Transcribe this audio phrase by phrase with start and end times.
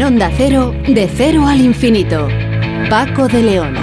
[0.00, 2.26] En Onda Cero, de cero al infinito.
[2.88, 3.74] Paco de León.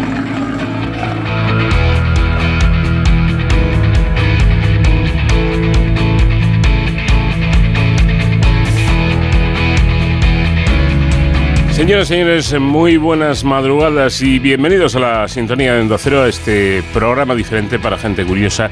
[11.69, 16.81] Señoras y señores, muy buenas madrugadas y bienvenidos a la sintonía de Endocero, a este
[16.91, 18.71] programa diferente para gente curiosa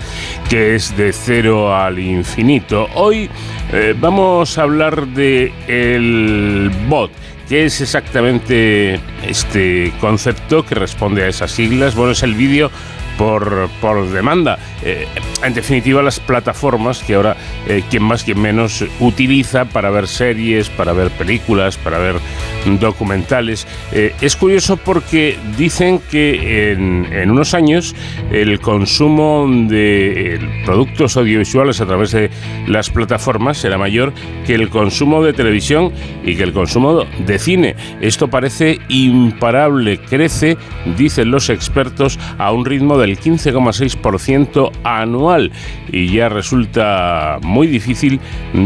[0.49, 2.87] que es de cero al infinito.
[2.95, 3.29] Hoy
[3.71, 7.11] eh, vamos a hablar de el bot.
[7.47, 11.93] ¿Qué es exactamente este concepto que responde a esas siglas?
[11.93, 12.71] Bueno, es el vídeo
[13.19, 14.57] por, por demanda.
[14.83, 15.07] Eh,
[15.43, 20.69] en definitiva, las plataformas que ahora eh, quien más, quien menos utiliza para ver series,
[20.69, 22.15] para ver películas, para ver
[22.65, 23.67] documentales.
[23.91, 27.95] Eh, es curioso porque dicen que en, en unos años
[28.31, 32.29] el consumo de productos audiovisuales a través de
[32.67, 34.13] las plataformas será mayor
[34.45, 35.91] que el consumo de televisión
[36.23, 37.75] y que el consumo de cine.
[38.01, 40.57] Esto parece imparable, crece,
[40.97, 45.51] dicen los expertos, a un ritmo del 15,6% anual
[45.91, 48.19] y ya resulta muy difícil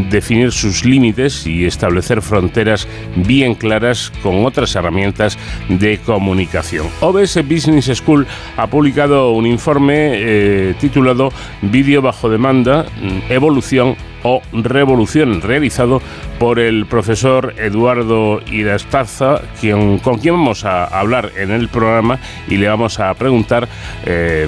[0.09, 3.88] definir sus límites y establecer fronteras bien claras
[4.21, 5.37] con otras herramientas
[5.67, 6.87] de comunicación.
[7.01, 11.31] OBS Business School ha publicado un informe eh, titulado
[11.61, 12.85] Vídeo bajo demanda,
[13.29, 16.01] evolución o revolución realizado
[16.39, 22.57] por el profesor Eduardo Irastarza, quien, con quien vamos a hablar en el programa y
[22.57, 23.67] le vamos a preguntar
[24.05, 24.47] eh,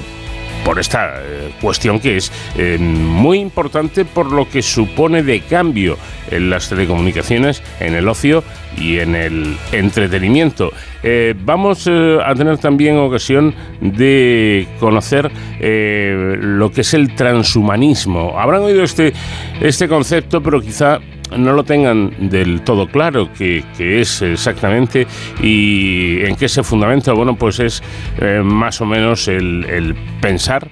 [0.64, 5.96] por esta eh, cuestión que es eh, muy importante por lo que supone de cambio
[6.30, 8.42] en las telecomunicaciones, en el ocio
[8.76, 10.72] y en el entretenimiento.
[11.02, 18.38] Eh, vamos a tener también ocasión de conocer lo que es el transhumanismo.
[18.38, 19.12] Habrán oído este,
[19.60, 21.00] este concepto, pero quizá
[21.36, 25.06] no lo tengan del todo claro qué, es exactamente
[25.42, 27.82] y en qué se fundamenta, bueno, pues es
[28.20, 30.68] eh, más o menos el, pensar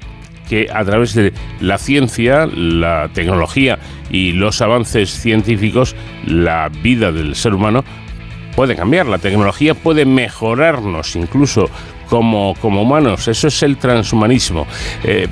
[0.49, 3.79] que a través de la ciencia, la tecnología
[4.11, 5.95] y los avances científicos,
[6.27, 7.85] la vida del ser humano
[8.57, 11.71] puede cambiar, la tecnología puede mejorarnos incluso
[12.09, 14.67] como, como humanos, eso es el transhumanismo.
[15.05, 15.29] Eh,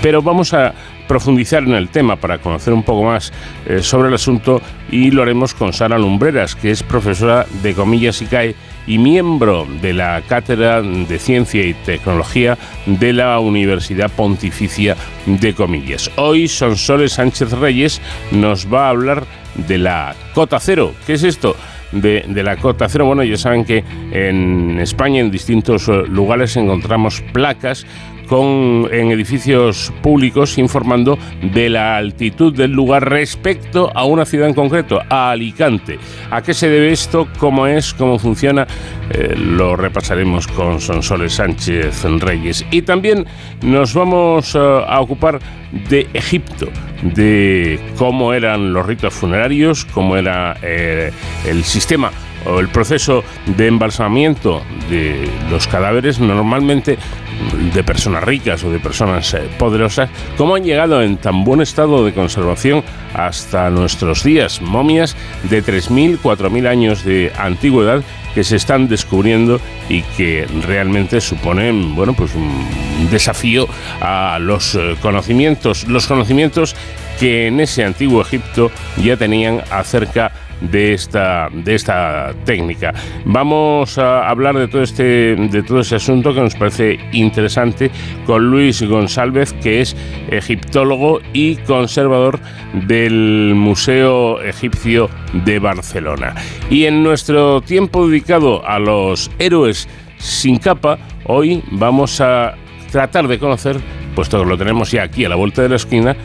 [0.00, 0.72] pero vamos a
[1.06, 3.32] profundizar en el tema para conocer un poco más
[3.66, 8.22] eh, sobre el asunto y lo haremos con Sara Lumbreras, que es profesora de Comillas
[8.22, 8.54] y CAE
[8.86, 12.56] y miembro de la Cátedra de Ciencia y Tecnología
[12.86, 14.96] de la Universidad Pontificia
[15.26, 16.10] de Comillas.
[16.16, 18.00] Hoy Sonsoles Sánchez Reyes
[18.30, 19.24] nos va a hablar
[19.54, 20.92] de la cota cero.
[21.06, 21.56] ¿Qué es esto?
[21.92, 23.06] De, de, la cota cero.
[23.06, 27.86] Bueno, ya saben que en España, en distintos eh, lugares, encontramos placas
[28.26, 34.54] con, en edificios públicos informando de la altitud del lugar respecto a una ciudad en
[34.54, 35.98] concreto, a Alicante.
[36.30, 37.28] ¿A qué se debe esto?
[37.38, 37.94] ¿Cómo es?
[37.94, 38.66] ¿Cómo funciona?
[39.10, 42.64] Eh, lo repasaremos con Sonsoles Sánchez Reyes.
[42.70, 43.26] Y también
[43.62, 45.40] nos vamos eh, a ocupar
[45.88, 46.68] de Egipto,
[47.02, 51.12] de cómo eran los ritos funerarios, cómo era eh,
[51.46, 52.10] el sistema
[52.46, 53.24] o el proceso
[53.56, 56.96] de embalsamamiento de los cadáveres normalmente
[57.74, 62.04] de personas ricas o de personas eh, poderosas, cómo han llegado en tan buen estado
[62.04, 62.82] de conservación
[63.14, 68.02] hasta nuestros días, momias de 3.000, 4.000 años de antigüedad
[68.34, 72.66] que se están descubriendo y que realmente suponen, bueno, pues un
[73.10, 73.66] desafío
[74.00, 76.76] a los eh, conocimientos, los conocimientos
[77.18, 78.70] que en ese antiguo Egipto
[79.02, 80.45] ya tenían acerca de
[80.94, 82.94] esta, de esta técnica.
[83.24, 87.90] Vamos a hablar de todo, este, de todo ese asunto que nos parece interesante
[88.26, 89.96] con Luis González, que es
[90.30, 92.40] egiptólogo y conservador
[92.72, 95.10] del Museo Egipcio
[95.44, 96.34] de Barcelona.
[96.70, 99.88] Y en nuestro tiempo dedicado a los héroes
[100.18, 102.54] sin capa, hoy vamos a
[102.90, 103.76] tratar de conocer,
[104.14, 106.16] puesto que lo tenemos ya aquí a la vuelta de la esquina,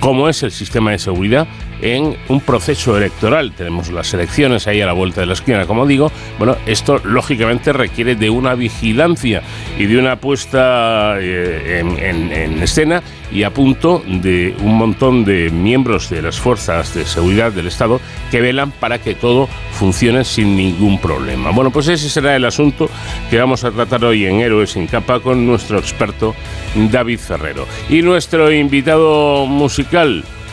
[0.00, 1.46] cómo es el sistema de seguridad
[1.82, 3.52] en un proceso electoral.
[3.52, 6.10] Tenemos las elecciones ahí a la vuelta de la esquina, como digo.
[6.38, 9.42] Bueno, esto lógicamente requiere de una vigilancia
[9.78, 13.02] y de una puesta eh, en, escena
[13.32, 18.00] y a punto de un montón de miembros de las fuerzas de seguridad del Estado
[18.30, 21.50] que velan para que todo funcione sin ningún problema.
[21.50, 22.90] Bueno, pues ese será el asunto
[23.30, 26.34] que vamos a tratar hoy en Héroes sin capa con nuestro experto
[26.74, 27.66] David Ferrero.
[27.88, 29.46] Y nuestro invitado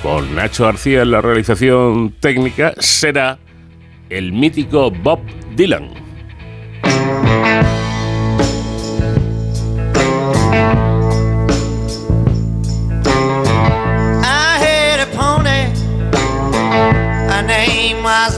[0.01, 3.38] con Nacho García en la realización técnica, será
[4.10, 5.19] el mítico Bob
[5.56, 5.92] Dylan.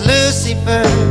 [0.05, 1.08] Lucifer.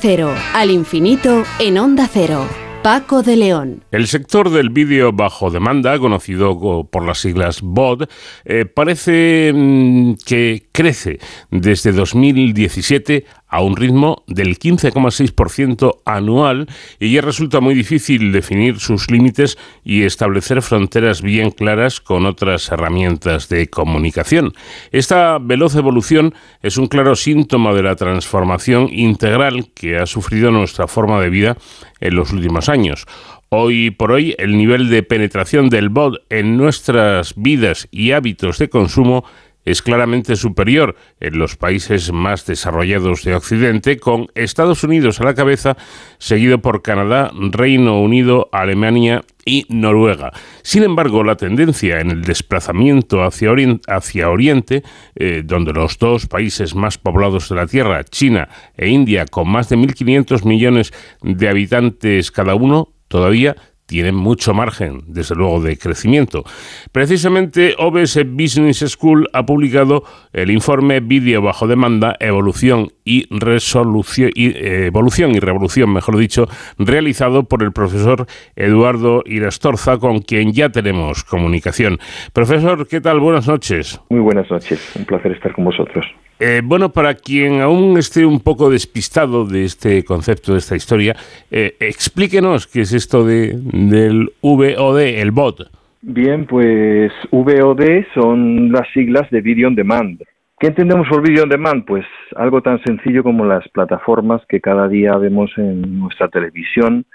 [0.00, 2.46] Cero al infinito en Onda Cero.
[2.82, 3.84] Paco de León.
[3.90, 8.08] El sector del vídeo bajo demanda, conocido co- por las siglas VOD,
[8.46, 11.18] eh, parece mm, que crece
[11.50, 19.10] desde 2017 a un ritmo del 15,6% anual y ya resulta muy difícil definir sus
[19.10, 24.52] límites y establecer fronteras bien claras con otras herramientas de comunicación.
[24.92, 30.86] Esta veloz evolución es un claro síntoma de la transformación integral que ha sufrido nuestra
[30.86, 31.56] forma de vida
[32.00, 33.06] en los últimos años.
[33.52, 38.68] Hoy por hoy, el nivel de penetración del bot en nuestras vidas y hábitos de
[38.68, 39.24] consumo
[39.64, 45.34] es claramente superior en los países más desarrollados de Occidente, con Estados Unidos a la
[45.34, 45.76] cabeza,
[46.18, 50.32] seguido por Canadá, Reino Unido, Alemania y Noruega.
[50.62, 53.50] Sin embargo, la tendencia en el desplazamiento hacia,
[53.86, 54.82] hacia Oriente,
[55.14, 59.68] eh, donde los dos países más poblados de la Tierra, China e India, con más
[59.68, 63.56] de 1.500 millones de habitantes cada uno, todavía
[63.90, 66.44] tienen mucho margen, desde luego, de crecimiento.
[66.92, 74.50] Precisamente OBS Business School ha publicado el informe Vídeo bajo demanda, evolución y resolución y
[74.50, 76.46] eh, evolución y revolución, mejor dicho,
[76.78, 81.98] realizado por el profesor Eduardo Irastorza, con quien ya tenemos comunicación.
[82.32, 83.18] Profesor, ¿qué tal?
[83.18, 84.00] Buenas noches.
[84.08, 86.06] Muy buenas noches, un placer estar con vosotros.
[86.40, 91.14] Eh, bueno, para quien aún esté un poco despistado de este concepto, de esta historia,
[91.50, 95.70] eh, explíquenos qué es esto de, del VOD, el bot.
[96.00, 100.22] Bien, pues VOD son las siglas de Video on Demand.
[100.60, 101.86] ¿Qué entendemos por video on demand?
[101.86, 102.04] Pues
[102.36, 107.06] algo tan sencillo como las plataformas que cada día vemos en nuestra televisión,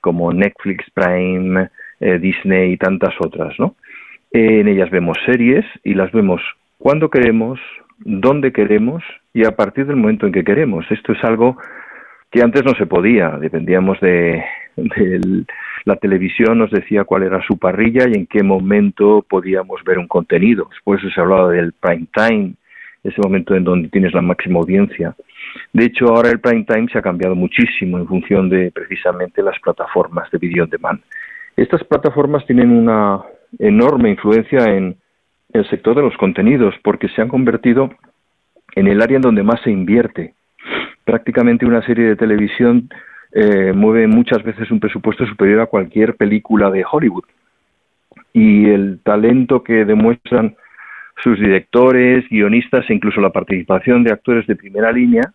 [0.00, 1.68] como Netflix, Prime,
[2.00, 3.74] eh, Disney y tantas otras, ¿no?
[4.30, 6.40] En ellas vemos series y las vemos
[6.78, 7.60] cuando queremos,
[7.98, 10.84] dónde queremos y a partir del momento en que queremos.
[10.90, 11.56] Esto es algo
[12.30, 14.44] que antes no se podía, dependíamos de,
[14.76, 15.44] de
[15.84, 20.08] la televisión, nos decía cuál era su parrilla y en qué momento podíamos ver un
[20.08, 20.68] contenido.
[20.84, 22.54] Eso se hablaba del prime time,
[23.04, 25.14] ese momento en donde tienes la máxima audiencia.
[25.72, 29.58] De hecho, ahora el prime time se ha cambiado muchísimo en función de precisamente las
[29.60, 31.00] plataformas de video on demand.
[31.56, 33.22] Estas plataformas tienen una
[33.58, 34.96] enorme influencia en
[35.58, 37.90] el sector de los contenidos porque se han convertido
[38.74, 40.34] en el área en donde más se invierte.
[41.04, 42.88] Prácticamente una serie de televisión
[43.32, 47.24] eh, mueve muchas veces un presupuesto superior a cualquier película de Hollywood.
[48.32, 50.56] Y el talento que demuestran
[51.22, 55.32] sus directores, guionistas e incluso la participación de actores de primera línea,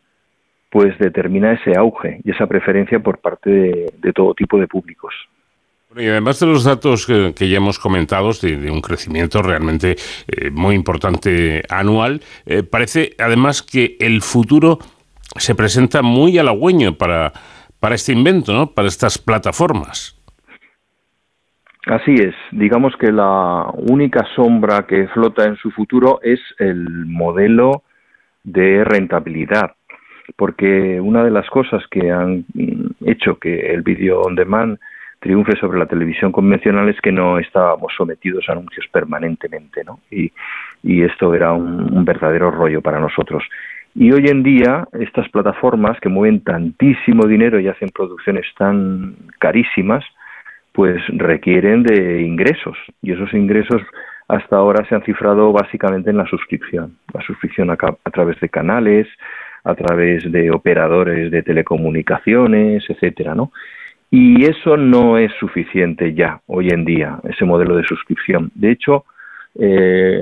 [0.70, 5.14] pues determina ese auge y esa preferencia por parte de, de todo tipo de públicos.
[5.96, 10.76] Y además de los datos que, ya hemos comentado, de, un crecimiento realmente eh, muy
[10.76, 14.80] importante anual, eh, parece además que el futuro
[15.36, 17.34] se presenta muy halagüeño para,
[17.80, 18.68] para este invento, ¿no?
[18.68, 20.18] para estas plataformas.
[21.88, 27.84] Así es, digamos que la única sombra que flota en su futuro es el modelo
[28.44, 29.72] de rentabilidad,
[30.38, 32.46] porque una de las cosas que han
[33.04, 34.80] hecho que el vídeo on demand
[35.22, 40.00] triunfe sobre la televisión convencional es que no estábamos sometidos a anuncios permanentemente, ¿no?
[40.10, 40.32] Y,
[40.84, 43.44] esto era un, verdadero rollo para nosotros.
[43.94, 50.04] Y hoy en día estas plataformas que mueven tantísimo dinero y hacen producciones tan carísimas,
[50.72, 53.82] pues requieren de ingresos y esos ingresos
[54.28, 57.76] hasta ahora se han cifrado básicamente en la suscripción, la suscripción a
[58.12, 59.08] través de canales,
[59.64, 63.52] a través de operadores de telecomunicaciones, etcétera, ¿no?
[64.14, 68.52] Y eso no es suficiente ya hoy en día, ese modelo de suscripción.
[68.56, 69.06] De hecho,
[69.58, 70.20] eh,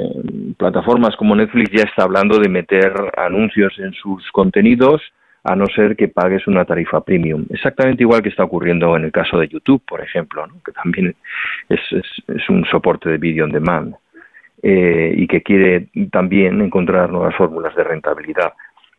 [0.58, 5.02] plataformas como Netflix ya está hablando de meter anuncios en sus contenidos
[5.44, 7.46] a no ser que pagues una tarifa premium.
[7.50, 11.16] Exactamente igual que está ocurriendo en el caso de YouTube, por ejemplo, que también
[11.70, 13.96] es un soporte de video on demand
[14.62, 18.54] eh, y que quiere también encontrar nuevas fórmulas de rentabilidad.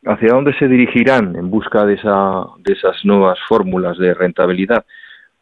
[0.07, 4.85] ¿Hacia dónde se dirigirán en busca de, esa, de esas nuevas fórmulas de rentabilidad?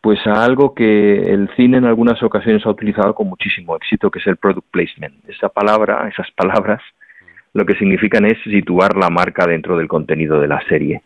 [0.00, 4.18] Pues a algo que el cine en algunas ocasiones ha utilizado con muchísimo éxito, que
[4.18, 5.14] es el product placement.
[5.28, 6.82] Esa palabra, esas palabras,
[7.52, 11.02] lo que significan es situar la marca dentro del contenido de la serie.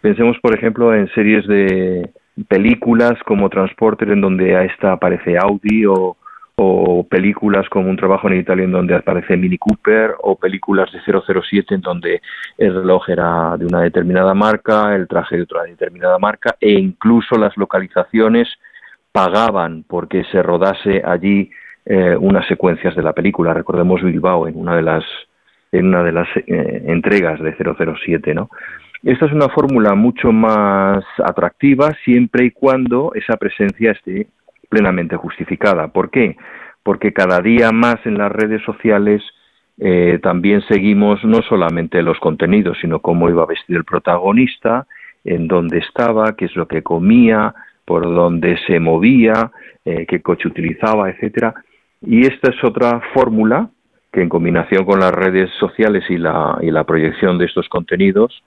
[0.00, 2.08] Pensemos, por ejemplo, en series de
[2.48, 6.16] películas como Transporter, en donde a esta aparece Audi, o,
[6.56, 11.00] o películas como Un trabajo en Italia, en donde aparece Mini Cooper, o películas de
[11.00, 12.20] 007, en donde
[12.58, 17.36] el reloj era de una determinada marca, el traje de otra determinada marca, e incluso
[17.36, 18.48] las localizaciones
[19.12, 21.50] pagaban porque se rodase allí
[21.84, 23.54] eh, unas secuencias de la película.
[23.54, 25.04] Recordemos Bilbao en una de las
[25.72, 28.50] en una de las eh, entregas de 007, ¿no?
[29.02, 34.28] Esta es una fórmula mucho más atractiva siempre y cuando esa presencia esté
[34.72, 35.88] plenamente justificada.
[35.88, 36.36] ¿Por qué?
[36.82, 39.22] Porque cada día más en las redes sociales
[39.78, 44.86] eh, también seguimos no solamente los contenidos, sino cómo iba vestido el protagonista,
[45.24, 49.50] en dónde estaba, qué es lo que comía, por dónde se movía,
[49.84, 51.52] eh, qué coche utilizaba, etcétera.
[52.00, 53.68] Y esta es otra fórmula
[54.10, 58.42] que en combinación con las redes sociales y la, y la proyección de estos contenidos,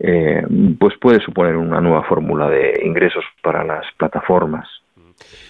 [0.00, 0.42] eh,
[0.78, 4.68] pues puede suponer una nueva fórmula de ingresos para las plataformas.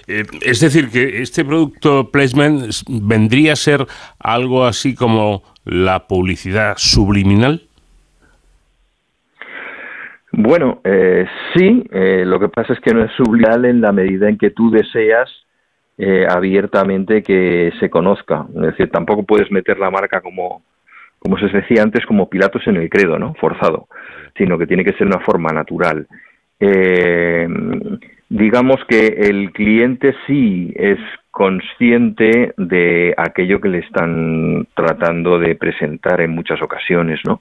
[0.07, 3.87] Eh, es decir, que este producto placement vendría a ser
[4.19, 7.63] algo así como la publicidad subliminal.
[10.33, 14.29] Bueno, eh, sí, eh, lo que pasa es que no es subliminal en la medida
[14.29, 15.29] en que tú deseas
[15.97, 18.47] eh, abiertamente que se conozca.
[18.55, 20.63] Es decir, tampoco puedes meter la marca como,
[21.19, 23.35] como se decía antes, como Pilatos en el credo, ¿no?
[23.35, 23.89] Forzado,
[24.37, 26.07] sino que tiene que ser una forma natural.
[26.61, 27.49] Eh,
[28.29, 30.99] digamos que el cliente sí es
[31.31, 37.41] consciente de aquello que le están tratando de presentar en muchas ocasiones, ¿no?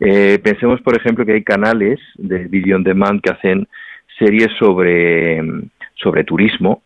[0.00, 3.66] Eh, pensemos, por ejemplo, que hay canales de video on demand que hacen
[4.18, 5.42] series sobre,
[5.94, 6.82] sobre turismo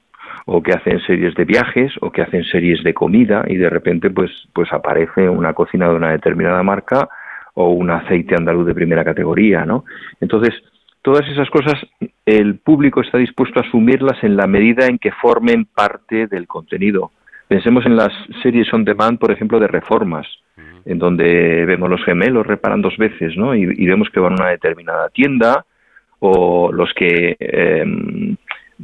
[0.47, 4.11] o que hacen series de viajes o que hacen series de comida y de repente
[4.11, 7.09] pues, pues aparece una cocina de una determinada marca
[7.55, 9.85] o un aceite andaluz de primera categoría, ¿no?
[10.21, 10.55] Entonces,
[11.03, 11.75] todas esas cosas
[12.27, 17.13] el público está dispuesto a asumirlas en la medida en que formen parte del contenido.
[17.49, 20.27] Pensemos en las series on demand, por ejemplo, de reformas.
[20.85, 23.55] en donde vemos los gemelos reparan dos veces, ¿no?
[23.55, 25.67] Y, y vemos que van a una determinada tienda
[26.21, 28.37] o los que em,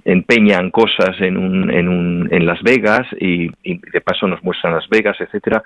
[0.04, 4.74] empeñan cosas en, un, en, un, en Las Vegas y, y de paso nos muestran
[4.74, 5.62] Las Vegas, etcétera.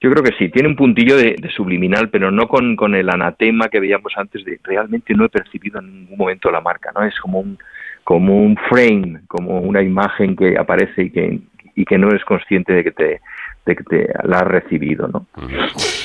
[0.00, 3.80] Yo creo que sí, tiene un puntillo de, subliminal, pero no con, el anatema que
[3.80, 7.04] veíamos antes de realmente no he percibido en ningún momento la marca, ¿no?
[7.04, 7.58] Es como un,
[8.02, 11.40] como un frame, como una imagen que aparece y que,
[11.74, 13.20] y que no eres consciente de que te,
[13.64, 15.26] te la has recibido, ¿no?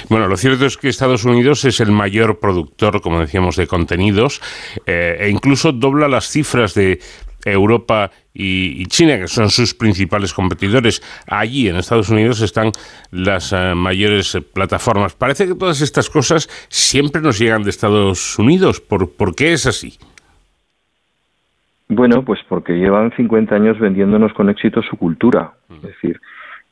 [0.09, 4.41] Bueno, lo cierto es que Estados Unidos es el mayor productor, como decíamos, de contenidos
[4.85, 6.99] eh, e incluso dobla las cifras de
[7.45, 11.01] Europa y, y China, que son sus principales competidores.
[11.27, 12.71] Allí, en Estados Unidos, están
[13.11, 15.13] las eh, mayores plataformas.
[15.13, 18.81] Parece que todas estas cosas siempre nos llegan de Estados Unidos.
[18.81, 19.97] ¿Por, por qué es así?
[21.87, 25.53] Bueno, pues porque llevan 50 años vendiéndonos con éxito su cultura.
[25.69, 26.19] Es decir,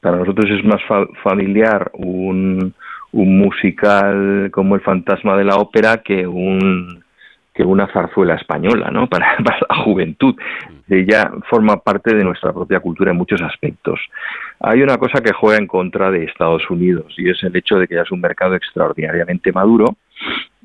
[0.02, 2.74] para nosotros es más fa- familiar un,
[3.12, 7.04] un musical como El fantasma de la ópera que un
[7.54, 9.08] que una zarzuela española, ¿no?
[9.14, 10.36] Para, para la juventud.
[10.90, 14.00] Ella forma parte de nuestra propia cultura en muchos aspectos.
[14.60, 17.88] Hay una cosa que juega en contra de Estados Unidos y es el hecho de
[17.88, 19.96] que ya es un mercado extraordinariamente maduro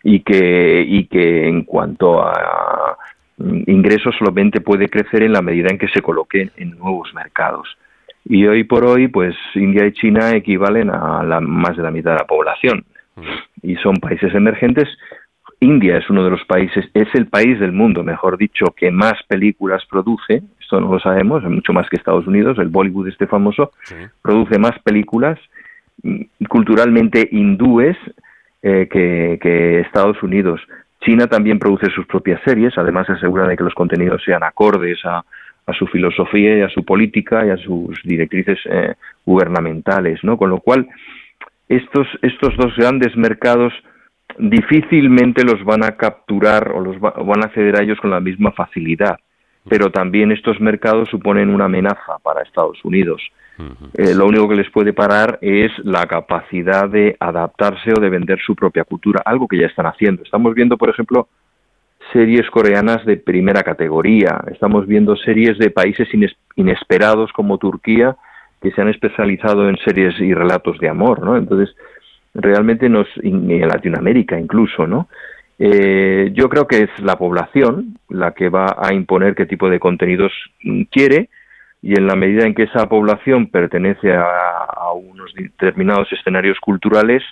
[0.03, 2.96] y que, y que en cuanto a
[3.37, 7.77] mm, ingresos solamente puede crecer en la medida en que se coloquen en nuevos mercados.
[8.24, 12.12] Y hoy por hoy, pues India y China equivalen a la, más de la mitad
[12.12, 12.85] de la población
[13.62, 14.88] y son países emergentes.
[15.61, 19.14] India es uno de los países, es el país del mundo, mejor dicho, que más
[19.27, 20.42] películas produce.
[20.61, 22.59] Esto no lo sabemos, es mucho más que Estados Unidos.
[22.59, 23.73] El Bollywood, este famoso,
[24.23, 25.38] produce más películas
[26.03, 27.97] mm, culturalmente hindúes
[28.62, 30.61] eh, que, que Estados Unidos.
[31.01, 34.99] China también produce sus propias series, además se asegura de que los contenidos sean acordes
[35.05, 35.25] a,
[35.68, 38.94] a su filosofía y a su política y a sus directrices eh,
[39.25, 40.38] gubernamentales, ¿no?
[40.38, 40.88] Con lo cual,
[41.68, 43.73] estos, estos dos grandes mercados
[44.38, 48.20] difícilmente los van a capturar o los va- van a acceder a ellos con la
[48.20, 49.18] misma facilidad.
[49.68, 53.20] Pero también estos mercados suponen una amenaza para Estados Unidos.
[53.94, 58.38] Eh, lo único que les puede parar es la capacidad de adaptarse o de vender
[58.40, 60.22] su propia cultura, algo que ya están haciendo.
[60.22, 61.29] Estamos viendo, por ejemplo,
[62.12, 64.40] series coreanas de primera categoría.
[64.51, 68.16] Estamos viendo series de países ines- inesperados como Turquía
[68.62, 71.37] que se han especializado en series y relatos de amor, ¿no?
[71.37, 71.74] Entonces,
[72.34, 75.08] realmente nos y en Latinoamérica incluso, ¿no?
[75.58, 79.80] Eh, yo creo que es la población la que va a imponer qué tipo de
[79.80, 81.30] contenidos mm, quiere
[81.82, 87.22] y en la medida en que esa población pertenece a, a unos determinados escenarios culturales,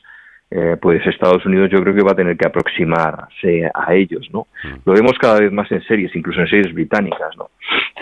[0.51, 4.47] eh, pues Estados Unidos yo creo que va a tener que aproximarse a ellos, ¿no?
[4.85, 7.51] Lo vemos cada vez más en series, incluso en series británicas, ¿no?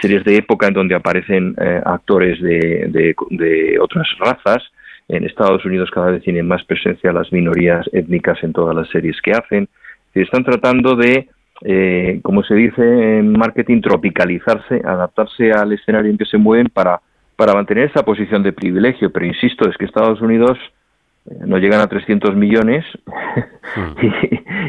[0.01, 4.63] Series de época en donde aparecen eh, actores de, de, de otras razas.
[5.09, 9.21] En Estados Unidos cada vez tienen más presencia las minorías étnicas en todas las series
[9.23, 9.69] que hacen.
[10.15, 11.29] Están tratando de,
[11.63, 17.01] eh, como se dice en marketing, tropicalizarse, adaptarse al escenario en que se mueven para,
[17.37, 19.11] para mantener esa posición de privilegio.
[19.13, 20.57] Pero insisto, es que Estados Unidos
[21.31, 22.85] eh, no llegan a 300 millones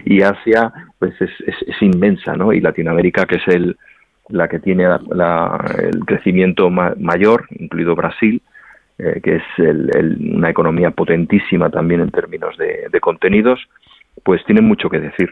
[0.06, 2.52] y, y Asia pues es, es, es inmensa, ¿no?
[2.54, 3.78] Y Latinoamérica, que es el,
[4.30, 8.42] la que tiene la- la- el crecimiento ma- mayor, incluido Brasil,
[8.98, 13.60] eh, que es el- el- una economía potentísima también en términos de, de contenidos,
[14.24, 15.30] pues tiene mucho que decir.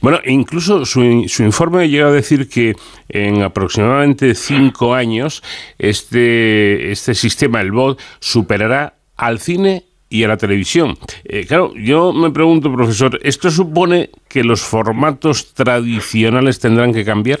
[0.00, 2.74] Bueno, incluso su, su informe llega a decir que
[3.08, 5.42] en aproximadamente cinco años
[5.78, 10.96] este, este sistema, el BOT, superará al cine y a la televisión.
[11.24, 17.40] Eh, claro, yo me pregunto, profesor, ¿esto supone que los formatos tradicionales tendrán que cambiar?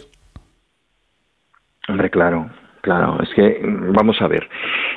[1.88, 2.48] Hombre, claro,
[2.80, 3.18] claro.
[3.22, 4.48] Es que, vamos a ver,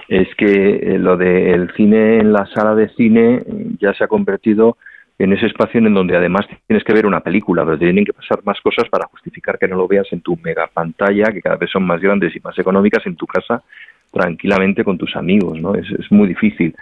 [0.08, 4.08] es que eh, lo del cine en la sala de cine eh, ya se ha
[4.08, 4.78] convertido
[5.20, 8.44] en ese espacio en donde además tienes que ver una película, pero tienen que pasar
[8.44, 11.70] más cosas para justificar que no lo veas en tu mega pantalla, que cada vez
[11.70, 13.64] son más grandes y más económicas, en tu casa,
[14.12, 15.76] tranquilamente con tus amigos, ¿no?
[15.76, 16.76] Es, muy difícil.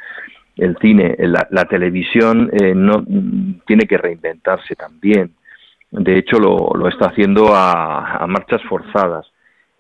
[0.56, 5.32] El cine, la, la televisión eh, no mm, tiene que reinventarse también.
[5.92, 9.28] De hecho, lo, lo está haciendo a marchas forzadas.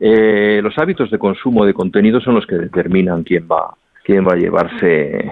[0.03, 4.33] Eh, los hábitos de consumo de contenido son los que determinan quién va, quién va
[4.33, 5.31] a llevarse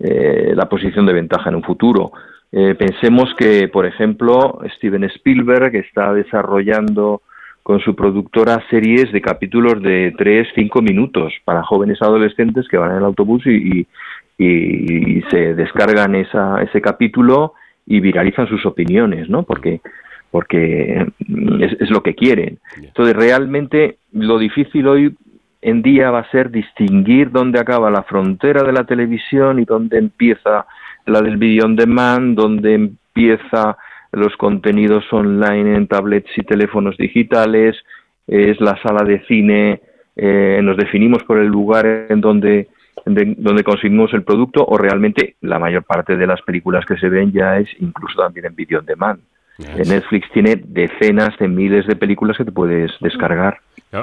[0.00, 2.10] eh, la posición de ventaja en un futuro.
[2.50, 7.22] Eh, pensemos que, por ejemplo, Steven Spielberg está desarrollando
[7.62, 12.90] con su productora series de capítulos de 3, 5 minutos para jóvenes adolescentes que van
[12.90, 13.86] en el autobús y,
[14.38, 17.54] y, y se descargan esa, ese capítulo
[17.86, 19.44] y viralizan sus opiniones, ¿no?
[19.44, 19.80] Porque
[20.30, 21.06] porque
[21.60, 22.58] es, es lo que quieren.
[22.76, 25.14] Entonces, realmente lo difícil hoy
[25.62, 29.98] en día va a ser distinguir dónde acaba la frontera de la televisión y dónde
[29.98, 30.66] empieza
[31.06, 33.76] la del video on demand, donde empieza
[34.12, 37.76] los contenidos online en tablets y teléfonos digitales,
[38.26, 39.80] es la sala de cine,
[40.16, 42.68] eh, nos definimos por el lugar en donde
[43.06, 47.08] de- donde conseguimos el producto o realmente la mayor parte de las películas que se
[47.08, 49.20] ven ya es incluso también en video on demand.
[49.76, 53.58] Eh, Netflix tiene decenas de miles de películas que te puedes descargar.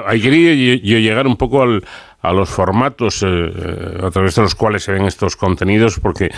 [0.06, 1.82] Ahí quería yo- llegar un poco al-
[2.20, 6.30] a los formatos eh, eh, a través de los cuales se ven estos contenidos, porque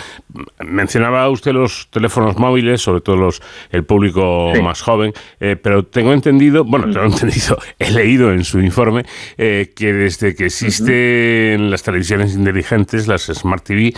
[0.63, 4.61] mencionaba usted los teléfonos móviles, sobre todo los el público Sí.
[4.61, 9.03] más joven, eh, pero tengo entendido, bueno, tengo entendido, he leído en su informe
[9.37, 13.93] eh, que desde que existen las televisiones inteligentes, las Smart TV,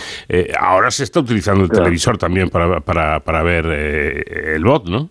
[0.58, 1.84] ahora se está utilizando el Claro.
[1.84, 5.10] televisor también para, para, para ver eh, el bot, ¿no?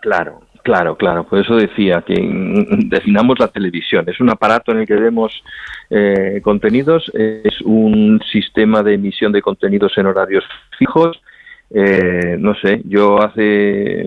[0.00, 1.24] Claro, claro, claro.
[1.24, 2.14] Por eso decía que
[2.86, 4.04] definamos la televisión.
[4.08, 5.42] Es un aparato en el que vemos
[5.90, 10.44] eh, contenidos, es un sistema de emisión de contenidos en horarios
[10.78, 11.20] fijos.
[11.70, 14.04] Eh, no sé, yo hace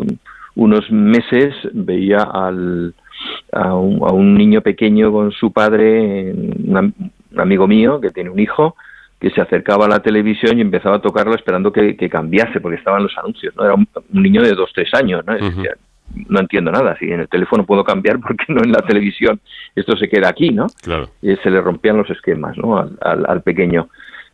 [0.55, 2.93] unos meses veía al,
[3.51, 6.93] a, un, a un niño pequeño con su padre, un,
[7.31, 8.75] un amigo mío que tiene un hijo,
[9.21, 12.77] que se acercaba a la televisión y empezaba a tocarlo esperando que, que cambiase, porque
[12.77, 13.63] estaban los anuncios, ¿no?
[13.63, 15.33] Era un, un niño de dos, tres años, ¿no?
[15.35, 15.75] Decía,
[16.27, 19.39] no entiendo nada, si en el teléfono puedo cambiar, ¿por qué no en la televisión?
[19.75, 20.67] Esto se queda aquí, ¿no?
[20.83, 21.07] Claro.
[21.21, 22.77] y se le rompían los esquemas ¿no?
[22.79, 23.87] al, al- al pequeño.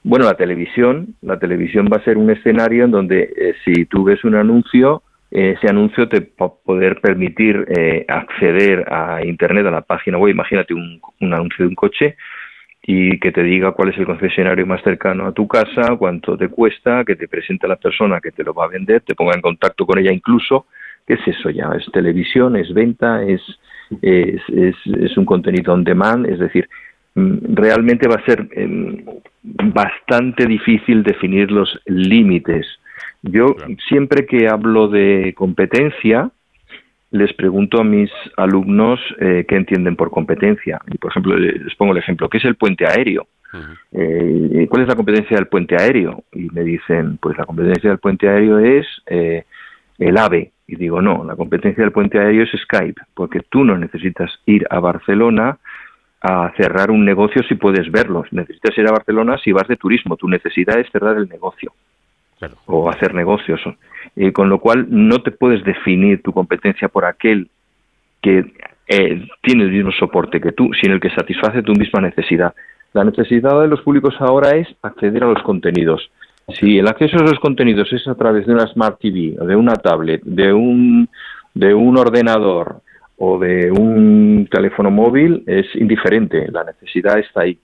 [0.04, 4.06] Bueno, la televisión, la televisión va a ser un escenario en donde eh, si tú
[4.06, 9.71] ves un anuncio, ese anuncio te va a poder permitir eh, acceder a Internet, a
[9.71, 10.32] la página web.
[10.32, 12.15] Imagínate un, un anuncio de un coche
[12.89, 16.47] y que te diga cuál es el concesionario más cercano a tu casa, cuánto te
[16.47, 19.41] cuesta, que te presente la persona que te lo va a vender, te ponga en
[19.41, 20.67] contacto con ella incluso.
[21.06, 21.69] ¿Qué es eso ya?
[21.78, 23.41] Es televisión, es venta, es,
[24.02, 26.69] es, es, es un contenido on demand, es decir,
[27.15, 29.04] mm, realmente va a ser em,
[29.43, 32.65] bastante difícil definir los límites.
[33.21, 33.54] Yo
[33.89, 36.32] siempre que hablo de competencia,
[37.17, 40.80] les pregunto a mis alumnos eh, qué entienden por competencia.
[40.88, 43.27] Y, por ejemplo, les pongo el ejemplo, ¿qué es el puente aéreo?
[43.91, 46.23] Eh, ¿Cuál es la competencia del puente aéreo?
[46.34, 49.45] Y me dicen, pues la competencia del puente aéreo es eh,
[49.97, 50.51] el AVE.
[50.67, 54.67] Y digo, no, la competencia del puente aéreo es Skype, porque tú no necesitas ir
[54.69, 55.58] a Barcelona
[56.21, 58.25] a cerrar un negocio si puedes verlo.
[58.32, 60.17] Necesitas ir a Barcelona si vas de turismo.
[60.17, 61.73] Tu necesidad es cerrar el negocio
[62.38, 62.56] Claro.
[62.65, 63.62] o hacer negocios.
[64.19, 67.49] Eh, con lo cual no te puedes definir tu competencia por aquel
[68.19, 68.51] que
[68.88, 72.56] eh, tiene el mismo soporte que tú, sino el que satisface tu misma necesidad.
[72.93, 76.10] La necesidad de los públicos ahora es acceder a los contenidos.
[76.47, 79.75] Si el acceso a los contenidos es a través de una Smart TV, de una
[79.75, 81.08] tablet, de un,
[81.53, 82.82] de un ordenador
[83.19, 86.47] o de un teléfono móvil, es indiferente.
[86.51, 87.60] La necesidad está ahí.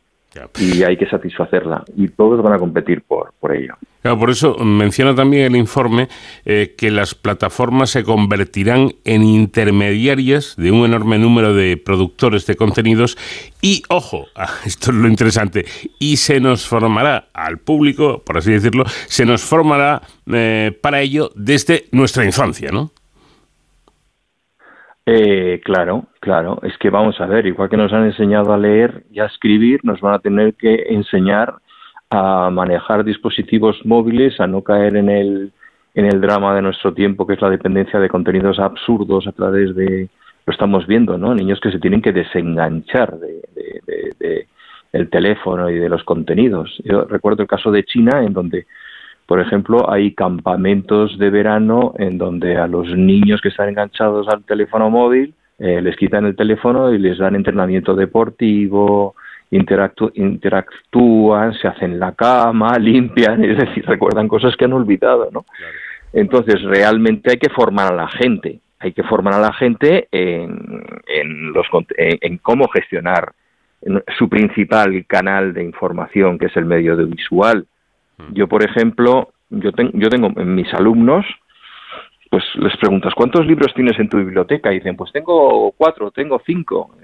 [0.59, 1.83] Y hay que satisfacerla.
[1.95, 3.75] Y todos van a competir por, por ello.
[4.01, 6.09] Claro, por eso menciona también el informe
[6.43, 12.55] eh, que las plataformas se convertirán en intermediarias de un enorme número de productores de
[12.55, 13.17] contenidos
[13.61, 15.65] y, ojo, ah, esto es lo interesante,
[15.99, 21.31] y se nos formará al público, por así decirlo, se nos formará eh, para ello
[21.35, 22.91] desde nuestra infancia, ¿no?
[25.05, 26.59] Eh, claro, claro.
[26.63, 29.81] Es que vamos a ver, igual que nos han enseñado a leer y a escribir,
[29.83, 31.55] nos van a tener que enseñar
[32.09, 35.51] a manejar dispositivos móviles, a no caer en el,
[35.95, 39.75] en el drama de nuestro tiempo, que es la dependencia de contenidos absurdos a través
[39.75, 40.09] de,
[40.45, 41.33] lo estamos viendo, ¿no?
[41.33, 44.47] Niños que se tienen que desenganchar de, de- de- de
[44.93, 46.79] el teléfono y de los contenidos.
[46.85, 48.67] Yo recuerdo el caso de China, en donde
[49.25, 54.43] por ejemplo, hay campamentos de verano en donde a los niños que están enganchados al
[54.43, 59.15] teléfono móvil eh, les quitan el teléfono y les dan entrenamiento deportivo,
[59.51, 65.45] interactúan, se hacen la cama, limpian, es decir, recuerdan cosas que han olvidado, ¿no?
[66.11, 70.83] Entonces, realmente hay que formar a la gente, hay que formar a la gente en,
[71.07, 71.65] en los,
[71.97, 73.33] en cómo gestionar
[74.17, 77.65] su principal canal de información, que es el medio audiovisual.
[78.31, 81.25] Yo, por ejemplo, yo, ten- yo tengo en mis alumnos,
[82.29, 84.71] pues les preguntas, ¿cuántos libros tienes en tu biblioteca?
[84.71, 86.95] Y dicen, pues tengo cuatro, tengo cinco.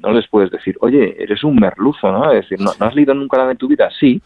[0.00, 2.30] No les puedes decir, oye, eres un merluzo, ¿no?
[2.32, 3.88] Es decir, ¿no, ¿no has leído nunca nada en tu vida?
[3.98, 4.20] Sí.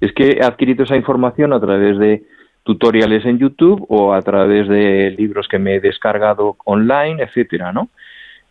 [0.00, 2.24] Es que he adquirido esa información a través de
[2.64, 7.88] tutoriales en YouTube o a través de libros que me he descargado online, etcétera, ¿no?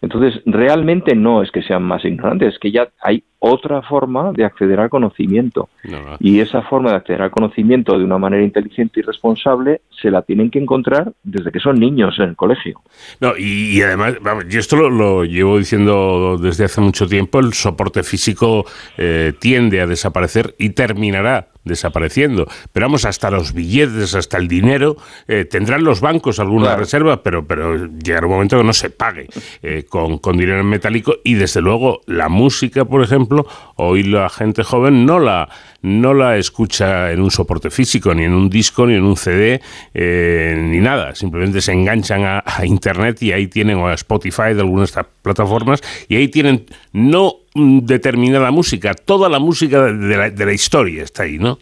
[0.02, 4.44] Entonces, realmente no es que sean más ignorantes, es que ya hay otra forma de
[4.44, 5.70] acceder al conocimiento.
[5.86, 6.18] No, no.
[6.20, 10.22] Y esa forma de acceder al conocimiento de una manera inteligente y responsable se la
[10.24, 12.82] tienen que encontrar desde que son niños en el colegio.
[13.22, 17.40] No, y, y además, vamos, yo esto lo, lo llevo diciendo desde hace mucho tiempo,
[17.40, 18.66] el soporte físico
[18.98, 22.48] eh, tiende a desaparecer y terminará desapareciendo.
[22.74, 24.96] Pero vamos, hasta los billetes, hasta el dinero,
[25.28, 26.80] eh, tendrán los bancos alguna Claro.
[26.80, 29.28] reserva, pero, pero llegará un momento que no se pague
[29.62, 33.29] eh, con, con dinero en metálico y desde luego la música, por ejemplo,
[33.76, 35.50] hoy la gente joven no la,
[35.82, 39.62] no la escucha en un soporte físico, ni en un disco, ni en un CD,
[39.94, 41.16] eh, ni nada.
[41.16, 45.82] Simplemente se enganchan a, a Internet y ahí tienen, o a Spotify de algunas plataformas,
[46.08, 51.24] y ahí tienen no determinada música, toda la música de la, de la historia está
[51.24, 51.58] ahí, ¿no?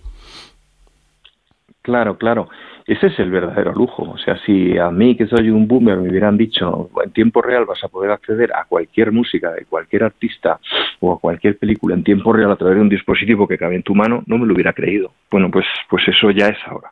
[1.81, 2.49] Claro, claro.
[2.87, 4.03] Ese es el verdadero lujo.
[4.03, 7.65] O sea, si a mí, que soy un boomer, me hubieran dicho en tiempo real
[7.65, 10.59] vas a poder acceder a cualquier música de cualquier artista
[11.01, 13.83] o a cualquier película en tiempo real a través de un dispositivo que cabe en
[13.83, 15.11] tu mano, no me lo hubiera creído.
[15.29, 16.91] Bueno, pues, pues eso ya es ahora.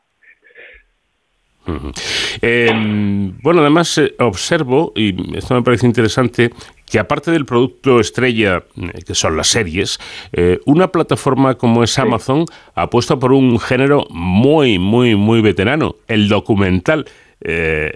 [2.41, 6.51] Eh, bueno, además eh, observo, y esto me parece interesante,
[6.89, 9.99] que aparte del producto estrella, eh, que son las series,
[10.33, 16.27] eh, una plataforma como es Amazon apuesta por un género muy, muy, muy veterano, el
[16.29, 17.05] documental.
[17.41, 17.91] Eh,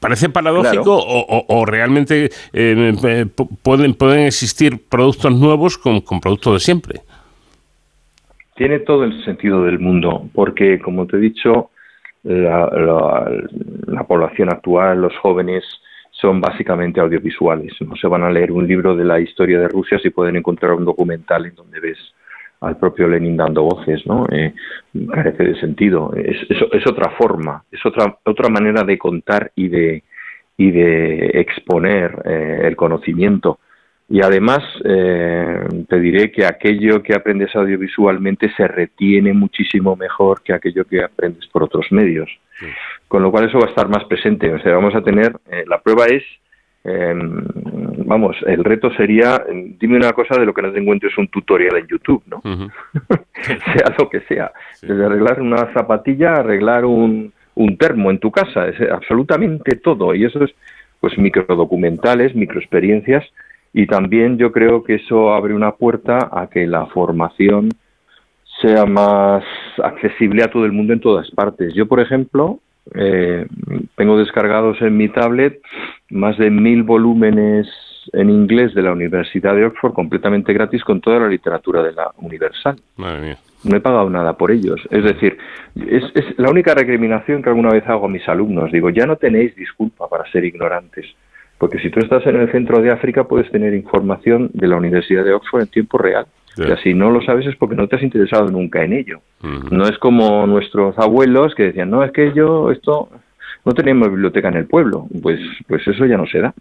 [0.00, 0.94] ¿Parece paradójico Claro.
[0.96, 2.94] o, o- o realmente eh,
[3.34, 7.00] pu- pueden, pueden existir productos nuevos con, con productos de siempre?
[8.56, 11.70] Tiene todo el sentido del mundo, porque como te he dicho,
[12.24, 13.30] la, la-
[13.86, 15.64] la población actual, los jóvenes,
[16.10, 17.72] son básicamente audiovisuales.
[17.80, 20.72] No se van a leer un libro de la historia de Rusia si pueden encontrar
[20.74, 21.98] un documental en donde ves
[22.60, 24.26] al propio Lenin dando voces, ¿no?
[24.30, 24.54] Eh,
[25.12, 26.12] carece de sentido.
[26.14, 30.04] Es, es- es otra forma, es otra otra manera de contar y de
[30.56, 33.58] y de exponer eh, el conocimiento.
[34.12, 40.52] Y además, eh, te diré que aquello que aprendes audiovisualmente se retiene muchísimo mejor que
[40.52, 42.28] aquello que aprendes por otros medios.
[43.08, 44.52] Con lo cual eso va a estar más presente.
[44.52, 46.22] O sea, vamos a tener, eh, la prueba es,
[46.84, 47.14] eh,
[48.04, 51.28] vamos, el reto sería, eh, dime una cosa de lo que no te encuentres un
[51.28, 52.42] tutorial en YouTube, ¿no?
[53.42, 54.52] Sea lo que sea.
[54.82, 60.14] Desde arreglar una zapatilla, arreglar un, un termo en tu casa, es absolutamente todo.
[60.14, 60.50] Y eso es,
[61.00, 63.24] pues, microdocumentales, microexperiencias.
[63.72, 67.70] Y también yo creo que eso abre una puerta a que la formación
[68.60, 69.44] sea más
[69.82, 71.74] accesible a todo el mundo en todas partes.
[71.74, 72.60] Yo, por ejemplo,
[72.94, 73.46] eh,
[73.96, 75.60] tengo descargados en mi tablet
[76.10, 77.68] más de mil volúmenes
[78.12, 82.10] en inglés de la Universidad de Oxford completamente gratis con toda la literatura de la
[82.18, 82.76] Universal.
[82.96, 83.38] Madre mía.
[83.64, 84.80] No he pagado nada por ellos.
[84.90, 85.38] Es decir,
[85.76, 88.72] es, es la única recriminación que alguna vez hago a mis alumnos.
[88.72, 91.06] Digo, ya no tenéis disculpa para ser ignorantes.
[91.62, 95.24] Porque si tú estás en el centro de África puedes tener información de la Universidad
[95.24, 96.26] de Oxford en tiempo real.
[96.56, 96.64] Sí.
[96.66, 99.20] Y así no lo sabes es porque no te has interesado nunca en ello.
[99.70, 103.10] No es como nuestros abuelos que decían, no, es que yo esto
[103.64, 105.06] no teníamos biblioteca en el pueblo.
[105.22, 106.52] Pues, pues eso ya no se da.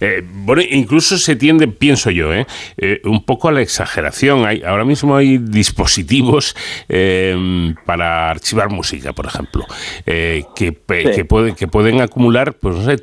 [0.00, 2.44] Eh, bueno, incluso se tiende, pienso yo, eh,
[2.76, 4.44] eh, un poco a la exageración.
[4.44, 6.54] Hay, ahora mismo hay dispositivos
[6.90, 9.64] eh, para archivar música, por ejemplo,
[10.04, 11.10] eh, que, Sí.
[11.14, 12.98] que, puede- que pueden acumular, pues no sé,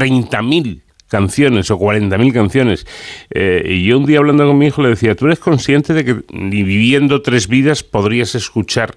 [0.00, 2.86] 30.000 canciones o 40.000 canciones.
[3.30, 6.04] Eh, y yo un día hablando con mi hijo le decía, ¿tú eres consciente de
[6.04, 8.96] que ni viviendo tres vidas podrías escuchar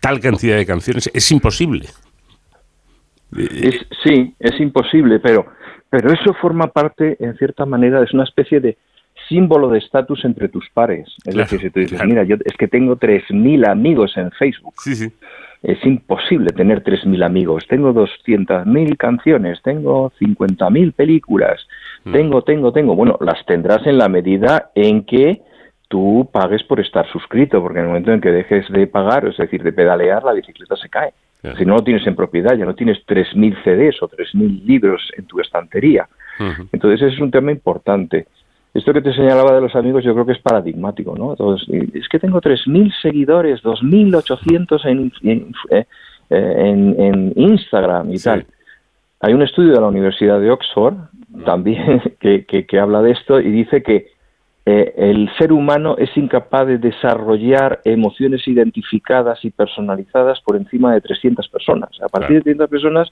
[0.00, 1.10] tal cantidad de canciones?
[1.12, 1.88] Es imposible.
[3.36, 5.46] Es, sí, es imposible, pero,
[5.88, 8.76] pero eso forma parte, en cierta manera, es una especie de
[9.28, 11.06] símbolo de estatus entre tus pares.
[11.24, 12.08] Es Claro, decir, si tú dices, claro.
[12.08, 14.74] mira, yo es que tengo 3.000 amigos en Facebook.
[14.82, 15.12] Sí, sí.
[15.62, 17.66] Es imposible tener 3.000 amigos.
[17.68, 21.66] Tengo 200.000 canciones, tengo 50.000 películas,
[22.04, 22.12] Mm.
[22.12, 22.96] tengo, tengo, tengo.
[22.96, 25.42] Bueno, las tendrás en la medida en que
[25.88, 29.36] tú pagues por estar suscrito, porque en el momento en que dejes de pagar, es
[29.36, 31.12] decir, de pedalear, la bicicleta se cae.
[31.58, 35.24] Si no lo tienes en propiedad, ya no tienes 3.000 CDs o 3.000 libros en
[35.26, 36.06] tu estantería.
[36.72, 38.26] Entonces, ese es un tema importante.
[38.72, 41.30] Esto que te señalaba de los amigos yo creo que es paradigmático, ¿no?
[41.32, 45.84] Entonces, es que tengo 3.000 seguidores, 2.800 en, en, eh,
[46.30, 48.24] en, en Instagram y Sí.
[48.24, 48.46] tal.
[49.22, 50.94] Hay un estudio de la Universidad de Oxford
[51.44, 54.06] también que, que, que habla de esto y dice que
[54.66, 61.00] eh, el ser humano es incapaz de desarrollar emociones identificadas y personalizadas por encima de
[61.00, 61.90] 300 personas.
[62.02, 63.08] A partir de 300 personas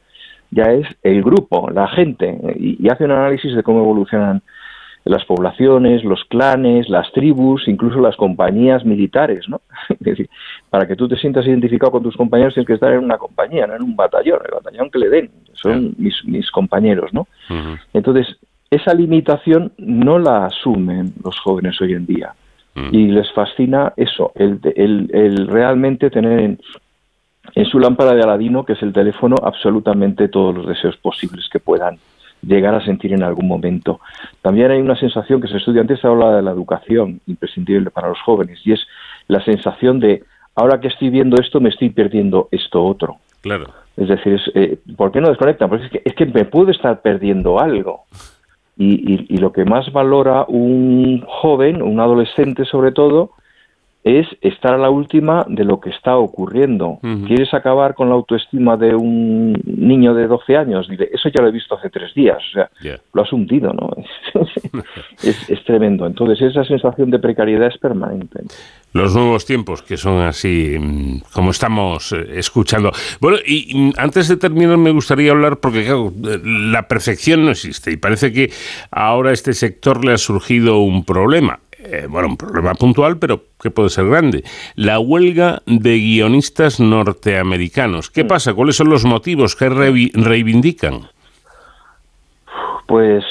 [0.50, 4.40] ya es el grupo, la gente, y, y hace un análisis de cómo evolucionan
[5.08, 9.62] las poblaciones, los clanes, las tribus, incluso las compañías militares, ¿no?
[9.88, 10.30] Es decir,
[10.70, 13.66] para que tú te sientas identificado con tus compañeros tienes que estar en una compañía,
[13.66, 17.26] no en un batallón, el batallón que le den, son mis, mis compañeros, ¿no?
[17.92, 18.36] Entonces,
[18.70, 22.34] esa limitación no la asumen los jóvenes hoy en día.
[22.74, 22.94] Mm.
[22.94, 26.60] Y les fascina eso, el, el, el realmente tener en,
[27.54, 31.60] en su lámpara de Aladino, que es el teléfono, absolutamente todos los deseos posibles que
[31.60, 31.98] puedan
[32.42, 34.00] llegar a sentir en algún momento.
[34.42, 38.08] También hay una sensación que se estudia, antes se habla de la educación imprescindible para
[38.08, 38.80] los jóvenes, y es
[39.28, 40.24] la sensación de,
[40.54, 43.16] ahora que estoy viendo esto, me estoy perdiendo esto otro.
[43.40, 43.66] Claro.
[43.96, 45.68] Es decir, es, eh, ¿por qué no desconectan?
[45.68, 48.02] Porque es que, es que me puedo estar perdiendo algo.
[48.76, 53.32] Y, y- y lo que más valora un joven, un adolescente sobre todo,
[54.04, 56.98] es estar a la última de lo que está ocurriendo.
[57.26, 60.88] ¿Quieres acabar con la autoestima de un niño de 12 años?
[60.88, 62.38] Dile, eso ya lo he visto hace tres días.
[62.38, 62.70] O sea,
[63.12, 63.90] lo has hundido, ¿no?
[65.22, 66.06] es, es tremendo.
[66.06, 68.40] Entonces, esa sensación de precariedad es permanente.
[68.92, 72.90] Los nuevos tiempos, que son así mm, como estamos eh, escuchando.
[73.20, 77.50] Bueno, y mm, antes de terminar me gustaría hablar, porque claro, eh, la perfección no
[77.50, 78.50] existe y parece que
[78.90, 81.60] ahora a este sector le ha surgido un problema.
[81.90, 84.44] Eh, bueno, un problema puntual, pero que puede ser grande.
[84.74, 88.10] La huelga de guionistas norteamericanos.
[88.10, 88.52] ¿Qué pasa?
[88.52, 91.08] ¿Cuáles son los motivos que reivindican?
[92.86, 93.24] Pues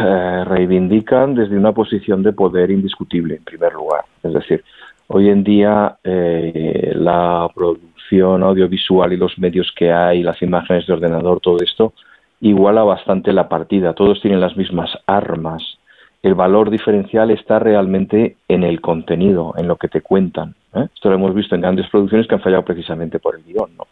[0.00, 4.04] eh, reivindican desde una posición de poder indiscutible, en primer lugar.
[4.24, 4.64] Es decir,
[5.06, 10.94] hoy en día eh, la producción audiovisual y los medios que hay, las imágenes de
[10.94, 11.92] ordenador, todo esto,
[12.40, 13.92] iguala bastante la partida.
[13.92, 15.79] Todos tienen las mismas armas.
[16.22, 20.54] El valor diferencial está realmente en el contenido, en lo que te cuentan.
[20.74, 20.86] ¿eh?
[20.94, 23.70] Esto lo hemos visto en grandes producciones que han fallado precisamente por el guion.
[23.76, 23.86] ¿no?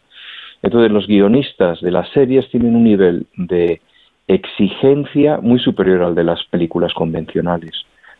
[0.61, 3.81] Entonces, los guionistas de las series tienen un nivel de
[4.27, 7.71] exigencia muy superior al de las películas convencionales.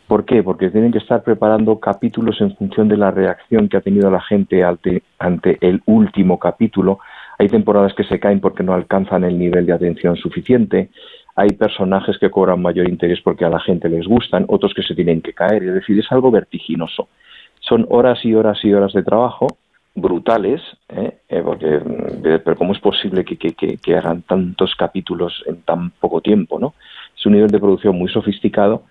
[0.08, 0.42] ¿Por qué?
[0.42, 4.20] Porque tienen que estar preparando capítulos en función de la reacción que ha tenido la
[4.20, 6.98] gente ante, ante el último capítulo.
[7.38, 10.90] Hay temporadas que se caen porque no alcanzan el nivel de atención suficiente.
[11.36, 14.94] Hay personajes que cobran mayor interés porque a la gente les gustan, otros que se
[14.94, 15.62] tienen que caer.
[15.62, 17.08] Es decir, es algo vertiginoso.
[17.60, 19.46] Son horas y horas y horas de trabajo
[19.94, 21.18] brutales, ¿eh?
[21.28, 25.62] Eh, porque, mm, pero ¿cómo es posible que, que- que- que hagan tantos capítulos en
[25.62, 26.58] tan poco tiempo?
[26.58, 26.74] ¿no?
[27.16, 28.84] Es un nivel de producción muy sofisticado,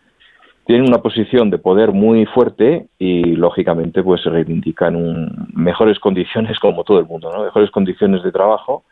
[0.65, 6.83] tienen una posición de poder muy fuerte y, lógicamente, pues reivindican un- mejores condiciones, como
[6.83, 7.43] todo el mundo, ¿no?
[7.43, 8.83] mejores condiciones de trabajo,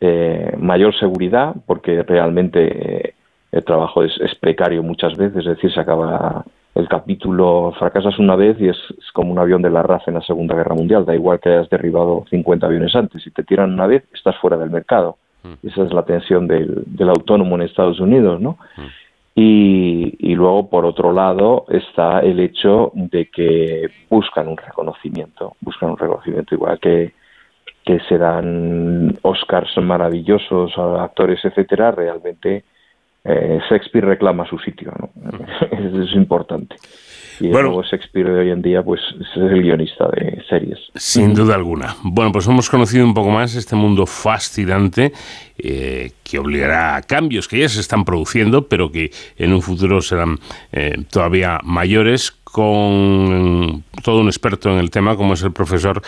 [0.00, 3.14] eh, mayor seguridad, porque realmente eh,
[3.52, 8.36] el trabajo es, es precario muchas veces, es decir, se acaba el capítulo, fracasas una
[8.36, 11.06] vez y es, es como un avión de la RAF en la Segunda Guerra Mundial,
[11.06, 14.56] da igual que hayas derribado 50 aviones antes, si te tiran una vez, estás fuera
[14.58, 15.16] del mercado.
[15.62, 18.58] Esa es la tensión del, del autónomo en Estados Unidos, ¿no?
[19.32, 25.90] Y, y luego, por otro lado, está el hecho de que buscan un reconocimiento, buscan
[25.90, 27.12] un reconocimiento igual que,
[27.86, 32.64] que se dan Oscars maravillosos a actores, etcétera, realmente
[33.24, 35.10] eh, Shakespeare reclama su sitio, ¿no?
[35.70, 36.76] Eso es importante.
[37.38, 37.68] Y Bueno.
[37.68, 40.78] luego Shakespeare de hoy en día, pues es el guionista de series.
[40.94, 41.94] Sin duda alguna.
[42.02, 45.12] Bueno, pues hemos conocido un poco más este mundo fascinante
[45.58, 50.00] eh, que obligará a cambios que ya se están produciendo, pero que en un futuro
[50.00, 50.38] serán
[50.72, 56.00] eh, todavía mayores, con todo un experto en el tema, como es el profesor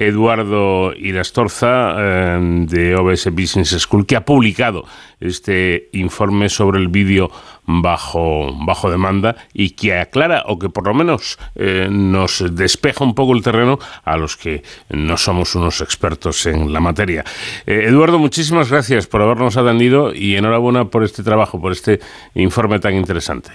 [0.00, 4.84] Eduardo Irastorza eh, de OBS Business School, que ha publicado
[5.20, 7.30] este informe sobre el vídeo
[7.66, 13.14] bajo, bajo demanda y que aclara o que por lo menos eh, nos despeja un
[13.14, 17.22] poco el terreno a los que no somos unos expertos en la materia.
[17.66, 22.00] Eh, Eduardo, muchísimas gracias por habernos atendido y enhorabuena por este trabajo, por este
[22.34, 23.50] informe tan interesante.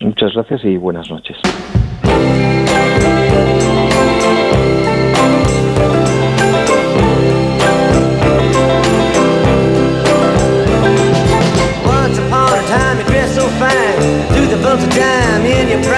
[0.00, 1.36] Muchas gracias y buenas noches.
[15.58, 15.97] In your prime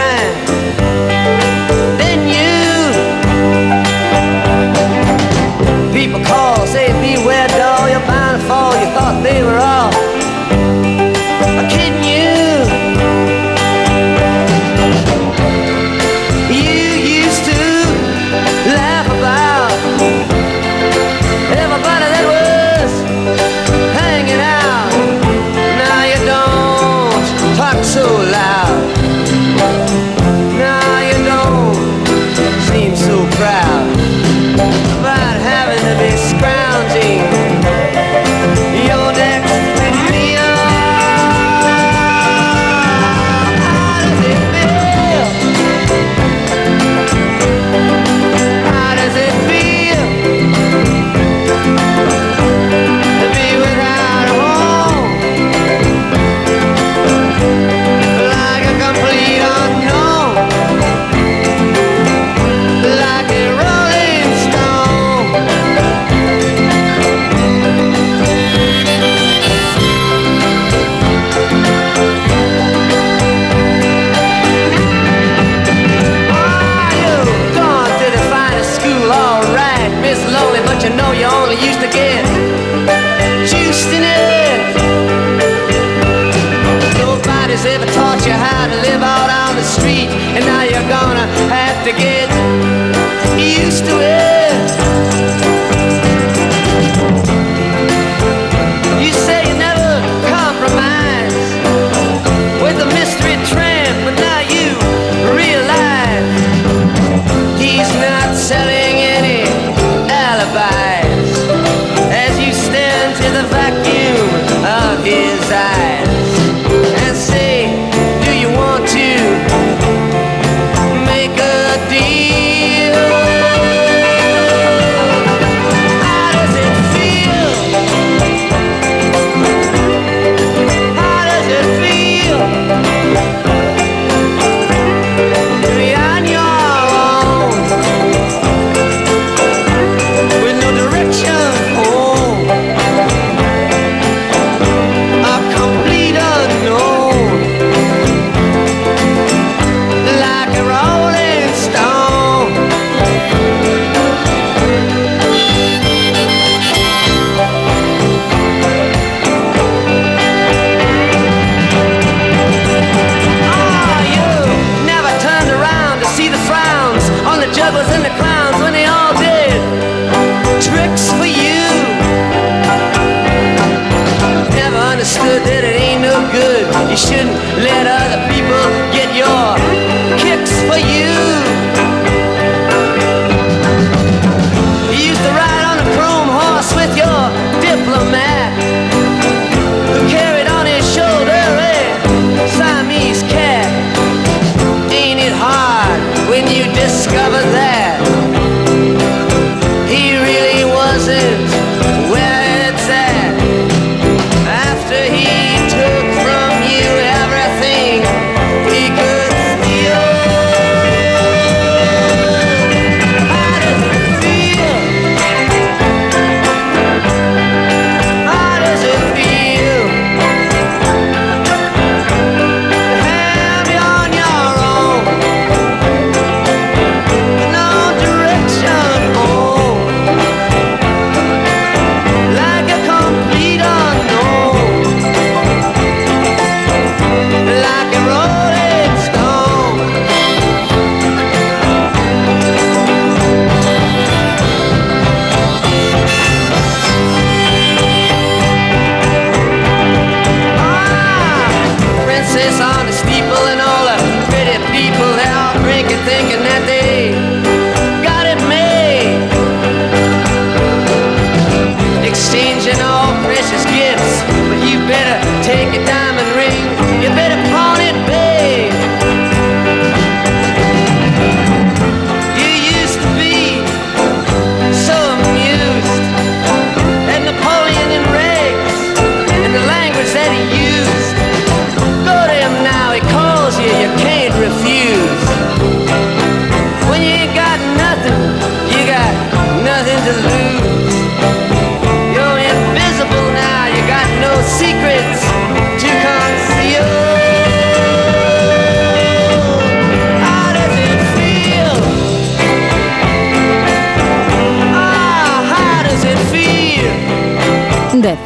[280.31, 280.60] You.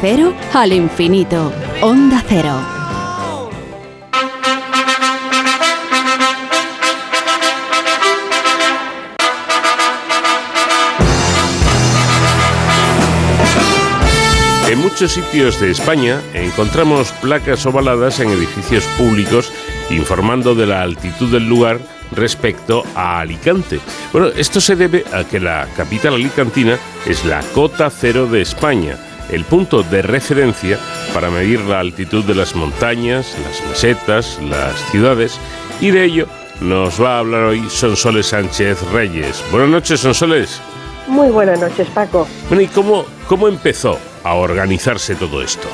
[0.07, 1.51] Cero al infinito.
[1.81, 2.53] Onda cero.
[14.69, 19.51] En muchos sitios de España encontramos placas ovaladas en edificios públicos
[19.89, 21.79] informando de la altitud del lugar
[22.11, 23.79] respecto a Alicante.
[24.13, 26.77] Bueno, esto se debe a que la capital alicantina
[27.07, 28.97] es la cota cero de España,
[29.29, 30.77] el punto de referencia
[31.13, 35.39] para medir la altitud de las montañas, las mesetas, las ciudades,
[35.81, 36.27] y de ello
[36.61, 39.43] nos va a hablar hoy Sonsoles Sánchez Reyes.
[39.51, 40.61] Buenas noches, Sonsoles.
[41.07, 42.27] Muy buenas noches, Paco.
[42.47, 45.67] Bueno, ¿y cómo, cómo empezó a organizarse todo esto?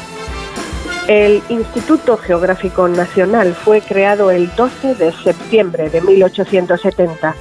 [1.08, 7.36] El Instituto Geográfico Nacional fue creado el 12 de septiembre de 1870.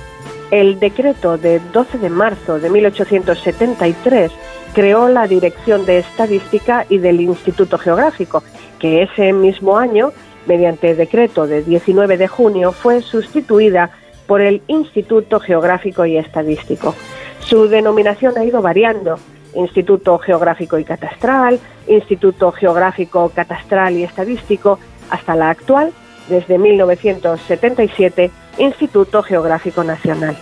[0.51, 4.33] El decreto de 12 de marzo de 1873
[4.75, 8.43] creó la Dirección de Estadística y del Instituto Geográfico,
[8.79, 10.13] que ese mismo año,
[10.47, 13.91] mediante decreto de 19 de junio, fue sustituida
[14.27, 16.95] por el Instituto Geográfico y Estadístico.
[17.41, 19.19] Su denominación ha ido variando.
[19.55, 21.59] Instituto Geográfico y Catastral,
[21.89, 24.79] Instituto Geográfico, Catastral y Estadístico,
[25.11, 25.93] hasta la actual,
[26.29, 30.37] desde 1977, Instituto Geográfico Nacional.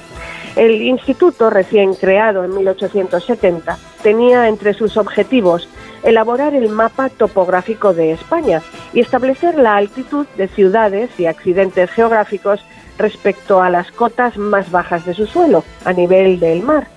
[0.58, 5.68] El instituto, recién creado en 1870, tenía entre sus objetivos
[6.02, 8.60] elaborar el mapa topográfico de España
[8.92, 12.60] y establecer la altitud de ciudades y accidentes geográficos
[12.98, 16.88] respecto a las cotas más bajas de su suelo, a nivel del mar.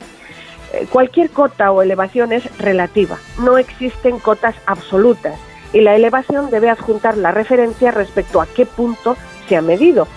[0.74, 5.36] Eh, Cualquier cota o elevación es relativa, no existen cotas absolutas
[5.72, 10.08] y la elevación debe adjuntar la referencia respecto a qué punto se ha medido.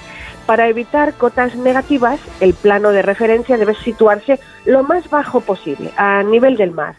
[0.47, 6.23] Para evitar cotas negativas, el plano de referencia debe situarse lo más bajo posible, a
[6.23, 6.97] nivel del mar.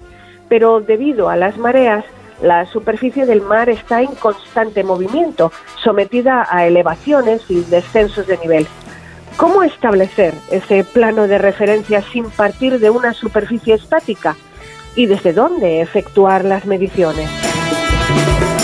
[0.50, 2.06] Pero debido a las mareas,
[2.42, 5.52] la superficie del mar está en constante movimiento,
[5.84, 8.68] sometida a elevaciones y descensos de nivel.
[9.38, 14.36] ¿Cómo establecer ese plano de referencia sin partir de una superficie estática?
[14.96, 17.30] ¿Y desde dónde efectuar las mediciones?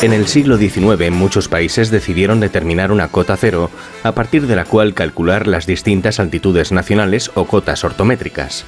[0.01, 3.69] En el siglo XIX muchos países decidieron determinar una cota cero
[4.01, 8.65] a partir de la cual calcular las distintas altitudes nacionales o cotas ortométricas.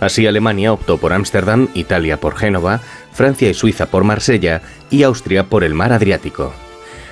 [0.00, 2.80] Así Alemania optó por Ámsterdam, Italia por Génova,
[3.12, 4.60] Francia y Suiza por Marsella
[4.90, 6.52] y Austria por el mar Adriático.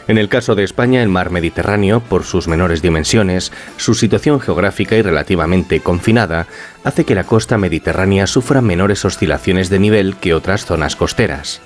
[0.09, 4.97] En el caso de España, el mar Mediterráneo, por sus menores dimensiones, su situación geográfica
[4.97, 6.49] y relativamente confinada,
[6.83, 11.61] hace que la costa mediterránea sufra menores oscilaciones de nivel que otras zonas costeras.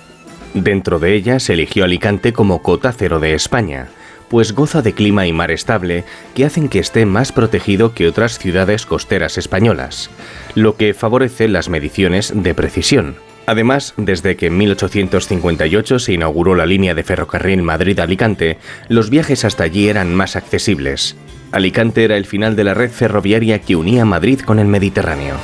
[0.55, 3.88] Dentro de ella se eligió Alicante como cota cero de España,
[4.28, 8.38] pues goza de clima y mar estable que hacen que esté más protegido que otras
[8.38, 10.11] ciudades costeras españolas,
[10.55, 13.16] lo que favorece las mediciones de precisión.
[13.46, 19.64] Además, desde que en 1858 se inauguró la línea de ferrocarril Madrid-Alicante, los viajes hasta
[19.64, 21.16] allí eran más accesibles.
[21.52, 25.36] Alicante era el final de la red ferroviaria que unía Madrid con el Mediterráneo.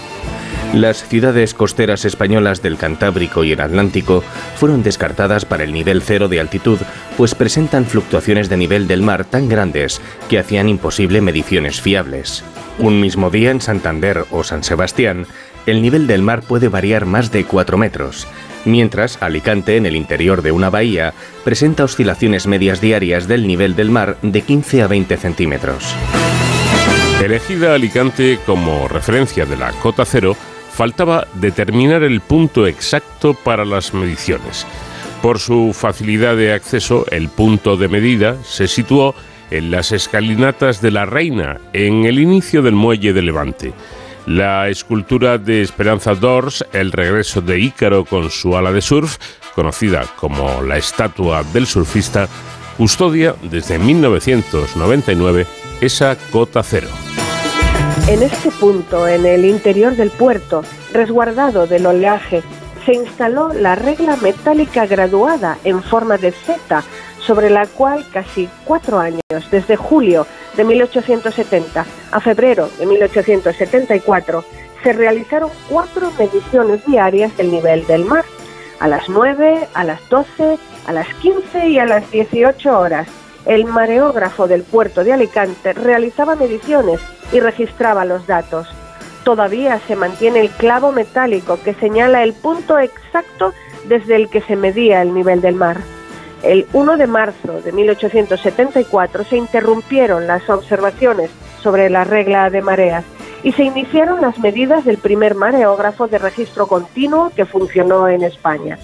[0.74, 4.22] Las ciudades costeras españolas del Cantábrico y el Atlántico
[4.54, 6.78] fueron descartadas para el nivel cero de altitud,
[7.16, 12.44] pues presentan fluctuaciones de nivel del mar tan grandes que hacían imposible mediciones fiables.
[12.78, 15.26] Un mismo día en Santander o San Sebastián,
[15.66, 18.28] el nivel del mar puede variar más de 4 metros,
[18.64, 23.90] mientras Alicante, en el interior de una bahía, presenta oscilaciones medias diarias del nivel del
[23.90, 25.96] mar de 15 a 20 centímetros.
[27.20, 30.36] Elegida Alicante como referencia de la cota cero,
[30.80, 34.66] faltaba determinar el punto exacto para las mediciones.
[35.20, 39.14] Por su facilidad de acceso, el punto de medida se situó
[39.50, 43.74] en las escalinatas de la Reina, en el inicio del muelle de Levante.
[44.24, 49.18] La escultura de Esperanza Dors, El regreso de Ícaro con su ala de surf,
[49.54, 52.26] conocida como la estatua del surfista,
[52.78, 55.46] custodia desde 1999
[55.82, 56.88] esa cota cero.
[58.08, 62.42] En este punto, en el interior del puerto, resguardado del oleaje,
[62.84, 66.82] se instaló la regla metálica graduada en forma de Z,
[67.20, 69.20] sobre la cual casi cuatro años,
[69.50, 70.26] desde julio
[70.56, 74.44] de 1870 a febrero de 1874,
[74.82, 78.24] se realizaron cuatro mediciones diarias del nivel del mar,
[78.80, 83.06] a las 9, a las 12, a las 15 y a las 18 horas.
[83.46, 87.00] El mareógrafo del puerto de Alicante realizaba mediciones
[87.32, 88.68] y registraba los datos.
[89.24, 93.52] Todavía se mantiene el clavo metálico que señala el punto exacto
[93.86, 95.78] desde el que se medía el nivel del mar.
[96.42, 101.30] El 1 de marzo de 1874 se interrumpieron las observaciones
[101.62, 103.04] sobre la regla de mareas
[103.42, 108.78] y se iniciaron las medidas del primer mareógrafo de registro continuo que funcionó en España.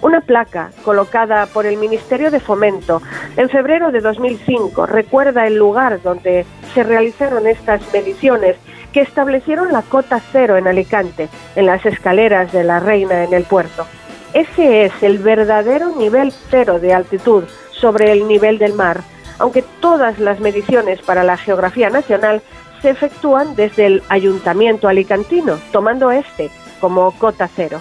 [0.00, 3.02] Una placa colocada por el Ministerio de Fomento
[3.36, 8.56] en febrero de 2005 recuerda el lugar donde se realizaron estas mediciones
[8.92, 13.44] que establecieron la cota cero en Alicante, en las escaleras de la Reina en el
[13.44, 13.86] puerto.
[14.34, 19.02] Ese es el verdadero nivel cero de altitud sobre el nivel del mar,
[19.38, 22.42] aunque todas las mediciones para la geografía nacional
[22.82, 27.80] se efectúan desde el ayuntamiento alicantino, tomando este como cota cero.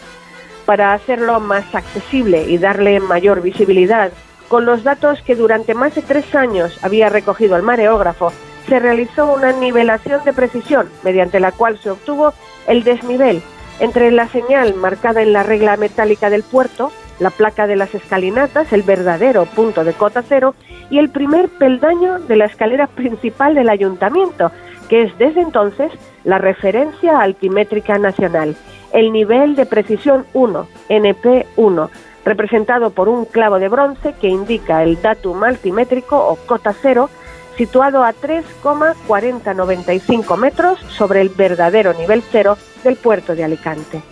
[0.67, 4.11] Para hacerlo más accesible y darle mayor visibilidad,
[4.49, 8.33] con los datos que durante más de tres años había recogido el mareógrafo,
[8.67, 12.33] se realizó una nivelación de precisión, mediante la cual se obtuvo
[12.67, 13.41] el desnivel.
[13.79, 18.73] Entre la señal marcada en la regla metálica del puerto, la placa de las escalinatas,
[18.73, 20.53] el verdadero punto de cota cero,
[20.89, 24.51] y el primer peldaño de la escalera principal del ayuntamiento,
[24.89, 25.93] que es desde entonces
[26.25, 28.57] la referencia altimétrica nacional,
[28.91, 31.89] el nivel de precisión 1, NP1,
[32.25, 37.09] representado por un clavo de bronce que indica el datum altimétrico o cota cero,
[37.57, 44.03] situado a 3,4095 metros sobre el verdadero nivel cero del puerto de Alicante.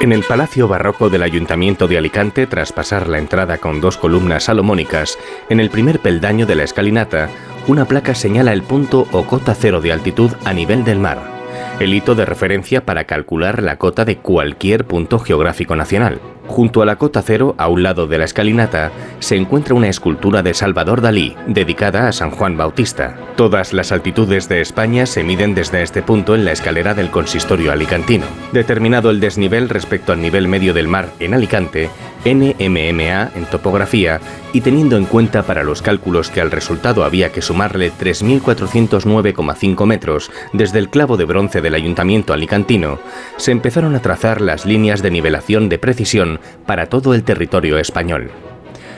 [0.00, 4.44] En el Palacio Barroco del Ayuntamiento de Alicante, tras pasar la entrada con dos columnas
[4.44, 5.18] salomónicas,
[5.50, 7.28] en el primer peldaño de la escalinata,
[7.68, 11.39] una placa señala el punto o cota cero de altitud a nivel del mar,
[11.80, 16.20] el hito de referencia para calcular la cota de cualquier punto geográfico nacional.
[16.46, 20.42] Junto a la cota cero, a un lado de la escalinata, se encuentra una escultura
[20.42, 23.16] de Salvador Dalí, dedicada a San Juan Bautista.
[23.36, 27.72] Todas las altitudes de España se miden desde este punto en la escalera del consistorio
[27.72, 28.26] alicantino.
[28.52, 31.88] Determinado el desnivel respecto al nivel medio del mar en Alicante,
[32.24, 34.20] NMMA en topografía,
[34.52, 40.30] y teniendo en cuenta para los cálculos que al resultado había que sumarle 3.409,5 metros
[40.52, 42.98] desde el clavo de bronce del ayuntamiento alicantino,
[43.36, 48.30] se empezaron a trazar las líneas de nivelación de precisión para todo el territorio español.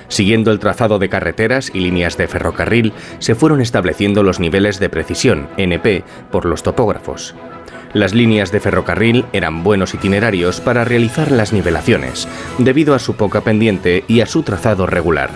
[0.08, 4.90] Siguiendo el trazado de carreteras y líneas de ferrocarril, se fueron estableciendo los niveles de
[4.90, 7.34] precisión, NP, por los topógrafos.
[7.94, 12.26] Las líneas de ferrocarril eran buenos itinerarios para realizar las nivelaciones,
[12.58, 15.30] debido a su poca pendiente y a su trazado regular.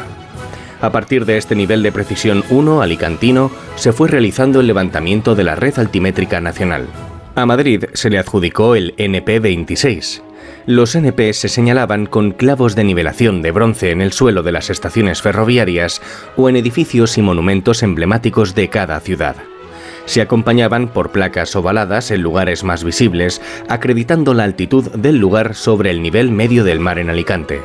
[0.80, 5.44] A partir de este nivel de precisión 1 alicantino, se fue realizando el levantamiento de
[5.44, 6.86] la red altimétrica nacional.
[7.34, 10.22] A Madrid se le adjudicó el NP26.
[10.64, 14.70] Los NP se señalaban con clavos de nivelación de bronce en el suelo de las
[14.70, 16.00] estaciones ferroviarias
[16.36, 19.36] o en edificios y monumentos emblemáticos de cada ciudad
[20.06, 25.90] se acompañaban por placas ovaladas en lugares más visibles, acreditando la altitud del lugar sobre
[25.90, 27.60] el nivel medio del mar en Alicante.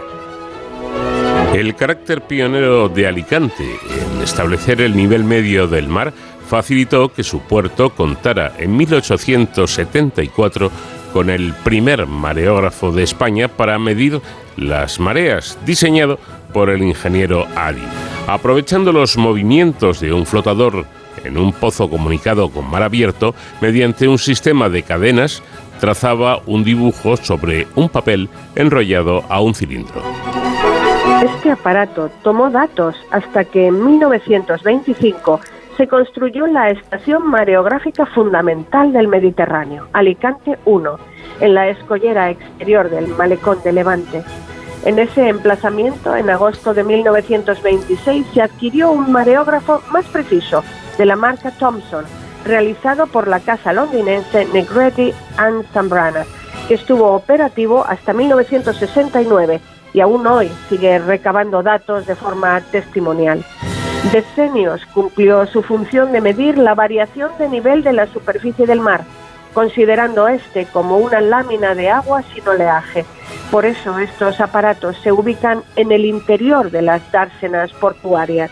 [1.53, 6.13] El carácter pionero de Alicante en establecer el nivel medio del mar
[6.47, 10.71] facilitó que su puerto contara en 1874
[11.13, 14.21] con el primer mareógrafo de España para medir
[14.57, 16.19] las mareas, diseñado
[16.53, 17.83] por el ingeniero Adi.
[18.27, 20.85] Aprovechando los movimientos de un flotador
[21.23, 25.43] en un pozo comunicado con mar abierto, mediante un sistema de cadenas,
[25.79, 30.01] trazaba un dibujo sobre un papel enrollado a un cilindro.
[31.23, 35.39] Este aparato tomó datos hasta que en 1925
[35.77, 40.99] se construyó la estación mareográfica fundamental del Mediterráneo, Alicante 1,
[41.39, 44.23] en la escollera exterior del malecón de Levante.
[44.83, 50.63] En ese emplazamiento, en agosto de 1926, se adquirió un mareógrafo más preciso,
[51.01, 52.05] de la marca Thomson,
[52.45, 56.25] realizado por la casa londinense Negretti and Zambrana,
[56.67, 59.59] que estuvo operativo hasta 1969
[59.95, 63.43] y aún hoy sigue recabando datos de forma testimonial.
[64.13, 69.03] Decenios cumplió su función de medir la variación de nivel de la superficie del mar,
[69.55, 73.05] considerando este como una lámina de agua sin oleaje.
[73.49, 78.51] Por eso estos aparatos se ubican en el interior de las dársenas portuarias.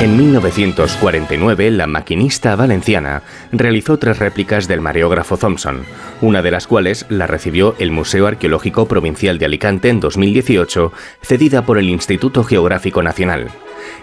[0.00, 5.82] En 1949, la maquinista valenciana realizó tres réplicas del mareógrafo Thomson,
[6.20, 11.62] una de las cuales la recibió el Museo Arqueológico Provincial de Alicante en 2018, cedida
[11.62, 13.48] por el Instituto Geográfico Nacional.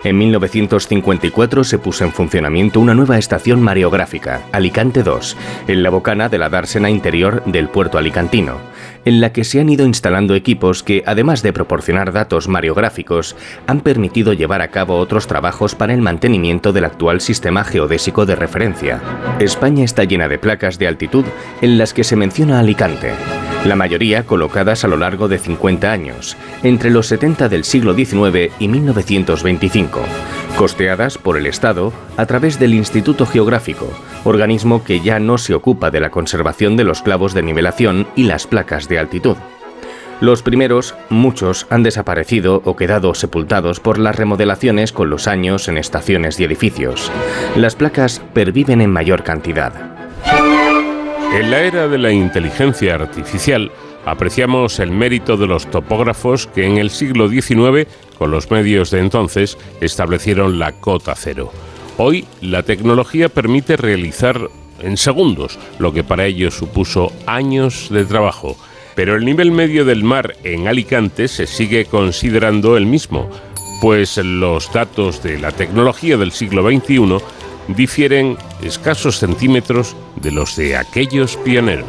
[0.03, 5.37] En 1954 se puso en funcionamiento una nueva estación mareográfica, Alicante 2,
[5.69, 8.59] en la bocana de la dársena interior del puerto alicantino,
[9.05, 13.35] en la que se han ido instalando equipos que, además de proporcionar datos mareográficos,
[13.67, 18.35] han permitido llevar a cabo otros trabajos para el mantenimiento del actual sistema geodésico de
[18.35, 19.01] referencia.
[19.39, 21.25] España está llena de placas de altitud
[21.61, 23.11] en las que se menciona Alicante,
[23.65, 28.53] la mayoría colocadas a lo largo de 50 años, entre los 70 del siglo XIX
[28.59, 30.01] y 1925,
[30.55, 33.89] costeadas por el Estado a través del Instituto Geográfico,
[34.23, 38.23] organismo que ya no se ocupa de la conservación de los clavos de nivelación y
[38.23, 39.35] las placas de altitud.
[40.21, 45.77] Los primeros, muchos, han desaparecido o quedado sepultados por las remodelaciones con los años en
[45.77, 47.11] estaciones y edificios.
[47.57, 49.73] Las placas perviven en mayor cantidad.
[51.35, 53.69] En la era de la inteligencia artificial,
[54.05, 58.99] apreciamos el mérito de los topógrafos que en el siglo XIX, con los medios de
[58.99, 61.51] entonces, establecieron la cota cero.
[61.97, 64.49] Hoy, la tecnología permite realizar
[64.81, 68.55] en segundos lo que para ellos supuso años de trabajo.
[68.95, 73.29] Pero el nivel medio del mar en Alicante se sigue considerando el mismo,
[73.81, 77.19] pues los datos de la tecnología del siglo XXI
[77.67, 81.85] difieren escasos centímetros de los de aquellos pioneros.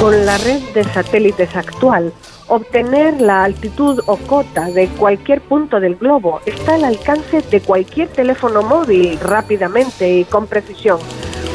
[0.00, 2.12] Con la red de satélites actual,
[2.48, 8.08] obtener la altitud o cota de cualquier punto del globo está al alcance de cualquier
[8.08, 10.98] teléfono móvil rápidamente y con precisión.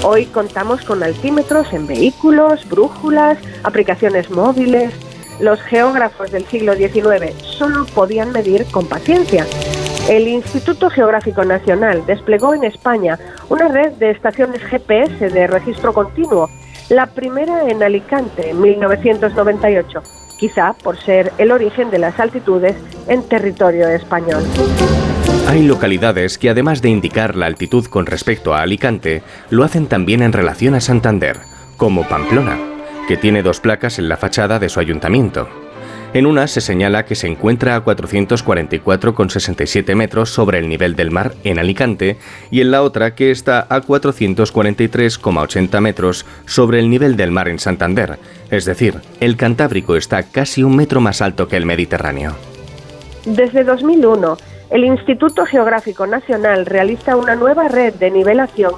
[0.03, 4.93] Hoy contamos con altímetros en vehículos, brújulas, aplicaciones móviles.
[5.39, 9.45] Los geógrafos del siglo XIX solo podían medir con paciencia.
[10.09, 16.49] El Instituto Geográfico Nacional desplegó en España una red de estaciones GPS de registro continuo,
[16.87, 20.01] la primera en Alicante en 1998,
[20.39, 22.77] quizá por ser el origen de las altitudes
[23.09, 24.43] en territorio español.
[25.49, 30.21] Hay localidades que además de indicar la altitud con respecto a Alicante, lo hacen también
[30.21, 31.37] en relación a Santander,
[31.75, 32.57] como Pamplona,
[33.09, 35.66] que tiene dos placas en la fachada de su ayuntamiento.
[36.13, 41.33] En una se señala que se encuentra a 444,67 metros sobre el nivel del mar
[41.43, 42.15] en Alicante
[42.49, 47.59] y en la otra que está a 443,80 metros sobre el nivel del mar en
[47.59, 48.19] Santander.
[48.49, 52.37] Es decir, el Cantábrico está casi un metro más alto que el Mediterráneo.
[53.25, 54.37] Desde 2001,
[54.69, 58.71] el Instituto Geográfico Nacional realiza una nueva red de nivelación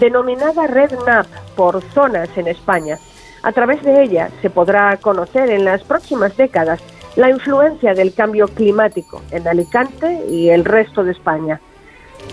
[0.00, 1.26] denominada Red NAP
[1.56, 2.98] por zonas en España.
[3.44, 6.80] A través de ella se podrá conocer en las próximas décadas
[7.14, 11.60] la influencia del cambio climático en Alicante y el resto de España.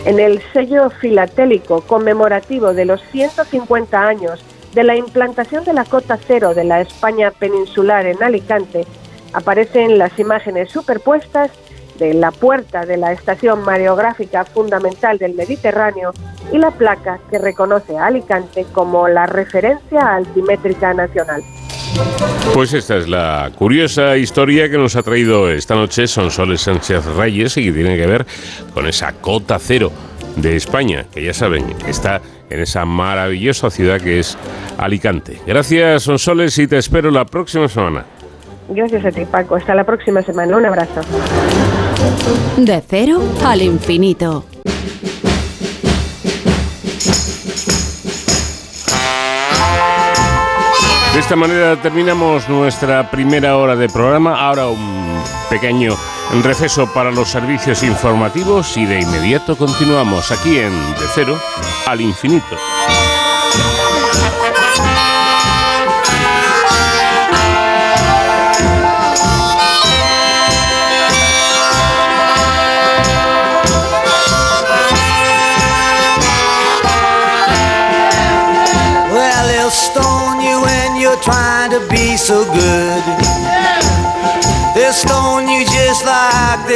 [0.06, 4.42] En el sello filatélico conmemorativo de los 150 años
[4.74, 8.88] de la implantación de la cota cero de la España peninsular en Alicante,
[9.34, 11.52] aparecen las imágenes superpuestas
[12.02, 16.12] de la puerta de la estación mareográfica fundamental del Mediterráneo
[16.52, 21.44] y la placa que reconoce a Alicante como la referencia altimétrica nacional.
[22.56, 27.56] Pues esta es la curiosa historia que nos ha traído esta noche Sonsoles Sánchez Reyes
[27.58, 28.26] y que tiene que ver
[28.74, 29.92] con esa cota cero
[30.38, 34.38] de España, que ya saben, está en esa maravillosa ciudad que es
[34.80, 35.40] Alicante.
[35.46, 38.06] Gracias, Sonsoles, y te espero la próxima semana.
[38.70, 39.56] Gracias a ti, Paco.
[39.56, 40.58] Hasta la próxima semana.
[40.58, 41.02] Un abrazo.
[42.58, 44.46] De cero al infinito.
[51.14, 54.40] De esta manera terminamos nuestra primera hora de programa.
[54.40, 55.98] Ahora un pequeño
[56.42, 61.38] receso para los servicios informativos y de inmediato continuamos aquí en De Cero
[61.86, 62.56] al Infinito.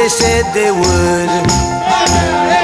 [0.06, 1.30] They said they would.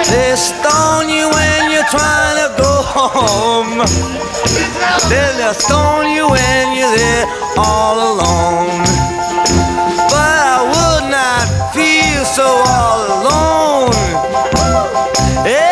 [0.06, 3.78] They'll stone you when you're trying to go home.
[5.10, 7.26] They'll stone you when you're there
[7.58, 8.84] all alone.
[10.12, 13.90] But I would not feel so all alone.
[15.44, 15.71] Everybody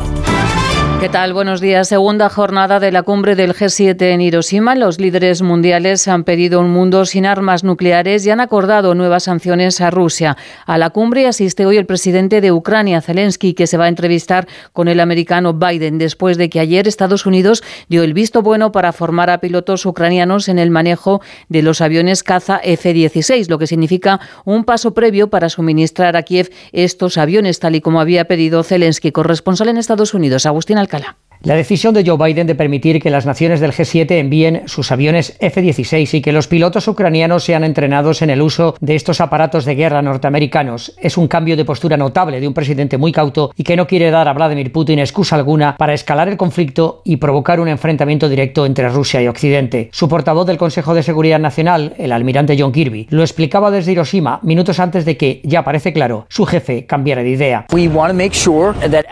[1.01, 1.33] ¿Qué tal?
[1.33, 1.87] Buenos días.
[1.87, 4.75] Segunda jornada de la cumbre del G7 en Hiroshima.
[4.75, 9.81] Los líderes mundiales han pedido un mundo sin armas nucleares y han acordado nuevas sanciones
[9.81, 10.37] a Rusia.
[10.67, 14.47] A la cumbre asiste hoy el presidente de Ucrania, Zelensky, que se va a entrevistar
[14.73, 18.93] con el americano Biden después de que ayer Estados Unidos dio el visto bueno para
[18.93, 24.19] formar a pilotos ucranianos en el manejo de los aviones caza F-16, lo que significa
[24.45, 29.11] un paso previo para suministrar a Kiev estos aviones, tal y como había pedido Zelensky,
[29.11, 31.15] corresponsal en Estados Unidos, Agustín Alcalá.
[31.43, 35.35] La decisión de Joe Biden de permitir que las naciones del G7 envíen sus aviones
[35.39, 39.73] F-16 y que los pilotos ucranianos sean entrenados en el uso de estos aparatos de
[39.73, 43.75] guerra norteamericanos es un cambio de postura notable de un presidente muy cauto y que
[43.75, 47.69] no quiere dar a Vladimir Putin excusa alguna para escalar el conflicto y provocar un
[47.69, 49.89] enfrentamiento directo entre Rusia y Occidente.
[49.91, 54.39] Su portavoz del Consejo de Seguridad Nacional, el almirante John Kirby, lo explicaba desde Hiroshima
[54.43, 57.65] minutos antes de que, ya parece claro, su jefe cambiara de idea.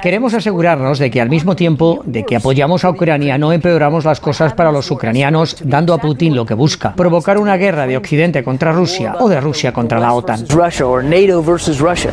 [0.04, 4.20] Queremos asegurarnos de que al mismo tiempo de que apoyamos a Ucrania no empeoramos las
[4.20, 8.44] cosas para los ucranianos dando a Putin lo que busca, provocar una guerra de Occidente
[8.44, 10.46] contra Rusia o de Rusia contra la OTAN.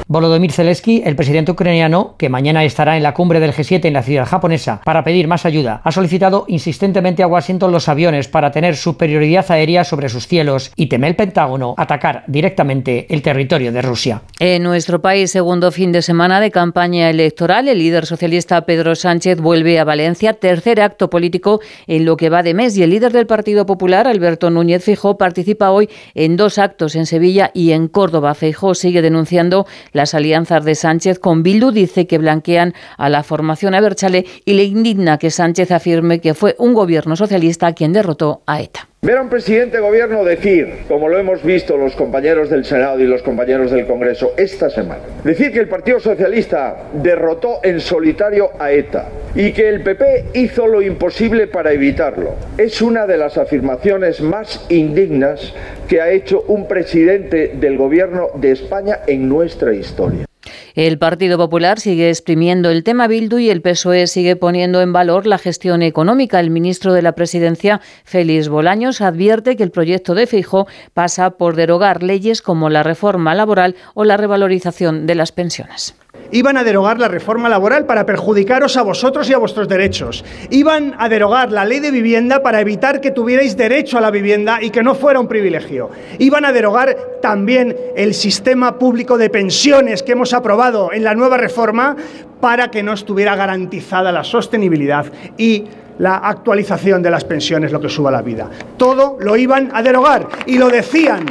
[0.07, 4.03] Volodymyr Zelensky, el presidente ucraniano, que mañana estará en la cumbre del G7 en la
[4.03, 8.77] ciudad japonesa para pedir más ayuda, ha solicitado insistentemente a Washington los aviones para tener
[8.77, 14.23] superioridad aérea sobre sus cielos y teme el Pentágono atacar directamente el territorio de Rusia.
[14.39, 19.41] En nuestro país, segundo fin de semana de campaña electoral, el líder socialista Pedro Sánchez
[19.41, 19.96] vuelve a Valencia,
[20.39, 24.07] tercer acto político en lo que va de mes, y el líder del Partido Popular,
[24.07, 28.35] Alberto Núñez Fijó, participa hoy en dos actos en Sevilla y en Córdoba.
[28.35, 33.75] Fijó sigue denunciando las alianzas de Sánchez con Bildu, dice que blanquean a la formación
[33.75, 38.61] Aberchale y le indigna que Sánchez afirme que fue un gobierno socialista quien derrotó a
[38.61, 38.89] ETA.
[39.07, 42.99] Ver a un presidente de gobierno decir, como lo hemos visto los compañeros del Senado
[42.99, 48.51] y los compañeros del Congreso esta semana, decir que el Partido Socialista derrotó en solitario
[48.59, 53.39] a ETA y que el PP hizo lo imposible para evitarlo, es una de las
[53.39, 55.55] afirmaciones más indignas
[55.87, 60.26] que ha hecho un presidente del gobierno de España en nuestra historia.
[60.75, 65.27] El Partido Popular sigue exprimiendo el tema Bildu y el PSOE sigue poniendo en valor
[65.27, 66.41] la gestión económica.
[66.41, 71.57] El ministro de la Presidencia, Félix Bolaños, advierte que el proyecto de Feijóo pasa por
[71.57, 75.95] derogar leyes como la reforma laboral o la revalorización de las pensiones.
[76.31, 80.25] Iban a derogar la reforma laboral para perjudicaros a vosotros y a vuestros derechos.
[80.51, 84.59] Iban a derogar la ley de vivienda para evitar que tuvierais derecho a la vivienda
[84.61, 85.91] y que no fuera un privilegio.
[86.19, 91.37] Iban a derogar también el sistema público de pensiones que hemos aprobado en la nueva
[91.37, 91.97] reforma
[92.41, 95.07] para que no estuviera garantizada la sostenibilidad
[95.39, 95.65] y
[95.99, 98.51] la actualización de las pensiones, lo que suba la vida.
[98.77, 101.25] Todo lo iban a derogar y lo decían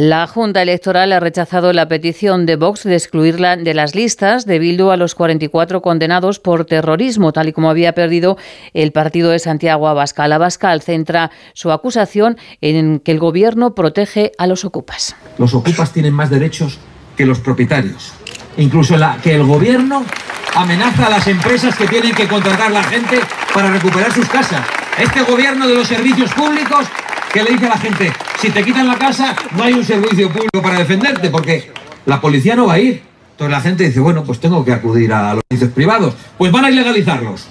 [0.00, 4.60] La Junta Electoral ha rechazado la petición de Vox de excluirla de las listas de
[4.60, 8.38] Bildu a los 44 condenados por terrorismo, tal y como había perdido
[8.74, 10.32] el partido de Santiago Abascal.
[10.32, 15.16] Abascal centra su acusación en que el gobierno protege a los ocupas.
[15.36, 16.78] Los ocupas tienen más derechos
[17.16, 18.12] que los propietarios.
[18.56, 20.04] Incluso que el gobierno
[20.54, 23.18] amenaza a las empresas que tienen que contratar a la gente
[23.52, 24.64] para recuperar sus casas.
[24.96, 26.86] Este gobierno de los servicios públicos
[27.32, 30.30] que le dice a la gente, si te quitan la casa, no hay un servicio
[30.30, 31.72] público para defenderte, porque
[32.06, 33.02] la policía no va a ir.
[33.32, 36.14] Entonces la gente dice, bueno, pues tengo que acudir a los servicios privados.
[36.36, 37.46] Pues van a ilegalizarlos.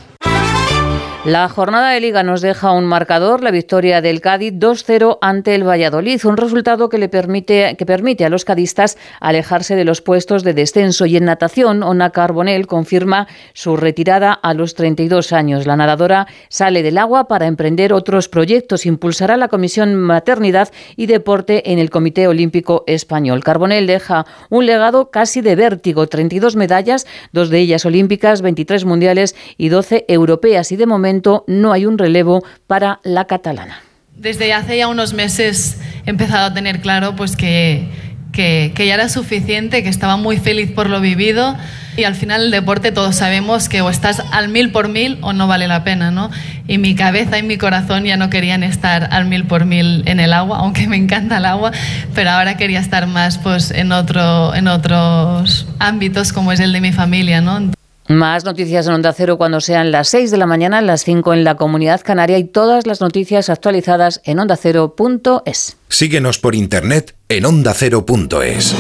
[1.28, 5.68] La jornada de liga nos deja un marcador, la victoria del Cádiz 2-0 ante el
[5.68, 10.46] Valladolid, un resultado que le permite que permite a los cadistas alejarse de los puestos
[10.46, 15.68] de descenso y en natación Ona Carbonell confirma su retirada a los 32 años.
[15.68, 21.74] La nadadora sale del agua para emprender otros proyectos, impulsará la Comisión Maternidad y Deporte
[21.74, 23.44] en el Comité Olímpico Español.
[23.44, 29.36] Carbonell deja un legado casi de vértigo, 32 medallas, dos de ellas olímpicas, 23 mundiales
[29.58, 31.17] y 12 europeas y de momento
[31.48, 33.82] no hay un relevo para la catalana.
[34.16, 37.88] Desde hace ya unos meses he empezado a tener claro pues que,
[38.32, 41.56] que, que ya era suficiente, que estaba muy feliz por lo vivido
[41.98, 45.34] y al final el deporte todos sabemos que o estás al mil por mil o
[45.34, 46.30] no vale la pena, ¿no?
[46.68, 50.20] Y mi cabeza y mi corazón ya no querían estar al mil por mil en
[50.20, 51.72] el agua, aunque me encanta el agua,
[52.14, 56.82] pero ahora quería estar más pues en, otro, en otros ámbitos como es el de
[56.82, 57.72] mi familia, ¿no?
[58.08, 61.44] Más noticias en Onda Cero cuando sean las 6 de la mañana, las 5 en
[61.44, 65.78] la Comunidad Canaria y todas las noticias actualizadas en ondacero.es.
[65.90, 68.76] Síguenos por internet en ondacero.es.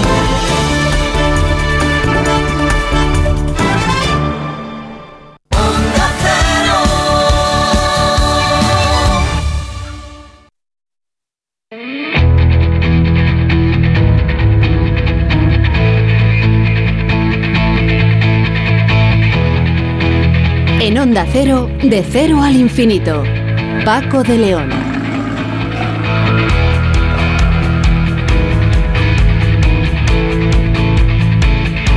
[21.17, 23.23] Onda Cero, de cero al infinito.
[23.83, 24.69] Paco de León.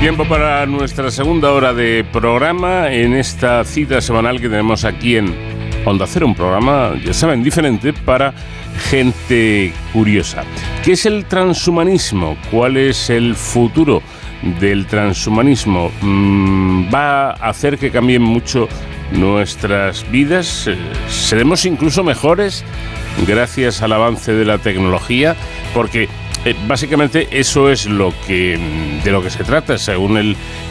[0.01, 5.35] Tiempo para nuestra segunda hora de programa en esta cita semanal que tenemos aquí en
[5.85, 8.33] Onda Cero, un programa, ya saben, diferente para
[8.89, 10.45] gente curiosa.
[10.83, 12.39] ¿Qué es el transhumanismo?
[12.51, 14.03] ¿Cuál es el futuro
[14.61, 15.91] del transhumanismo?
[16.01, 18.67] Mm, ¿Va a hacer que cambien mucho
[19.13, 20.67] nuestras vidas?
[20.67, 20.77] Eh,
[21.09, 22.65] ¿Seremos incluso mejores
[23.27, 25.37] gracias al avance de la tecnología?
[25.75, 26.09] Porque
[26.45, 29.77] eh, básicamente eso es lo que mm, de lo que se trata.
[29.77, 30.17] Según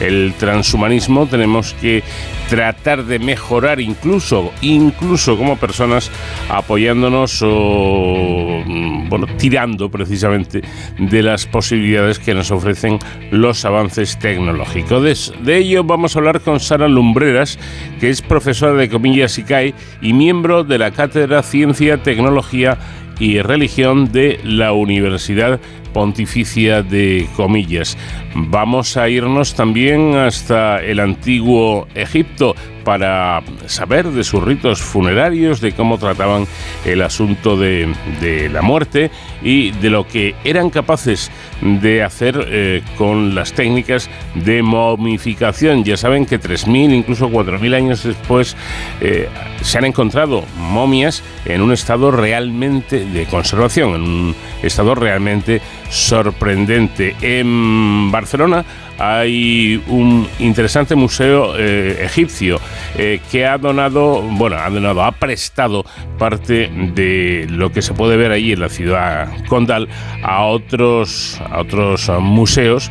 [0.00, 2.02] el, transhumanismo, tenemos que
[2.48, 6.10] tratar de mejorar incluso, incluso como personas,
[6.48, 10.62] apoyándonos o mm, bueno, tirando precisamente
[10.98, 12.98] de las posibilidades que nos ofrecen
[13.30, 15.02] los avances tecnológicos.
[15.02, 17.58] De, de ello vamos a hablar con Sara Lumbreras,
[18.00, 22.78] que es profesora de Comillas ICAE y miembro de la Cátedra Ciencia, Tecnología
[23.20, 25.60] y Religión de la Universidad
[25.92, 27.96] Pontificia de Comillas.
[28.34, 35.72] Vamos a irnos también hasta el antiguo Egipto para saber de sus ritos funerarios, de
[35.72, 36.46] cómo trataban
[36.84, 39.10] el asunto de, de la muerte
[39.42, 41.30] y de lo que eran capaces
[41.60, 45.84] de hacer eh, con las técnicas de momificación.
[45.84, 48.56] Ya saben que 3.000, incluso 4.000 años después,
[49.00, 49.28] eh,
[49.60, 55.60] se han encontrado momias en un estado realmente de conservación, en un estado realmente
[55.90, 57.14] sorprendente.
[57.20, 58.64] En Barcelona
[58.98, 62.60] hay un interesante museo eh, egipcio
[62.96, 65.84] eh, que ha donado, bueno, ha donado, ha prestado
[66.18, 69.88] parte de lo que se puede ver allí en la ciudad condal
[70.22, 72.90] a otros, a otros museos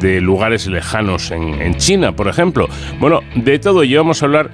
[0.00, 2.68] de lugares lejanos en, en China, por ejemplo.
[2.98, 4.50] Bueno, de todo ello vamos a hablar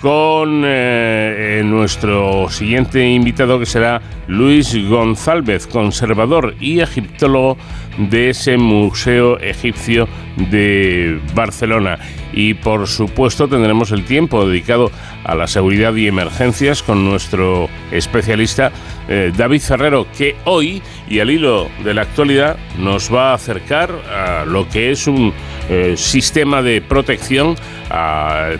[0.00, 7.56] con eh, nuestro siguiente invitado que será Luis González, conservador y egiptólogo
[7.98, 11.98] de ese Museo Egipcio de Barcelona.
[12.32, 14.92] Y por supuesto tendremos el tiempo dedicado
[15.24, 18.70] a la seguridad y emergencias con nuestro especialista
[19.08, 23.90] eh, David Ferrero, que hoy y al hilo de la actualidad nos va a acercar
[23.90, 25.32] a lo que es un
[25.68, 27.56] eh, sistema de protección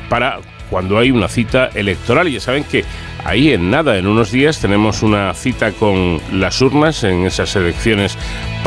[0.09, 0.41] para
[0.71, 2.31] cuando hay una cita electoral.
[2.31, 2.85] Ya saben que
[3.25, 8.17] ahí en nada, en unos días, tenemos una cita con las urnas en esas elecciones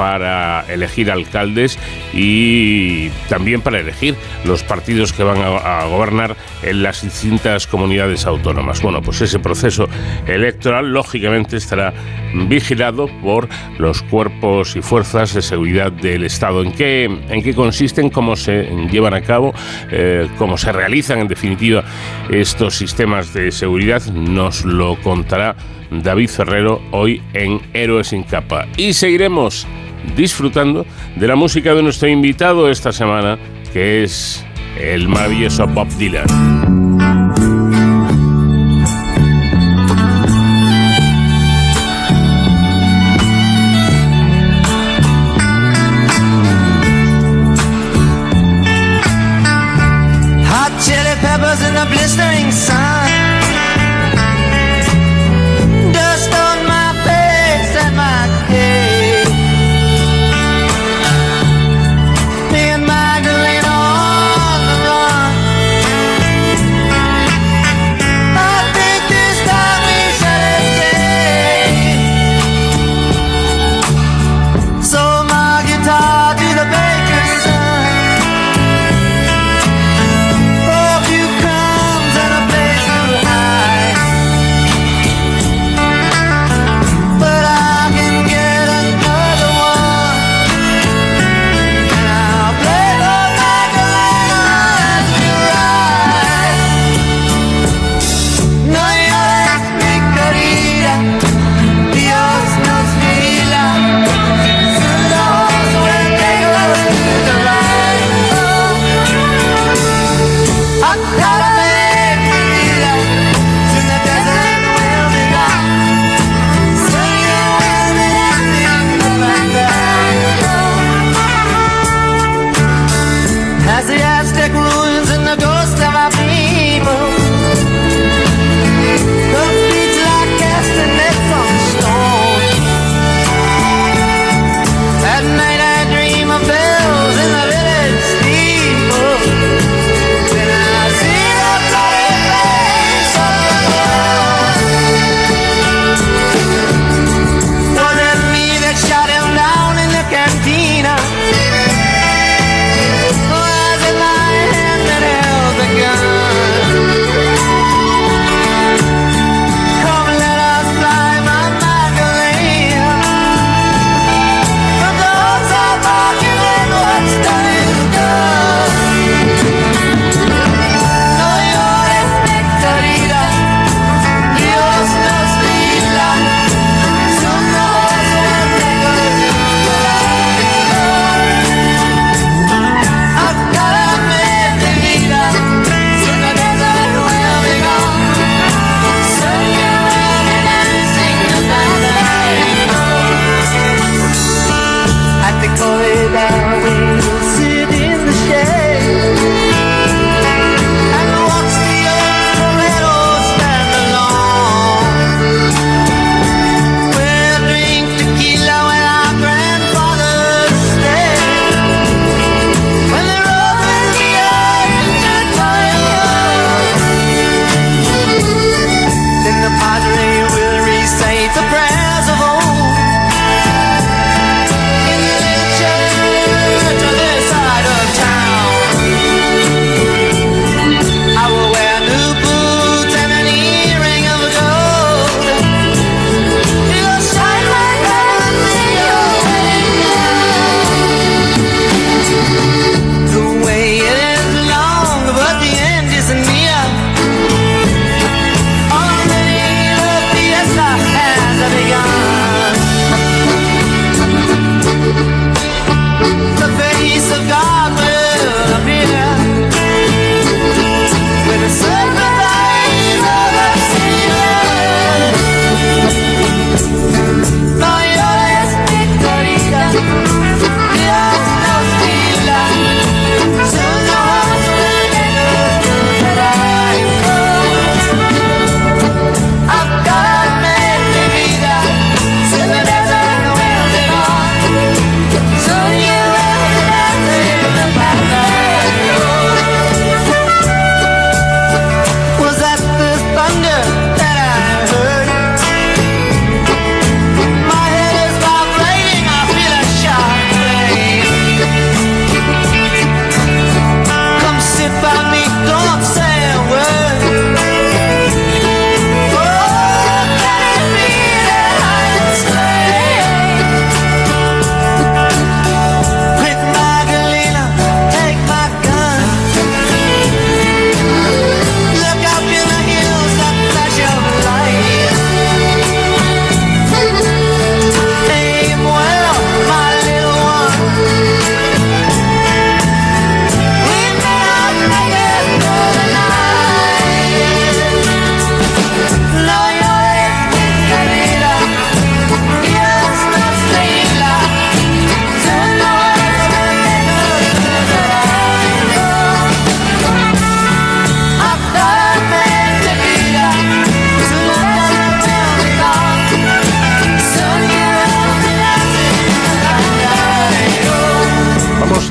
[0.01, 1.77] para elegir alcaldes
[2.11, 8.81] y también para elegir los partidos que van a, gobernar en las distintas comunidades autónomas.
[8.81, 9.87] Bueno, pues ese proceso
[10.25, 11.93] electoral lógicamente estará
[12.33, 13.47] vigilado por
[13.77, 16.63] los cuerpos y fuerzas de seguridad del Estado.
[16.63, 19.53] ¿En qué, en qué consisten, cómo se llevan a cabo,
[19.91, 21.83] eh, cómo se realizan en definitiva
[22.27, 24.03] estos sistemas de seguridad?
[24.07, 25.55] Nos lo contará
[25.91, 28.65] David Ferrero hoy en Héroes sin capa.
[28.77, 29.67] Y seguiremos
[30.15, 30.85] disfrutando
[31.15, 33.37] de la música de nuestro invitado esta semana,
[33.73, 34.45] que es
[34.79, 36.60] el maravilloso Bob Dylan.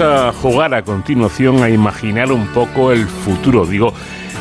[0.02, 3.66] A jugar a continuación a imaginar un poco el futuro.
[3.66, 3.92] Digo,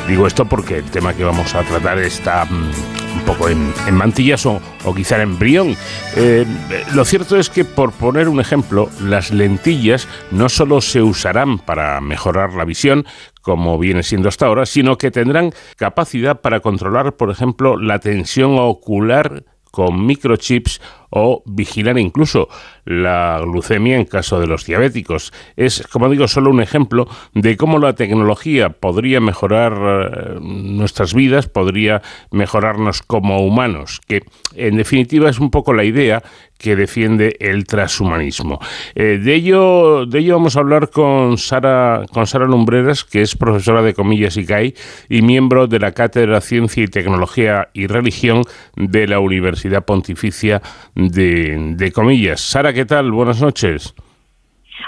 [0.08, 2.70] digo esto porque el tema que vamos a tratar está mm,
[3.18, 5.76] un poco en, mantillas o, o quizá en embrión.
[6.16, 6.46] Eh,
[6.94, 12.00] lo cierto es que, por poner un ejemplo, las lentillas no solo se usarán para
[12.00, 13.04] mejorar la visión,
[13.42, 18.56] como viene siendo hasta ahora, sino que tendrán capacidad para controlar, por ejemplo, la tensión
[18.58, 20.80] ocular con microchips
[21.10, 22.48] o vigilar incluso
[22.84, 25.32] la glucemia en caso de los diabéticos.
[25.56, 31.48] Es, como digo, solo un ejemplo de cómo la tecnología podría mejorar eh, nuestras vidas,
[31.48, 34.22] podría mejorarnos como humanos, que
[34.54, 36.22] en definitiva es un poco la idea
[36.60, 38.60] que defiende el transhumanismo.
[38.94, 43.34] Eh, de ello, de ello vamos a hablar con Sara, con Sara Lumbreras, que es
[43.34, 44.74] profesora de Comillas y CAI
[45.08, 48.42] y miembro de la Cátedra Ciencia y Tecnología y Religión
[48.76, 50.60] de la Universidad Pontificia
[50.94, 52.40] de, de Comillas.
[52.42, 53.10] Sara, ¿qué tal?
[53.10, 53.94] Buenas noches.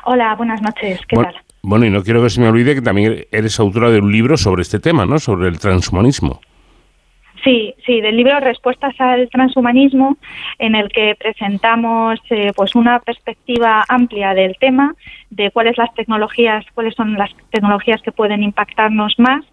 [0.04, 1.00] Hola, buenas noches.
[1.08, 1.42] ¿Qué Bueno, tal?
[1.62, 4.36] bueno, y no quiero que se me olvide que también eres autora de un libro
[4.36, 5.18] sobre este tema, ¿no?
[5.18, 6.40] Sobre el transhumanismo.
[7.44, 10.16] Sí, sí, del libro Respuestas al transhumanismo,
[10.58, 14.94] en el que presentamos eh, pues una perspectiva amplia del tema,
[15.30, 19.44] de cuáles las tecnologías, cuáles son las tecnologías que pueden impactarnos más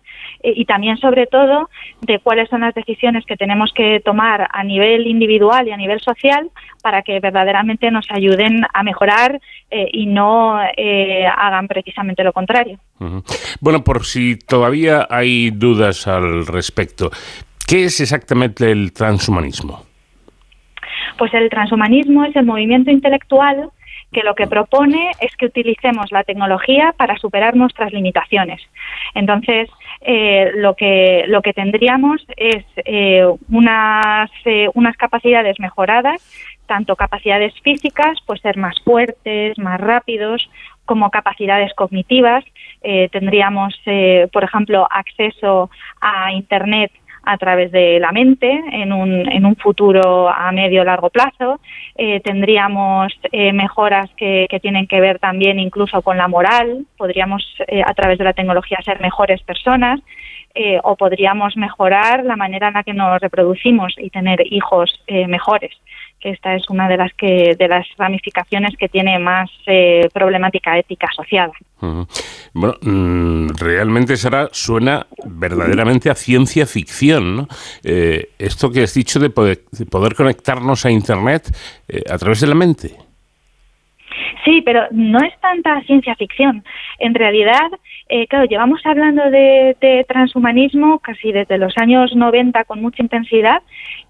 [0.41, 1.69] eh, y también sobre todo
[2.01, 5.99] de cuáles son las decisiones que tenemos que tomar a nivel individual y a nivel
[5.99, 6.49] social
[6.81, 12.79] para que verdaderamente nos ayuden a mejorar eh, y no eh, hagan precisamente lo contrario.
[13.59, 17.11] Bueno, por si todavía hay dudas al respecto,
[17.69, 19.85] ¿qué es exactamente el transhumanismo?
[21.17, 23.69] Pues el transhumanismo es el movimiento intelectual
[24.11, 28.59] que lo que propone es que utilicemos la tecnología para superar nuestras limitaciones.
[29.13, 29.69] Entonces,
[30.01, 36.23] eh, lo que lo que tendríamos es eh, unas eh, unas capacidades mejoradas,
[36.65, 40.49] tanto capacidades físicas, pues ser más fuertes, más rápidos,
[40.85, 42.43] como capacidades cognitivas.
[42.81, 45.69] Eh, tendríamos, eh, por ejemplo, acceso
[46.01, 46.91] a Internet
[47.30, 51.60] a través de la mente en un, en un futuro a medio largo plazo.
[51.95, 56.85] Eh, tendríamos eh, mejoras que, tienen que ver también incluso con la moral.
[56.97, 59.99] Podríamos eh, a través de la tecnología ser mejores personas.
[60.56, 64.89] eh, o podríamos mejorar la manera en la que nos reproducimos y tener hijos
[65.27, 65.72] mejores
[66.21, 71.07] esta es una de las que de las ramificaciones que tiene más eh, problemática ética
[71.11, 71.53] asociada.
[72.53, 77.47] Bueno, mm, realmente, Sara, suena verdaderamente a ciencia ficción, ¿no?
[77.83, 81.55] Eh, esto que has dicho de poder, de poder conectarnos a Internet
[81.87, 83.09] eh, a través de la mente.
[84.44, 86.64] Sí, pero no es tanta ciencia ficción.
[86.98, 87.69] En realidad,
[88.07, 89.76] eh, claro, llevamos hablando de,
[90.07, 93.61] transhumanismo casi desde los años 90 con mucha intensidad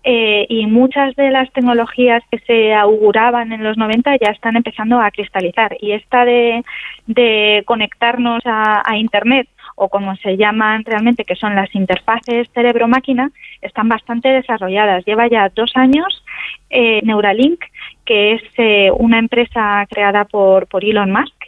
[0.04, 5.00] eh, y muchas de las tecnologías que se auguraban en los 90 ya están empezando
[5.00, 5.76] a cristalizar.
[5.82, 6.64] Y esta de,
[7.08, 13.32] de conectarnos a, a Internet o como se llaman realmente, que son las interfaces cerebro-máquina,
[13.62, 15.06] están bastante desarrolladas.
[15.06, 16.24] Lleva ya dos años
[16.70, 17.64] eh, Neuralink,
[18.10, 21.40] que es eh, una empresa creada por, por Elon Musk,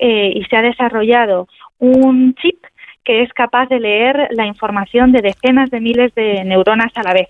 [0.00, 1.46] eh, y se ha desarrollado
[1.78, 2.58] un chip
[3.04, 7.14] que es capaz de leer la información de decenas de miles de neuronas a la
[7.14, 7.28] vez.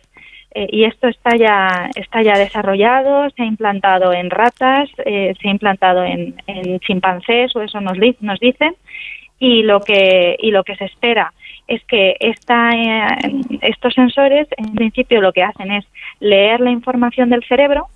[0.54, 5.50] Eh, y esto está ya está ya desarrollado, se ha implantado en ratas, se ha
[5.50, 6.34] implantado en,
[6.80, 8.74] chimpancés, o eso nos, di- nos dicen,
[9.38, 11.34] y lo que y lo que se espera
[11.68, 12.70] es que esta,
[13.60, 15.84] estos sensores en principio lo que hacen es
[16.18, 17.88] leer la información del cerebro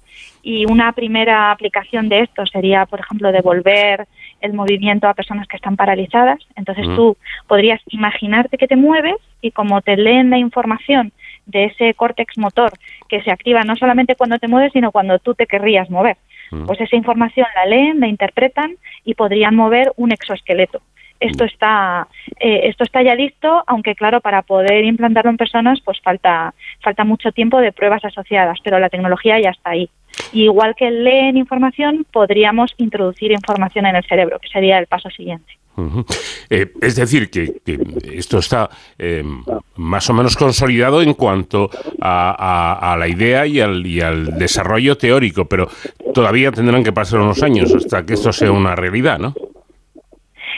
[0.42, 4.06] y una primera aplicación de esto sería, por ejemplo, devolver
[4.40, 6.38] el movimiento a personas que están paralizadas.
[6.54, 6.96] Entonces Mm.
[6.96, 7.16] tú
[7.48, 11.12] podrías imaginarte que te mueves y como te leen la información
[11.46, 12.72] de ese córtex motor
[13.08, 16.18] que se activa no solamente cuando te mueves, sino cuando tú te querrías mover.
[16.50, 16.66] Mm.
[16.66, 20.80] Pues esa información la leen, la interpretan y podrían mover un exoesqueleto.
[21.20, 22.08] Esto está,
[22.38, 27.04] eh, esto está ya listo, aunque claro, para poder implantarlo en personas, pues falta, falta
[27.04, 29.88] mucho tiempo de pruebas asociadas, pero la tecnología ya está ahí.
[30.32, 35.08] Y igual que leen información, podríamos introducir información en el cerebro, que sería el paso
[35.10, 35.58] siguiente.
[36.50, 37.78] Eh, es decir, que, que
[38.12, 39.24] esto está eh,
[39.76, 41.68] más o menos consolidado en cuanto
[42.00, 42.30] a,
[42.78, 45.68] a- a la idea y al, y al desarrollo teórico, pero
[46.14, 49.34] todavía tendrán que pasar unos años hasta que esto sea una realidad, ¿no?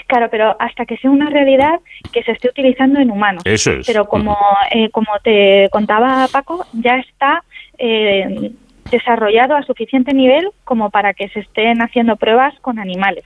[0.06, 1.80] Claro, pero hasta que sea una realidad
[2.12, 3.42] que se esté utilizando en humanos.
[3.46, 3.86] Eso es.
[3.86, 4.36] Pero como,
[4.70, 7.42] eh, como te contaba Paco, ya está
[7.78, 8.52] eh,
[8.90, 13.24] desarrollado a suficiente nivel como para que se estén haciendo pruebas con animales.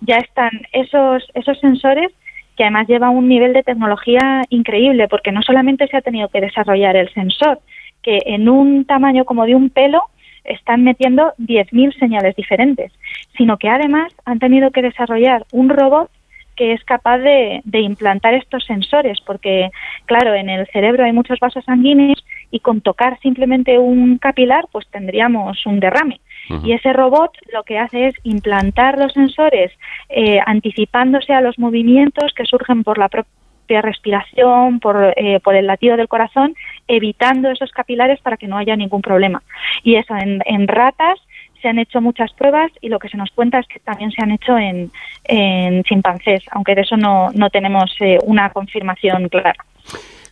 [0.00, 2.12] Ya están esos, esos sensores
[2.56, 6.40] que además lleva un nivel de tecnología increíble, porque no solamente se ha tenido que
[6.40, 7.60] desarrollar el sensor,
[8.02, 10.02] que en un tamaño como de un pelo
[10.44, 12.92] están metiendo 10.000 señales diferentes,
[13.36, 16.10] sino que además han tenido que desarrollar un robot
[16.54, 19.70] que es capaz de, de implantar estos sensores, porque
[20.06, 24.86] claro, en el cerebro hay muchos vasos sanguíneos y con tocar simplemente un capilar, pues
[24.88, 26.20] tendríamos un derrame.
[26.62, 29.72] Y ese robot lo que hace es implantar los sensores
[30.08, 35.66] eh, anticipándose a los movimientos que surgen por la propia respiración, por, eh, por el
[35.66, 36.54] latido del corazón,
[36.86, 39.42] evitando esos capilares para que no haya ningún problema.
[39.82, 41.18] Y eso en, en ratas
[41.60, 44.22] se han hecho muchas pruebas y lo que se nos cuenta es que también se
[44.22, 44.90] han hecho en,
[45.24, 49.56] en chimpancés, aunque de eso no, no tenemos eh, una confirmación clara.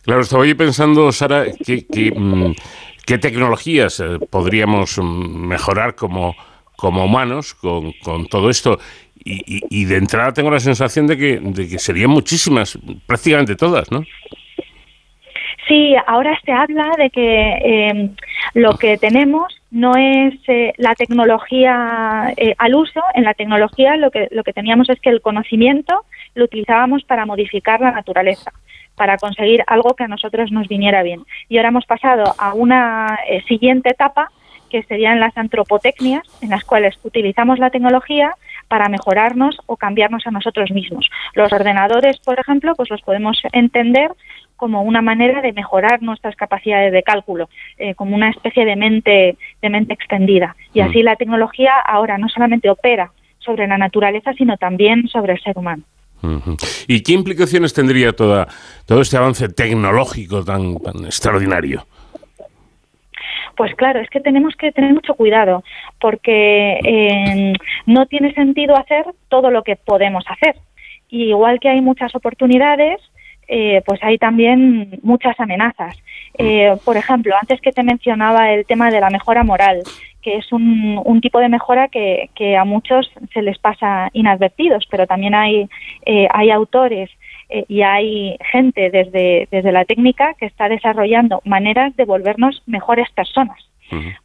[0.05, 2.53] Claro, estaba yo pensando, Sara, que, que, mm,
[3.05, 6.35] qué tecnologías eh, podríamos mm, mejorar como,
[6.75, 8.79] como humanos con, con todo esto.
[9.23, 12.77] Y, y- y de entrada tengo la sensación de que, de que serían muchísimas,
[13.07, 14.03] prácticamente todas, ¿no?
[15.67, 18.09] Sí, ahora se habla de que eh,
[18.53, 23.01] lo que tenemos no es eh, la tecnología eh, al uso.
[23.15, 26.05] En la tecnología lo que, lo que teníamos es que el conocimiento
[26.35, 28.51] lo utilizábamos para modificar la naturaleza,
[28.95, 31.25] para conseguir algo que a nosotros nos viniera bien.
[31.49, 34.29] Y ahora hemos pasado a una eh, siguiente etapa
[34.69, 38.33] que serían las antropotecnias, en las cuales utilizamos la tecnología
[38.67, 41.09] para mejorarnos o cambiarnos a nosotros mismos.
[41.33, 44.11] Los ordenadores, por ejemplo, pues los podemos entender
[44.55, 49.37] como una manera de mejorar nuestras capacidades de cálculo, eh, como una especie de mente,
[49.61, 50.55] de mente extendida.
[50.73, 55.41] Y así la tecnología ahora no solamente opera sobre la naturaleza, sino también sobre el
[55.41, 55.83] ser humano.
[56.87, 58.47] ¿Y qué implicaciones tendría toda,
[58.85, 60.75] todo este avance tecnológico tan,
[61.05, 61.85] extraordinario?
[63.55, 65.63] Pues claro, es que tenemos que tener mucho cuidado
[65.99, 67.53] porque eh,
[67.85, 70.55] no tiene sentido hacer todo lo que podemos hacer.
[71.09, 72.99] Y igual que hay muchas oportunidades,
[73.47, 75.97] eh, pues hay también muchas amenazas.
[76.37, 79.83] Eh, por ejemplo, antes que te mencionaba el tema de la mejora moral,
[80.21, 84.85] que es un, un tipo de mejora que, que a muchos se les pasa inadvertidos,
[84.89, 85.69] pero también hay,
[86.05, 87.11] eh, hay autores
[87.49, 93.09] eh, y hay gente desde, desde la técnica que está desarrollando maneras de volvernos mejores
[93.11, 93.59] personas.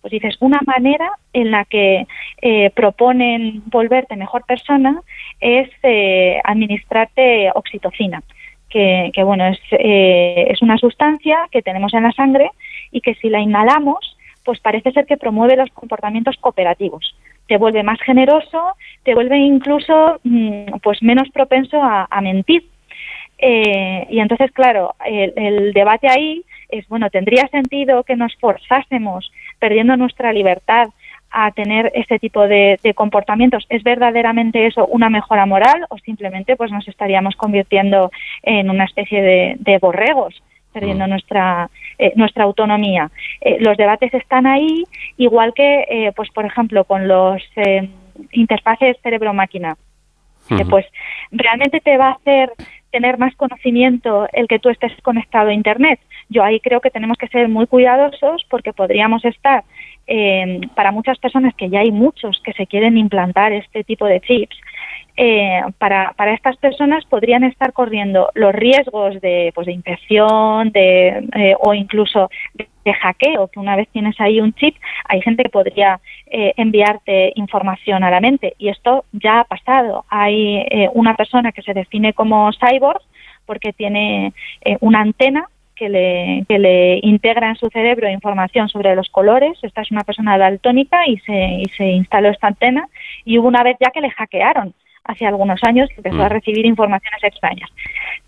[0.00, 2.06] Pues dices, una manera en la que
[2.40, 5.02] eh, proponen volverte mejor persona
[5.38, 8.22] es eh, administrarte oxitocina,
[8.70, 12.50] que, que, bueno, es, eh, es una sustancia que tenemos en la sangre
[12.90, 17.14] y que si la inhalamos, pues parece ser que promueve los comportamientos cooperativos.
[17.46, 22.64] Te vuelve más generoso, te vuelve incluso mm, pues menos propenso a, mentir.
[23.38, 29.32] Eh, y entonces, claro, el, el debate ahí es, bueno, ¿tendría sentido que nos forzásemos,
[29.58, 30.90] perdiendo nuestra libertad,
[31.30, 33.66] a tener este tipo de, de comportamientos?
[33.68, 38.10] ¿Es verdaderamente eso una mejora moral o simplemente pues nos estaríamos convirtiendo
[38.42, 40.42] en una especie de, de borregos?
[40.72, 43.10] perdiendo nuestra eh, nuestra autonomía.
[43.40, 44.84] Eh, los debates están ahí,
[45.16, 47.88] igual que, eh, pues por ejemplo, con los eh,
[48.32, 49.76] interfaces cerebro-máquina.
[50.68, 50.86] pues
[51.30, 52.50] realmente te va a hacer
[52.90, 56.00] tener más conocimiento el que tú estés conectado a Internet.
[56.28, 59.62] Yo ahí creo que tenemos que ser muy cuidadosos porque podríamos estar,
[60.12, 64.20] eh, para muchas personas que ya hay muchos que se quieren implantar este tipo de
[64.20, 64.56] chips,
[65.16, 71.28] eh, para, para estas personas podrían estar corriendo los riesgos de, pues, de infección de,
[71.36, 74.74] eh, o incluso de, hackeo, que una vez tienes ahí un chip,
[75.04, 78.54] hay gente que podría eh, enviarte información a la mente.
[78.58, 80.04] Y esto ya ha pasado.
[80.08, 83.00] Hay eh, una persona que se define como cyborg
[83.46, 84.32] porque tiene
[84.64, 85.48] eh, una antena
[85.80, 89.58] que le, que le integra en su cerebro información sobre los colores.
[89.62, 92.86] Esta es una persona daltónica y se, y se instaló esta antena.
[93.24, 94.74] Y hubo una vez ya que le hackearon
[95.04, 97.70] hace algunos años que empezó a recibir informaciones extrañas.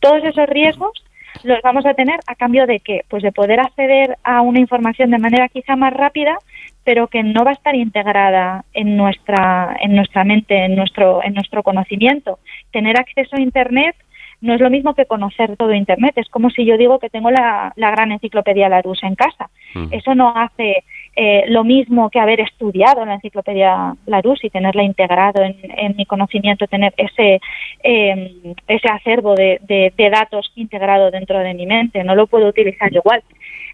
[0.01, 1.05] Todos esos riesgos
[1.45, 3.05] los vamos a tener a cambio de qué?
[3.11, 6.39] Pues de poder acceder a una información de manera quizá más rápida,
[6.85, 11.35] pero que no va a estar integrada en nuestra en nuestra mente, en nuestro en
[11.35, 12.39] nuestro conocimiento.
[12.71, 13.95] Tener acceso a internet
[14.43, 16.15] no es lo mismo que conocer todo Internet.
[16.17, 19.49] Es como si yo digo que tengo la, la gran enciclopedia Larousse en casa.
[19.91, 20.85] Eso no hace
[21.17, 26.05] eh, lo mismo que haber estudiado la enciclopedia Larousse y tenerla integrado en, en mi
[26.07, 27.41] conocimiento, tener ese,
[27.85, 32.03] eh, ese acervo de, de, de datos integrado dentro de mi mente.
[32.03, 33.23] No lo puedo utilizar igual.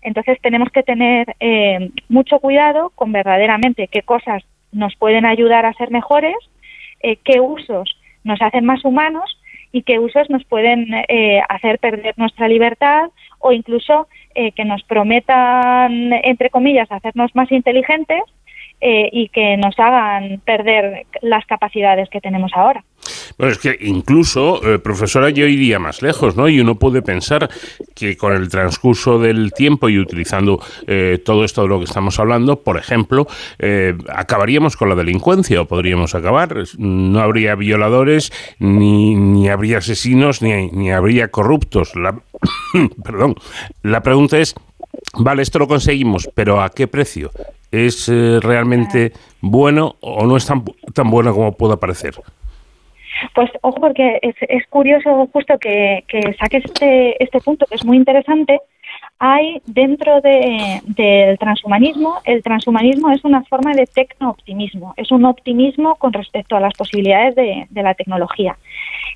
[0.02, 5.72] Entonces tenemos que tener eh, mucho cuidado con verdaderamente qué cosas nos pueden ayudar a
[5.72, 6.36] ser mejores,
[7.00, 9.37] eh, qué usos nos hacen más humanos
[9.72, 14.82] y qué usos nos pueden eh, hacer perder nuestra libertad o incluso eh, que nos
[14.82, 18.22] prometan, entre comillas, hacernos más inteligentes
[18.80, 22.84] eh, y que nos hagan perder las capacidades que tenemos ahora.
[23.36, 26.48] Bueno, es que incluso, eh, profesora, yo iría más lejos, ¿no?
[26.48, 27.48] Y uno puede pensar
[27.94, 32.18] que con el transcurso del tiempo y utilizando eh, todo esto de lo que estamos
[32.18, 33.26] hablando, por ejemplo,
[33.58, 36.54] eh, acabaríamos con la delincuencia o podríamos acabar.
[36.78, 41.92] No habría violadores, ni, ni habría asesinos, ni, ni habría corruptos.
[43.04, 43.36] Perdón.
[43.82, 44.54] La pregunta es,
[45.14, 47.30] vale, esto lo conseguimos, pero ¿a qué precio?
[47.70, 50.64] ¿Es eh, realmente bueno o no es tan,
[50.94, 52.14] tan bueno como pueda parecer?
[53.34, 57.84] Pues ojo, porque es, es curioso justo que, que saques este, este punto, que es
[57.84, 58.60] muy interesante.
[59.18, 65.96] Hay dentro de- del transhumanismo, el transhumanismo es una forma de tecno-optimismo, es un optimismo
[65.96, 68.56] con respecto a las posibilidades de, de la tecnología.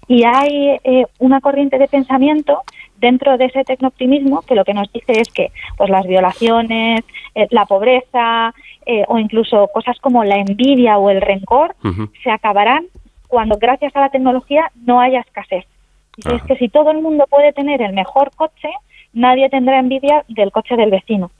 [0.08, 2.62] Y hay eh, una corriente de pensamiento
[3.02, 7.04] dentro de ese tecno-optimismo que lo que nos dice es que pues las violaciones,
[7.34, 8.54] eh, la pobreza
[8.86, 11.74] eh, o incluso cosas como la envidia o el rencor
[12.22, 12.86] se acabarán
[13.26, 15.66] cuando gracias a la tecnología no haya escasez.
[16.16, 18.68] Y es que si todo el mundo puede tener el mejor coche,
[19.12, 21.30] nadie tendrá envidia del coche del vecino.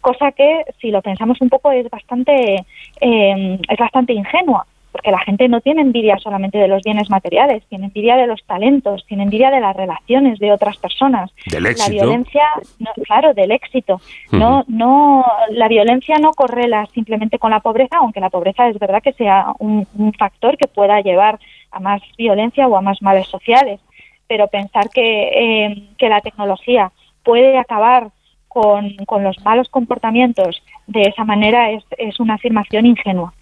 [0.00, 2.64] Cosa que, si lo pensamos un poco, es bastante,
[3.00, 4.66] eh, es bastante ingenua,
[4.98, 8.44] porque la gente no tiene envidia solamente de los bienes materiales, tiene envidia de los
[8.44, 11.30] talentos, tiene envidia de las relaciones de otras personas.
[11.46, 11.92] Del La éxito.
[11.92, 12.42] violencia,
[12.80, 14.00] no, claro, del éxito.
[14.32, 19.00] No, no, la violencia no correla simplemente con la pobreza, aunque la pobreza es verdad
[19.00, 21.38] que sea un, un factor que pueda llevar
[21.70, 23.78] a más violencia o a más males sociales.
[24.26, 26.90] Pero pensar que, eh, que la tecnología
[27.22, 28.08] puede acabar
[28.48, 33.32] con, con los malos comportamientos de esa manera es, es una afirmación ingenua.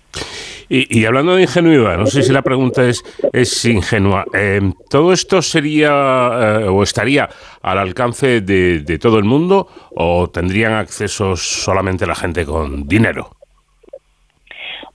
[0.68, 3.02] Y, y hablando de ingenuidad, no sé si la pregunta es,
[3.32, 4.24] es ingenua.
[4.34, 4.60] Eh,
[4.90, 5.90] ¿Todo esto sería
[6.60, 7.28] eh, o estaría
[7.62, 13.30] al alcance de, de todo el mundo o tendrían acceso solamente la gente con dinero?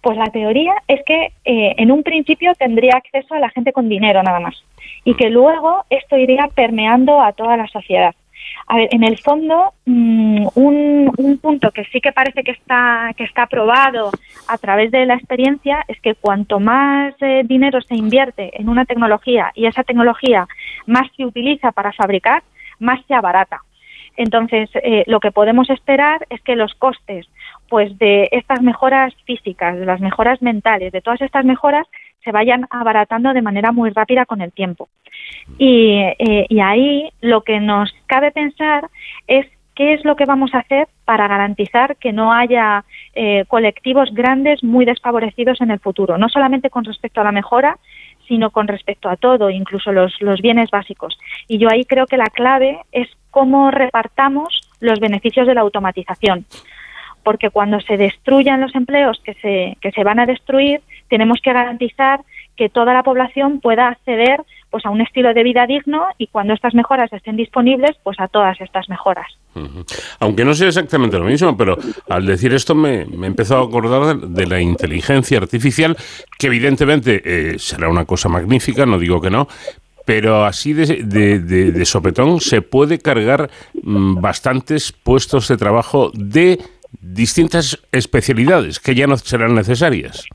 [0.02, 3.88] Pues la teoría es que eh, en un principio tendría acceso a la gente con
[3.88, 4.56] dinero nada más
[5.04, 8.16] y que luego esto iría permeando a toda la sociedad.
[8.68, 13.12] A ver, en el fondo, mm, un, un punto que sí que parece que está,
[13.18, 14.12] que está probado
[14.48, 18.86] a través de la experiencia es que cuanto más eh, dinero se invierte en una
[18.86, 20.48] tecnología y esa tecnología
[20.86, 22.44] más se utiliza para fabricar,
[22.80, 23.62] más se abarata.
[24.18, 27.28] Entonces, eh, lo que podemos esperar es que los costes
[27.70, 31.88] pues de estas mejoras físicas, de las mejoras mentales, de todas estas mejoras,
[32.24, 34.90] se vayan abaratando de manera muy rápida con el tiempo.
[35.58, 38.90] Y, eh, y ahí lo que nos cabe pensar
[39.28, 42.84] es qué es lo que vamos a hacer para garantizar que no haya
[43.14, 47.78] eh, colectivos grandes muy desfavorecidos en el futuro, no solamente con respecto a la mejora,
[48.28, 51.18] sino con respecto a todo, incluso los, los bienes básicos.
[51.48, 56.46] Y yo ahí creo que la clave es cómo repartamos los beneficios de la automatización
[57.24, 60.82] porque cuando se destruyan los empleos que se, que se van a destruir,
[61.12, 62.22] tenemos que garantizar
[62.56, 66.54] que toda la población pueda acceder pues a un estilo de vida digno y cuando
[66.54, 69.28] estas mejoras estén disponibles, pues a todas estas mejoras.
[70.20, 71.78] Aunque no sea exactamente lo mismo, pero
[72.10, 75.98] al decir esto me, me he empezado a acordar de, la inteligencia artificial,
[76.40, 79.48] que evidentemente eh, será una cosa magnífica, no digo que no,
[80.06, 83.50] pero así de- de sopetón se puede cargar
[83.84, 86.60] mm, bastantes puestos de trabajo de
[87.02, 90.26] distintas especialidades que ya no serán necesarias.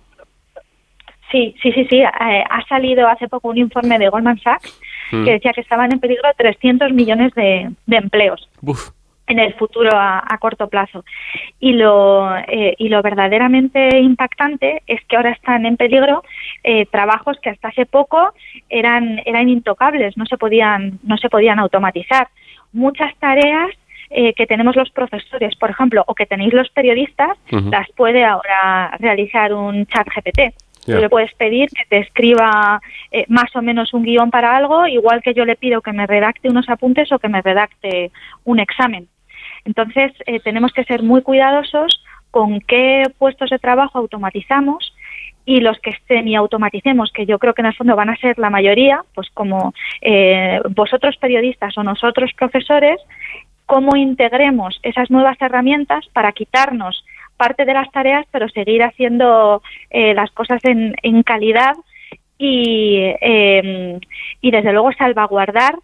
[1.31, 1.99] Sí, sí, sí, sí.
[2.01, 4.81] Eh, ha salido hace poco un informe de Goldman Sachs
[5.13, 5.25] Mm.
[5.25, 8.49] que decía que estaban en peligro 300 millones de, de empleos.
[8.63, 8.91] Uf.
[9.29, 11.05] en el futuro a, a corto plazo.
[11.59, 16.23] Y lo, eh, y lo verdaderamente impactante es que ahora están en peligro
[16.63, 18.33] eh, trabajos que hasta hace poco
[18.69, 22.29] eran, eran intocables, no se podían, no se podían automatizar.
[22.73, 23.71] Muchas tareas
[24.11, 28.97] eh, que tenemos los profesores, por ejemplo, o que tenéis los periodistas, las puede ahora
[29.01, 30.55] realizar un chat GPT.
[30.87, 32.81] Tú le puedes pedir que te escriba
[33.11, 36.07] eh, más o menos un guion para algo, igual que yo le pido que me
[36.07, 38.13] redacte unos apuntes o que me redacte
[38.45, 39.09] un examen.
[39.65, 44.95] Entonces, eh, tenemos que ser muy cuidadosos con qué puestos de trabajo automatizamos
[45.45, 48.51] y los que semi-automaticemos, que yo creo que en el fondo van a ser la
[48.51, 53.01] mayoría, pues como eh, vosotros periodistas o nosotros profesores,
[53.65, 57.05] cómo integremos esas nuevas herramientas para quitarnos
[57.37, 61.75] parte de las tareas, pero seguir haciendo eh, las cosas en, en calidad
[62.39, 63.99] y, eh,
[64.41, 65.77] y desde luego salvaguardar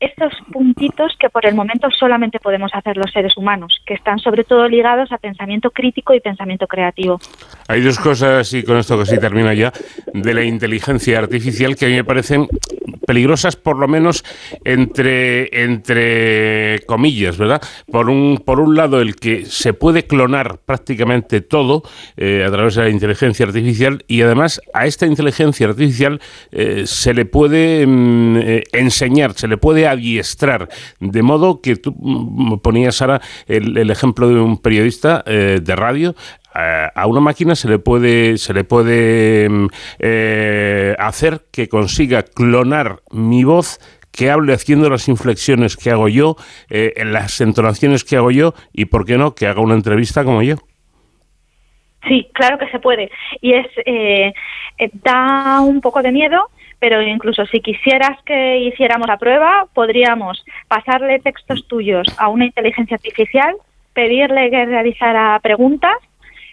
[0.00, 4.44] estos puntitos que por el momento solamente podemos hacer los seres humanos, que están sobre
[4.44, 7.20] todo ligados a pensamiento crítico y pensamiento creativo.
[7.66, 9.72] Hay dos cosas, y con esto casi termino ya,
[10.12, 12.46] de la inteligencia artificial que a mí me parecen
[13.06, 14.22] peligrosas, por lo menos
[14.64, 17.62] entre, entre comillas, ¿verdad?
[17.90, 21.82] Por un, por un lado, el que se puede clonar prácticamente todo
[22.16, 26.20] eh, a través de la inteligencia artificial y además a esta inteligencia artificial
[26.52, 30.68] eh, se le puede mm, eh, enseñar, se le puede adiestrar,
[31.00, 35.76] de modo que tú mm, ponías ahora el, el ejemplo de un periodista eh, de
[35.76, 36.14] radio
[36.54, 39.66] eh, a una máquina se le puede se le puede mm,
[39.98, 43.78] eh, hacer que consiga clonar mi voz
[44.18, 46.34] que hable haciendo las inflexiones que hago yo,
[46.70, 50.42] eh, las entonaciones que hago yo y, ¿por qué no?, que haga una entrevista como
[50.42, 50.56] yo.
[52.08, 53.10] Sí, claro que se puede.
[53.40, 54.32] Y es eh,
[54.78, 60.44] eh, da un poco de miedo, pero incluso si quisieras que hiciéramos la prueba, podríamos
[60.68, 63.54] pasarle textos tuyos a una inteligencia artificial,
[63.92, 65.96] pedirle que realizara preguntas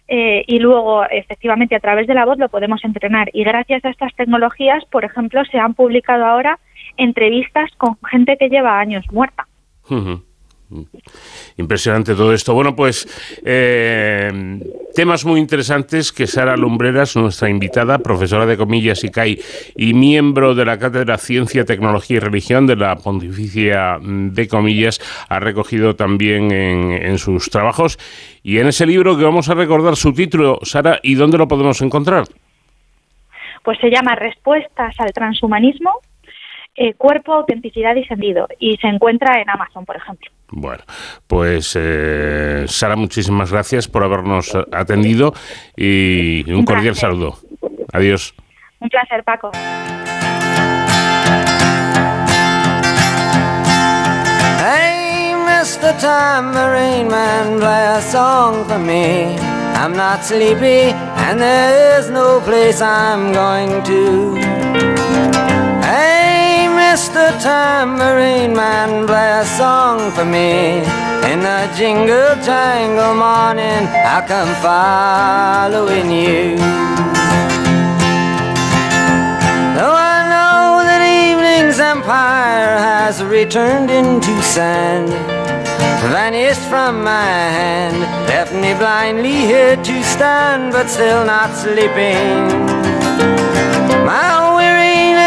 [0.07, 3.29] eh, y luego, efectivamente, a través de la voz lo podemos entrenar.
[3.33, 6.59] Y gracias a estas tecnologías, por ejemplo, se han publicado ahora
[6.97, 9.47] entrevistas con gente que lleva años muerta.
[11.57, 12.53] Impresionante todo esto.
[12.53, 13.07] Bueno, pues
[13.45, 14.59] eh,
[14.93, 19.39] temas muy interesantes que Sara Lumbreras, nuestra invitada, profesora de comillas ICAI
[19.75, 25.39] y miembro de la Cátedra Ciencia, Tecnología y Religión de la Pontificia de Comillas, ha
[25.39, 27.97] recogido también en, en sus trabajos.
[28.43, 31.81] Y en ese libro que vamos a recordar su título, Sara, ¿y dónde lo podemos
[31.81, 32.25] encontrar?
[33.63, 35.91] Pues se llama Respuestas al transhumanismo,
[36.75, 38.47] eh, cuerpo, autenticidad y sentido.
[38.59, 40.29] Y se encuentra en Amazon, por ejemplo.
[40.49, 40.83] Bueno,
[41.27, 45.33] pues eh, Sara, muchísimas gracias por habernos atendido
[45.75, 47.09] y un Un cordial placer.
[47.09, 47.37] saludo.
[47.93, 48.35] Adiós.
[48.79, 49.51] Un placer, Paco.
[54.59, 55.93] Hey, Mr.
[55.99, 59.35] Tambourine Man, play a song for me.
[59.75, 60.91] I'm not sleepy,
[61.25, 64.84] and there is no place I'm going to.
[66.95, 67.27] Mr.
[67.43, 70.79] Tambourine Man, play a song for me.
[71.29, 73.83] In the jingle jangle morning,
[74.15, 76.55] I come following you.
[79.75, 85.09] Though I know that evening's empire has returned into sand,
[86.15, 87.99] vanished from my hand,
[88.29, 92.47] left me blindly here to stand, but still not sleeping.
[94.05, 94.44] My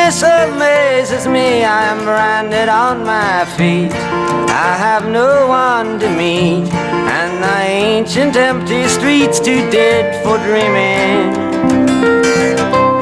[0.08, 3.92] weariness amazes me, I am branded on my feet.
[3.92, 11.34] I have no one to meet, and the ancient empty streets too dead for dreaming.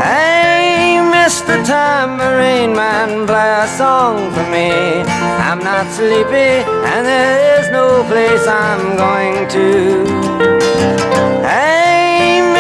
[0.01, 1.65] Hey, Mr.
[1.65, 4.71] Tambourine Man, play a song for me.
[5.47, 11.36] I'm not sleepy, and there is no place I'm going to.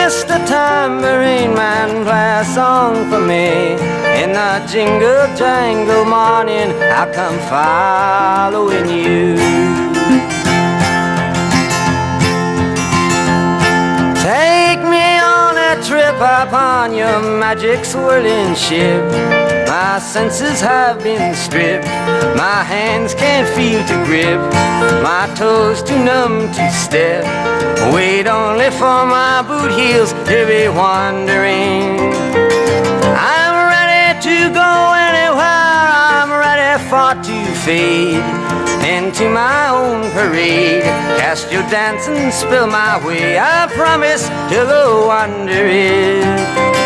[0.07, 0.39] Mr.
[0.47, 3.73] Tambourine Man, play a song for me.
[4.23, 6.71] In the jingle jangle morning,
[7.01, 9.35] I come following you.
[14.23, 19.03] Take me on a trip upon your magic swirling ship.
[19.67, 21.89] My senses have been stripped.
[22.37, 24.39] My hands can't feel to grip.
[25.03, 27.66] My toes too numb to step.
[27.93, 31.99] Wait only for my boot heels to be wandering.
[33.15, 34.73] I'm ready to go
[35.09, 35.87] anywhere.
[36.11, 38.25] I'm ready for to fade
[38.85, 40.83] into my own parade.
[41.21, 43.39] Cast your dance and spill my way.
[43.39, 46.86] I promise to go under.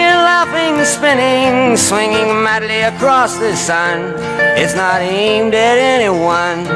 [0.00, 4.14] laughing, spinning, swinging madly across the sun,
[4.56, 6.66] it's not aimed at anyone.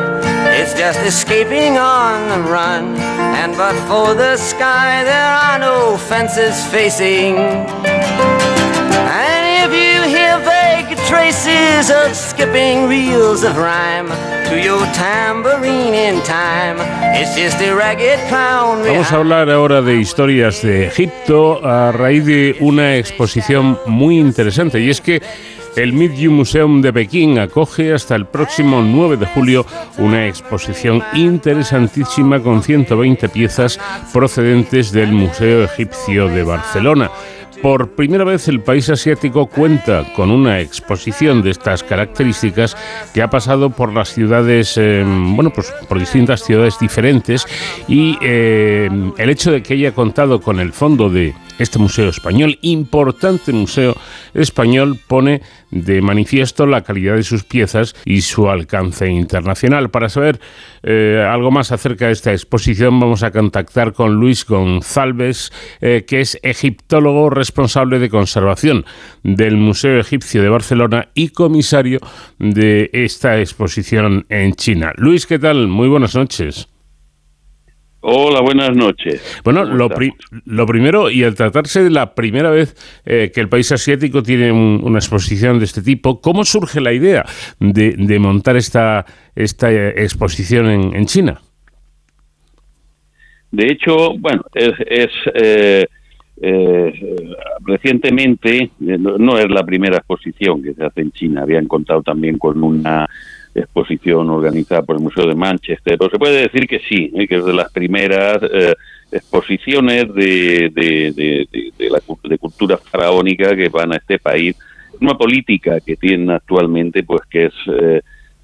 [0.61, 2.97] It's just escaping on the run.
[3.41, 7.37] And but for the sky, there are no fences facing.
[9.27, 16.23] And if you hear vague traces of skipping reels of rhyme to your tambourine in
[16.23, 16.77] time,
[17.15, 18.83] it's just a ragged clown.
[18.87, 24.81] Vamos a hablar ahora de historias de Egipto a raíz de una exposición muy interesante
[24.81, 25.21] y es que
[25.77, 29.67] el Media Museum de Pekín acoge hasta el próximo 9 de julio
[29.99, 33.79] una exposición interesantísima con 120 piezas
[34.13, 37.11] procedentes del Museo Egipcio de Barcelona.
[37.63, 42.77] Por primera vez el país asiático cuenta con una exposición de estas características
[43.13, 47.47] que ha pasado por las ciudades, eh, bueno, pues por distintas ciudades diferentes
[47.89, 52.59] y eh, el hecho de que haya contado con el fondo de este museo español,
[52.63, 53.97] importante museo
[54.35, 59.91] español, pone de manifiesto la calidad de sus piezas y su alcance internacional.
[59.91, 60.41] Para saber
[60.83, 66.21] eh, algo más acerca de esta exposición, vamos a contactar con Luis González, eh, que
[66.21, 68.85] es egiptólogo responsable de conservación
[69.23, 72.01] del Museo Egipcio de Barcelona y comisario
[72.39, 74.93] de esta exposición en China.
[74.97, 75.69] Luis, ¿qué tal?
[75.69, 76.69] Muy buenas noches.
[78.11, 79.41] Hola, buenas noches.
[79.45, 80.15] Bueno, lo, pri-
[80.47, 82.75] lo primero, y al tratarse de la primera vez
[83.05, 86.95] eh, que el país asiático tiene un- una exposición de este tipo, ¿cómo surge la
[86.95, 87.27] idea
[87.61, 89.05] de, de montar esta,
[89.37, 91.39] esta eh, exposición en, en China?
[93.51, 95.87] De hecho, bueno, es, es, eh,
[96.41, 96.93] eh,
[97.67, 102.03] recientemente, eh, no, no es la primera exposición que se hace en China, habían contado
[102.03, 103.07] también con una
[103.61, 107.37] exposición organizada por el Museo de Manchester, pero se puede decir que sí, eh, que
[107.37, 108.75] es de las primeras eh,
[109.13, 111.71] exposiciones de, de, de- de-
[112.29, 114.57] de cultura faraónica que van a este país.
[115.01, 117.55] Una política que tienen actualmente, pues que es...
[117.67, 118.01] eh,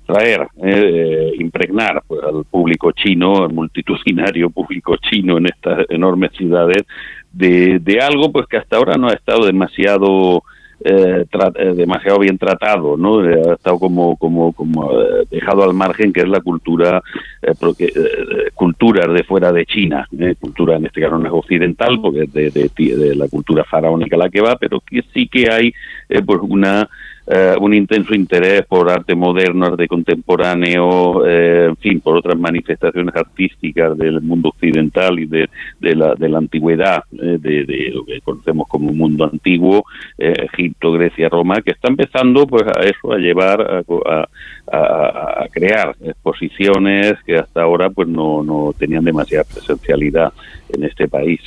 [0.06, 6.82] traer, eh, impregnar pues, al público chino, al multitudinario público chino en estas enormes ciudades,
[7.32, 10.42] de, de algo pues que hasta ahora no ha estado demasiado
[10.84, 11.24] eh,
[11.54, 13.24] eh, demasiado bien tratado, ¿no?
[13.24, 17.02] Eh, ha estado como como como eh, dejado al margen que es la cultura
[17.40, 20.06] eh, porque, eh, culturas de fuera de China,
[20.38, 24.16] cultura en este caso no es occidental porque es de, de, de la cultura faraónica
[24.18, 25.72] la que va, pero que sí que hay
[26.10, 26.88] eh, pues una
[27.26, 33.14] eh, un intenso interés por arte moderno, arte contemporáneo, eh, en fin, por otras manifestaciones
[33.16, 35.48] artísticas del mundo occidental y de,
[35.80, 39.84] de la, de la antigüedad, eh, de, lo que conocemos como mundo antiguo,
[40.18, 43.82] eh, Egipto, Grecia, Roma, que está empezando pues a eso, a llevar, a-
[44.70, 50.32] a- a crear exposiciones que hasta ahora pues no, no tenían demasiada presencialidad
[50.70, 51.40] en este país.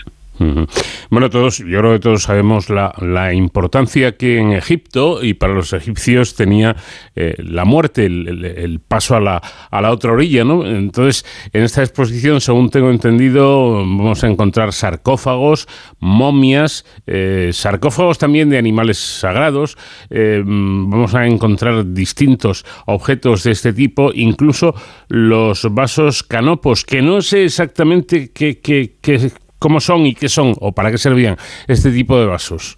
[1.10, 5.54] Bueno, todos, yo creo que todos sabemos la, la importancia que en Egipto y para
[5.54, 6.76] los egipcios tenía
[7.16, 9.42] eh, la muerte, el, paso a la,
[9.72, 10.66] a la otra orilla, ¿no?
[10.66, 15.68] Entonces, en esta exposición, según tengo entendido, vamos a encontrar sarcófagos,
[16.00, 19.78] momias, eh, sarcófagos también de animales sagrados,
[20.10, 24.76] eh, vamos a encontrar distintos objetos de este tipo, incluso
[25.08, 28.60] los vasos canopos, que no sé exactamente qué-
[29.60, 31.36] cómo son y qué son o para qué servían
[31.68, 32.78] este tipo de vasos.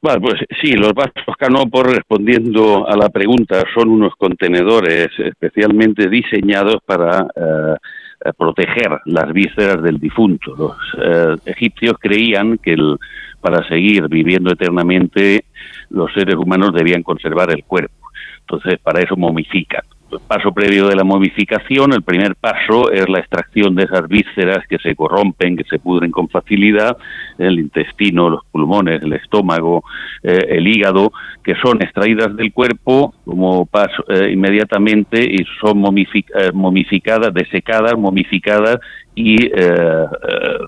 [0.00, 7.26] Pues sí, los vasos canopos, respondiendo a la pregunta, son unos contenedores especialmente diseñados para
[7.34, 10.54] eh, proteger las vísceras del difunto.
[10.56, 12.96] Los eh, egipcios creían que el-
[13.40, 15.44] para seguir viviendo eternamente
[15.90, 18.08] los seres humanos debían conservar el cuerpo.
[18.40, 19.82] Entonces, para eso momifican.
[20.26, 24.78] Paso previo de la momificación, el primer paso es la extracción de esas vísceras que
[24.78, 26.96] se corrompen, que se pudren con facilidad,
[27.36, 29.84] el intestino, los pulmones, el estómago,
[30.22, 31.12] eh, el hígado,
[31.44, 37.98] que son extraídas del cuerpo como paso eh, inmediatamente y son momific- eh, momificadas, desecadas,
[37.98, 38.78] momificadas
[39.14, 40.06] y eh,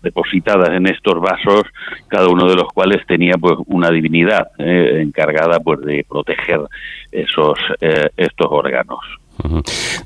[0.02, 1.62] depositadas en estos vasos,
[2.08, 6.60] cada uno de los cuales tenía pues una divinidad encargada pues de proteger
[7.12, 9.00] esos eh, estos órganos.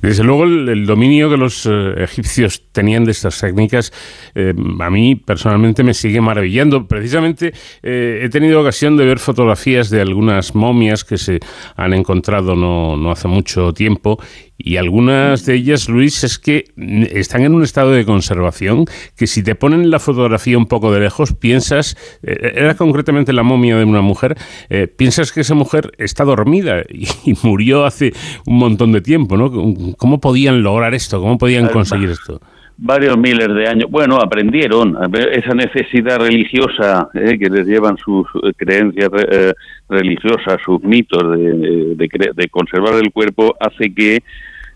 [0.00, 3.92] Desde luego el, dominio que los eh, egipcios tenían de estas técnicas
[4.36, 6.86] eh, a mí personalmente me sigue maravillando.
[6.86, 7.52] Precisamente
[7.82, 11.40] he tenido ocasión de ver fotografías de algunas momias que se
[11.74, 14.20] han encontrado no, no hace mucho tiempo
[14.56, 16.72] y algunas de ellas, Luis, es que
[17.12, 18.86] están en un estado de conservación
[19.16, 23.42] que si te ponen la fotografía un poco de lejos piensas, eh, era concretamente la
[23.42, 24.36] momia de una mujer,
[24.70, 28.12] eh, piensas que esa mujer está dormida y, y murió hace
[28.46, 29.50] un montón de tiempo, ¿no?
[29.96, 31.20] ¿Cómo podían lograr esto?
[31.20, 32.40] ¿Cómo podían conseguir esto?
[32.76, 33.90] Varios miles de años.
[33.90, 34.96] Bueno, aprendieron
[35.32, 39.52] esa necesidad religiosa eh, que les llevan sus eh, creencias eh,
[39.88, 44.22] religiosas, sus mitos de, de- conservar el cuerpo, hace que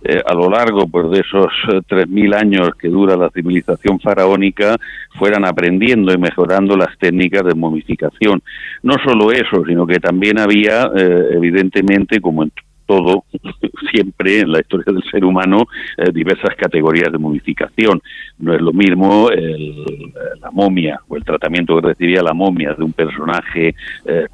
[0.04, 4.76] eh, a lo largo pues, de esos eh, 3.000 años que dura la civilización faraónica
[5.18, 8.40] fueran aprendiendo y mejorando las técnicas de momificación.
[8.84, 10.88] No solo eso, sino que también había,
[11.32, 12.52] evidentemente, como en
[12.88, 13.24] todo,
[13.92, 15.66] siempre en la historia del ser humano,
[15.98, 18.00] eh, diversas categorías de momificación.
[18.38, 19.84] No es lo mismo el-
[20.40, 23.74] la momia o el tratamiento que recibía la momia de un personaje
[24.06, 24.26] eh,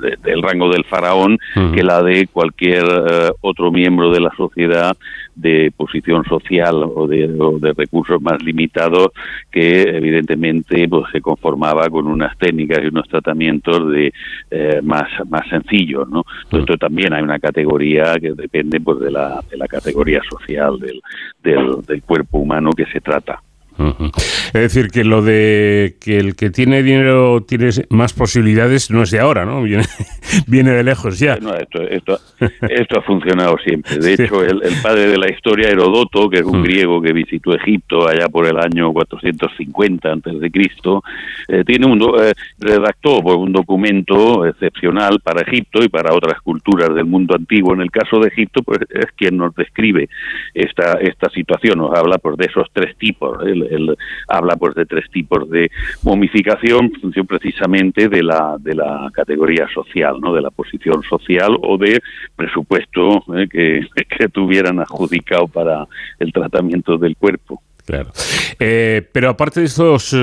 [0.00, 1.38] de- del rango del faraón
[1.74, 4.96] que la de cualquier eh, otro miembro de la sociedad
[5.34, 9.08] de posición social o de, o de recursos más limitados
[9.50, 14.12] que evidentemente pues, se conformaba con unas técnicas y unos tratamientos de
[14.50, 19.10] eh, más más sencillos no Entonces, esto también hay una categoría que depende pues de
[19.10, 21.00] la, de la categoría social del,
[21.42, 23.40] del, del cuerpo humano que se trata
[23.78, 29.10] Es decir, que lo de que el que tiene dinero tiene más posibilidades no es
[29.10, 29.62] de ahora, ¿no?
[29.62, 29.84] Viene,
[30.46, 31.36] viene de lejos ya.
[31.36, 32.18] No, esto, esto,
[32.68, 33.96] esto ha funcionado siempre.
[33.98, 37.54] De hecho, el, el padre de la historia, Herodoto, que es un griego que visitó
[37.54, 41.02] Egipto allá por el año 450 antes de Cristo,
[41.48, 46.40] eh, tiene un do- eh, redactó pues, un documento excepcional para Egipto y para otras
[46.42, 47.74] culturas del mundo antiguo.
[47.74, 50.08] En el caso de Egipto, pues es quien nos describe
[50.54, 51.78] esta esta situación.
[51.78, 53.38] Nos habla pues de esos tres tipos.
[53.70, 53.96] Él,
[54.28, 55.70] habla pues de tres tipos de
[56.02, 60.34] momificación, función precisamente de la de la categoría social, ¿no?
[60.34, 62.00] De la posición social o de
[62.36, 63.86] presupuesto eh, que,
[64.18, 65.86] que tuvieran adjudicado para
[66.18, 67.62] el tratamiento del cuerpo.
[67.84, 68.12] Claro.
[68.60, 70.18] Eh, pero aparte de estos eh,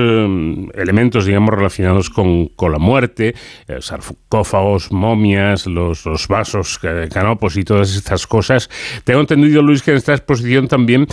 [0.74, 3.34] elementos, digamos, relacionados con, con la muerte,
[3.68, 6.78] eh, sarcófagos, momias, los, los vasos,
[7.12, 8.70] canopos y todas estas cosas,
[9.04, 11.06] tengo entendido, Luis, que en esta exposición también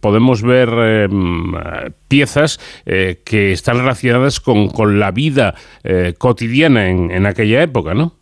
[0.00, 1.08] podemos ver
[2.08, 5.54] piezas que están relacionadas con, con la vida
[6.18, 8.14] cotidiana en, en aquella época, ¿no?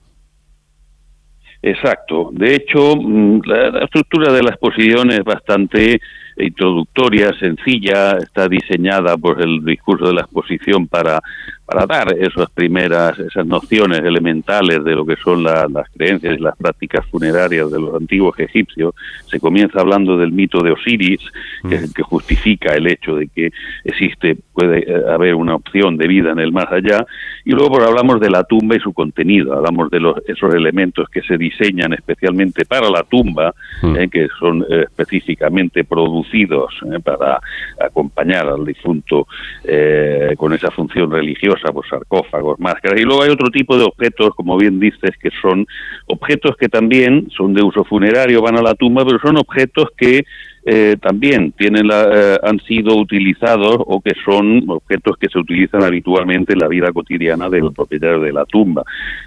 [1.62, 2.30] Exacto.
[2.32, 6.00] De hecho, mm, la estructura de la exposición es bastante
[6.44, 11.20] introductoria, sencilla, está diseñada por el discurso de la exposición para,
[11.66, 16.42] para dar esas primeras, esas nociones elementales de lo que son la- las creencias y
[16.42, 18.94] las prácticas funerarias de los antiguos egipcios.
[19.26, 21.20] Se comienza hablando del mito de Osiris,
[21.68, 23.50] que es el que justifica el hecho de que
[23.84, 27.04] existe, puede eh, haber una opción de vida en el más allá,
[27.44, 31.08] y luego pues, hablamos de la tumba y su contenido, hablamos de los, esos elementos
[31.10, 33.54] que se diseñan especialmente para la tumba,
[33.96, 37.40] eh, que son eh, específicamente producidos eh, para
[37.80, 39.26] acompañar al difunto
[39.64, 43.00] eh, con esa función religiosa, pues sarcófagos, máscaras.
[43.00, 45.66] Y luego hay otro tipo de objetos, como bien dices, que son
[46.06, 50.24] objetos que también son de uso funerario, van a la tumba, pero son objetos que
[50.64, 55.82] eh, también tienen la- eh, han sido utilizados o que son objetos que se utilizan
[55.82, 58.82] habitualmente en la vida cotidiana del propietario de la tumba.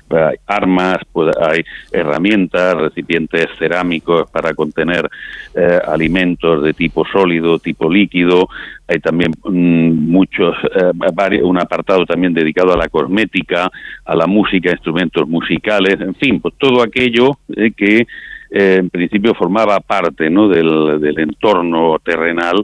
[0.08, 5.10] Pues hay armas, pues hay herramientas, recipientes cerámicos para contener
[5.56, 8.48] eh, alimentos de tipo sólido, tipo líquido.
[8.88, 13.72] Hay también mm, muchos, eh, un apartado también dedicado a la cosmética,
[14.06, 17.40] a la música, instrumentos musicales, en fin, pues todo aquello
[17.76, 18.06] que
[18.54, 20.48] eh, en principio formaba parte ¿no?
[20.48, 22.64] del, del entorno terrenal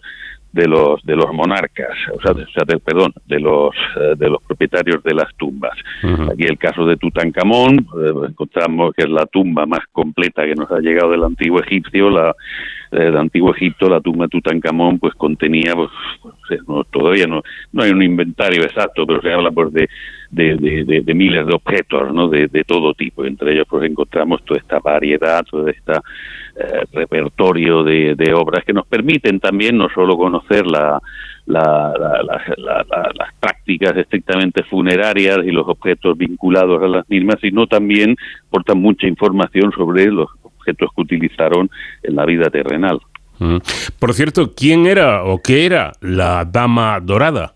[0.51, 3.69] de los de los monarcas, o sea, de, o sea, del- perdón, de los
[4.01, 5.77] eh, de los propietarios de las tumbas.
[6.33, 10.71] Aquí el caso de Tutankamón, eh, encontramos que es la tumba más completa que nos
[10.71, 12.33] ha llegado del antiguo egipcio, la
[12.91, 15.91] eh, del antiguo Egipto, la tumba de Tutankamón, pues contenía, pues,
[16.47, 19.87] pues, no, todavía no, no hay un inventario exacto, pero se habla pues de,
[20.31, 22.27] de, de- miles de objetos, ¿no?
[22.27, 23.25] De, todo tipo.
[23.25, 28.85] Entre ellos, pues encontramos toda esta variedad, todo este eh, repertorio de, obras que nos
[28.85, 31.01] permiten también no solo conocer la,
[31.45, 37.09] la- la- la- la- la- las prácticas estrictamente funerarias y los objetos vinculados a las
[37.09, 38.15] mismas, sino también
[38.47, 41.69] aportan mucha información sobre los objetos que utilizaron
[42.03, 42.99] en la vida terrenal.
[43.39, 43.57] Mm.
[43.99, 47.53] Por cierto, ¿quién era o qué era la Dama Dorada?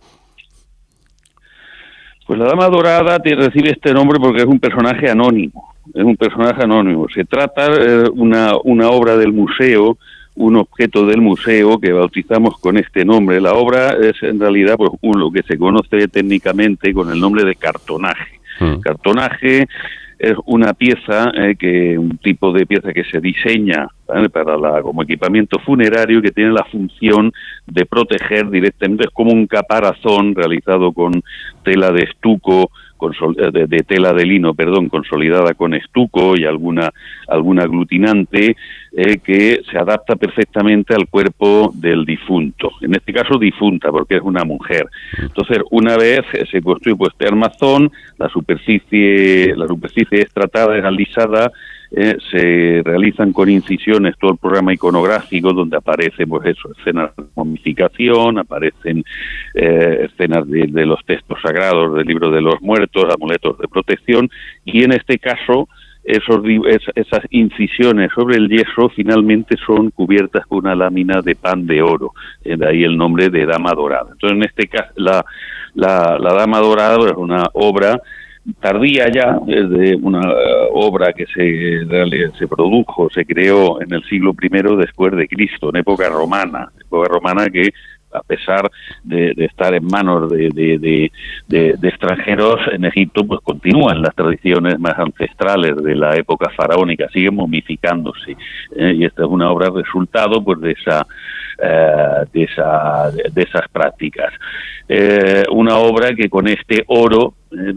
[2.25, 5.73] Pues la Dama Dorada te recibe este nombre porque es un personaje anónimo.
[5.93, 7.07] Es un personaje anónimo.
[7.13, 9.97] Se trata de una, una obra del museo,
[10.35, 13.41] un objeto del museo que bautizamos con este nombre.
[13.41, 17.55] La obra es en realidad pues, lo que se conoce técnicamente con el nombre de
[17.55, 18.39] cartonaje.
[18.81, 19.67] Cartonaje
[20.23, 23.89] es una pieza eh, que un tipo de pieza que se diseña
[24.31, 27.33] para la, como equipamiento funerario que tiene la función
[27.67, 31.21] de proteger directamente es como un caparazón realizado con
[31.65, 32.71] tela de estuco
[33.09, 36.91] de, de tela de lino perdón consolidada con estuco y alguna
[37.27, 38.55] alguna aglutinante
[38.95, 42.71] eh, que se adapta perfectamente al cuerpo del difunto.
[42.81, 44.87] En este caso difunta porque es una mujer.
[45.19, 50.77] Entonces una vez eh, se construye pues este armazón la superficie la superficie es tratada
[50.77, 51.51] es alisada
[51.95, 57.25] eh, se realizan con incisiones todo el programa iconográfico donde aparece pues eso escenas de
[57.35, 59.03] momificación aparecen
[59.53, 64.27] eh, escenas de, los textos sagrados del libro de los muertos amuletos de protección
[64.65, 65.69] y en este caso
[66.03, 66.43] esos,
[66.95, 72.11] esas incisiones sobre el yeso finalmente son cubiertas con una lámina de pan de oro,
[72.43, 74.09] eh, de ahí el nombre de Dama Dorada.
[74.11, 75.23] Entonces, en este caso, la,
[75.75, 78.01] la, la Dama Dorada es una obra
[78.59, 81.85] tardía ya, es de una eh, obra que se,
[82.37, 87.07] se produjo, se creó en el siglo I después de Cristo, en época romana, época
[87.07, 87.71] romana que
[88.13, 88.69] a pesar
[89.03, 90.49] de, de estar en manos de,
[91.49, 97.35] de, extranjeros en Egipto, pues continúan las tradiciones más ancestrales de la época faraónica, siguen
[97.35, 98.37] momificándose.
[98.75, 98.93] ¿eh?
[98.97, 101.07] Y esta es una obra resultado pues de esa
[101.59, 104.33] eh, de, esa, de esas prácticas.
[104.87, 107.73] Eh, una obra que con este oro, eh,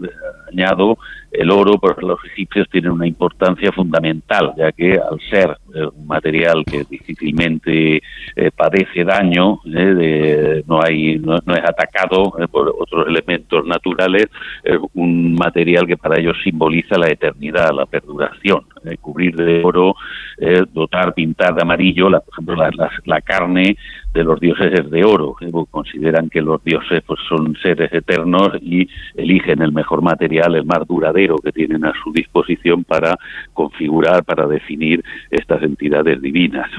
[0.51, 0.97] añado,
[1.31, 6.07] el oro para los egipcios tiene una importancia fundamental, ya que al ser eh, un
[6.07, 7.97] material que difícilmente
[8.35, 14.27] eh, padece daño, eh, de- no, hay, no, no es atacado por otros elementos naturales,
[14.63, 18.61] es un material que para ellos simboliza la eternidad, la perduración.
[19.01, 19.95] cubrir de oro,
[20.71, 23.75] dotar, pintar de amarillo, la, por ejemplo, la carne
[24.17, 25.35] de los dioses es de oro.
[25.41, 30.55] eh, porque consideran que los dioses pues, son seres eternos y eligen el mejor material,
[30.55, 33.15] el más duradero que tienen a su disposición para
[33.53, 36.69] configurar, para definir estas entidades divinas.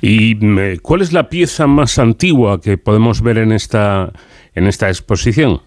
[0.00, 4.12] ¿Y mm, eh, cuál es la pieza más antigua que podemos ver en esta,
[4.54, 5.60] en esta exposición?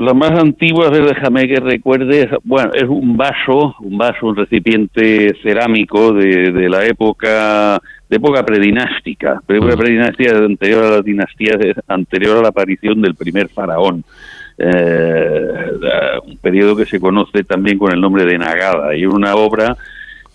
[0.00, 5.34] La más antigua, déjame que recuerde, es- bueno, es un vaso, un vaso, un recipiente
[5.42, 9.52] cerámico de, de la época de época predinástica, Mm.
[9.54, 11.54] época predinástica es anterior a la dinastía,
[11.88, 14.04] anterior a la aparición del primer faraón.
[14.58, 15.48] Eh,
[16.26, 19.76] un periodo que se conoce también con el nombre de Nagada y es una obra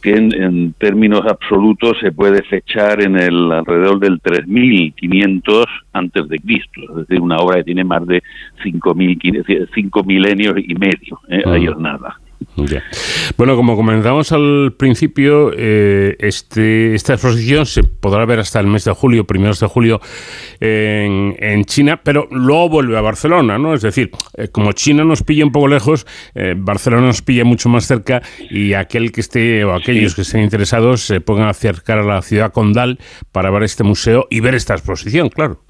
[0.02, 6.38] que en, en términos absolutos se puede fechar en el alrededor del 3500 antes de
[6.40, 8.22] Cristo, es decir, una obra que tiene más de
[8.64, 11.44] 5000 cinco milenios y medio, ¿eh?
[11.45, 12.19] ahí es nada.
[12.56, 12.84] Ya.
[13.36, 18.84] Bueno, como comentamos al principio, eh, este, esta exposición se podrá ver hasta el mes
[18.84, 20.02] de julio, primeros de julio,
[20.60, 23.74] en, en China, pero luego vuelve a Barcelona, ¿no?
[23.74, 26.06] Es decir, eh, como China nos pilla un poco lejos,
[26.36, 30.42] eh, Barcelona nos pilla mucho más cerca y aquel que esté o aquellos que estén
[30.42, 33.00] interesados se pongan a acercar a la ciudad condal
[33.32, 35.66] para ver este museo y ver esta exposición, claro.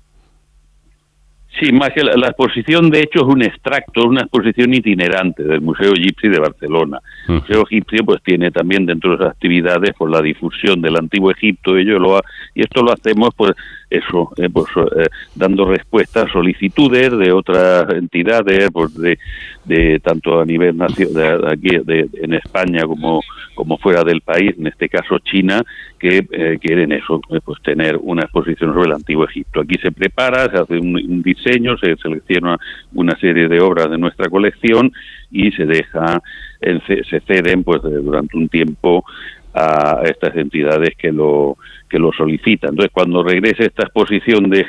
[1.59, 5.61] Sí, más que la, la exposición, de hecho, es un extracto, una exposición itinerante del
[5.61, 6.99] Museo Egipcio de Barcelona.
[7.27, 11.31] El Museo Egipcio pues tiene también dentro de sus actividades por la difusión del antiguo
[11.31, 12.21] Egipto, ello lo ha-
[12.53, 13.53] y esto lo hacemos pues
[13.89, 14.65] eso, eh, pues,
[14.97, 15.05] eh,
[15.35, 19.17] dando respuesta a solicitudes de otras entidades, pues de,
[19.65, 23.21] de tanto a nivel nacio- de, aquí de- en España como
[23.55, 25.63] como fuera del país, en este caso China,
[25.97, 29.61] que eh, quieren eso, eh, pues tener una exposición sobre el antiguo Egipto.
[29.61, 32.55] Aquí se prepara, se hace un, un diseño, se selecciona
[32.93, 34.91] una serie de obras de nuestra colección
[35.31, 36.21] y se deja,
[36.61, 39.03] se ceden pues de- durante un tiempo
[39.53, 41.57] a estas entidades que lo
[41.89, 42.71] que lo solicitan.
[42.71, 44.65] Entonces, cuando regrese esta exposición de,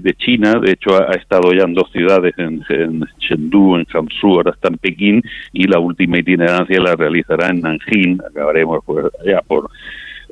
[0.00, 4.36] de, China, de hecho ha, estado ya en dos ciudades, en, en Chengdu, en Hangzhou,
[4.36, 5.22] ahora está en Pekín,
[5.52, 9.70] y la última itinerancia la realizará en Nanjing, acabaremos pues, ya por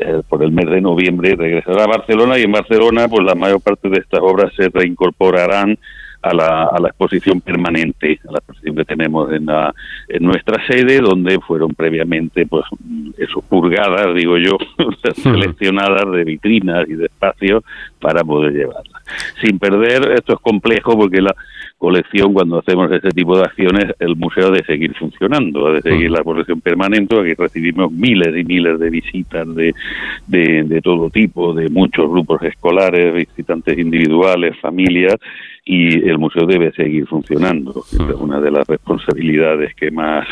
[0.02, 3.60] eh, por el mes de noviembre regresará a Barcelona y en Barcelona pues la mayor
[3.60, 5.76] parte de estas obras se reincorporarán
[6.22, 9.74] a la, a la exposición permanente, a la exposición que tenemos en, la,
[10.08, 12.64] en nuestra sede, donde fueron previamente, pues,
[13.18, 14.58] eso, purgadas, digo yo,
[15.14, 17.64] seleccionadas de vitrinas y de espacios
[18.00, 19.02] para poder llevarlas.
[19.42, 21.34] Sin perder, esto es complejo porque la
[21.78, 25.80] colección, cuando hacemos este tipo de acciones, el museo ha de seguir funcionando, ha de
[25.80, 29.74] seguir la colección permanente, aquí recibimos miles y miles de visitas de,
[30.26, 35.16] de, de todo tipo, de muchos grupos escolares, visitantes individuales, familias,
[35.64, 37.84] y el museo debe seguir funcionando.
[37.90, 40.26] Esa Es una de las responsabilidades que más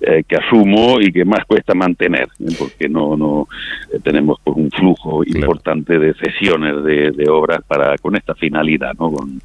[0.00, 2.54] eh, que asumo y que más cuesta mantener, ¿eh?
[2.58, 3.48] porque no no
[3.92, 8.94] eh, tenemos pues, un flujo importante de sesiones de, de obras para con esta finalidad,
[8.98, 9.40] no con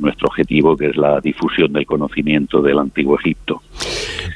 [0.00, 3.62] nuestro objetivo que es la difusión del conocimiento del antiguo Egipto.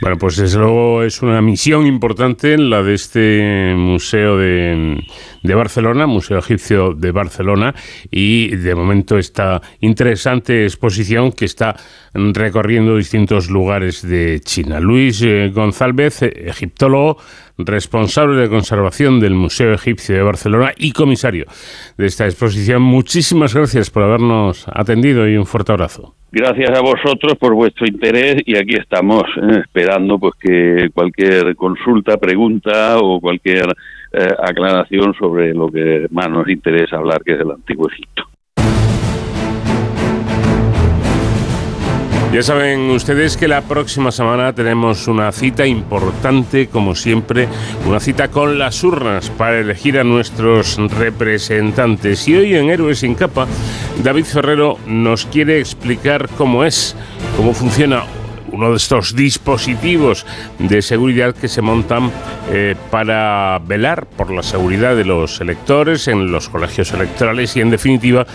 [0.01, 5.03] Bueno, pues desde luego es una misión importante la de este museo de,
[5.43, 7.75] de Barcelona, Museo Egipcio de Barcelona,
[8.11, 11.77] y de momento esta interesante exposición que está
[12.15, 14.81] recorriendo distintos lugares de China.
[14.81, 17.19] Luis eh, González, egiptólogo,
[17.59, 21.47] responsable de conservación del Museo Egipcio de Barcelona y comisario
[21.97, 22.83] de esta exposición.
[22.83, 26.15] Muchísimas gracias por habernos atendido y un fuerte abrazo.
[26.33, 32.19] Gracias a vosotros por vuestro interés y aquí estamos eh, esperando pues que cualquier consulta,
[32.19, 33.67] pregunta o cualquier
[34.13, 38.25] eh, aclaración sobre lo que más nos interesa hablar, que es el antiguo Egipto.
[42.33, 47.49] Ya saben ustedes que la próxima semana tenemos una cita importante, como siempre,
[47.89, 52.29] una cita con las urnas para elegir a nuestros representantes.
[52.29, 53.49] Y hoy en Héroes sin capa,
[54.05, 56.97] David Ferrero nos quiere explicar cómo es,
[57.37, 58.05] cómo funciona
[58.53, 60.27] uno de estos dispositivos
[60.59, 62.11] de seguridad que se montan
[62.51, 67.71] eh, para velar por la seguridad de los electores en los colegios electorales y en
[67.71, 68.27] definitiva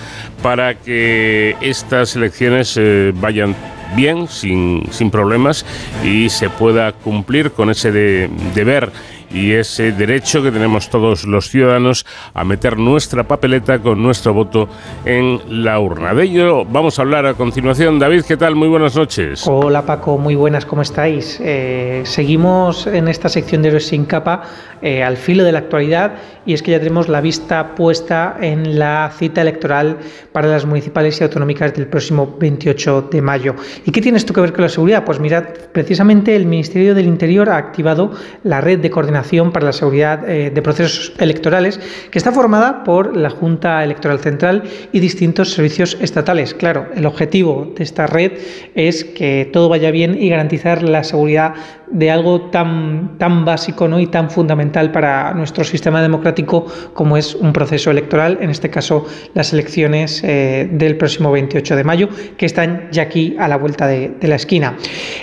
[0.42, 3.56] para que estas elecciones eh, vayan
[3.96, 5.66] bien, sin, sin problemas
[6.04, 8.92] y se pueda cumplir con ese de- deber
[9.32, 14.70] y ese derecho que tenemos todos los ciudadanos a meter nuestra papeleta con nuestro voto
[15.06, 16.14] en la urna.
[16.14, 18.00] De ello vamos a hablar a continuación.
[18.00, 18.56] David, ¿qué tal?
[18.56, 19.44] Muy buenas noches.
[19.48, 21.40] Hola Paco, muy buenas, ¿cómo estáis?
[21.42, 24.44] Eh, seguimos en esta sección de Héroes sin capa
[24.82, 26.16] eh, al filo de la actualidad
[26.46, 29.98] y es que ya tenemos la vista puesta en la cita electoral
[30.32, 33.56] para las municipales y autonómicas del próximo 28 de mayo.
[33.86, 35.04] ¿Y qué tiene esto que ver con la seguridad?
[35.04, 38.12] Pues mirad, precisamente el Ministerio del Interior ha activado
[38.44, 39.15] la red de coordinación
[39.52, 41.80] para la seguridad eh, de procesos electorales
[42.12, 46.54] que está formada por la Junta Electoral Central y distintos servicios estatales.
[46.54, 48.34] Claro, el objetivo de esta red
[48.76, 51.54] es que todo vaya bien y garantizar la seguridad
[51.88, 54.00] de algo tan, tan básico ¿no?
[54.00, 59.06] y tan fundamental para nuestro sistema democrático como es un proceso electoral, en este caso
[59.34, 63.88] las elecciones eh, del próximo 28 de mayo, que están ya aquí a la vuelta
[63.88, 64.76] de, la esquina.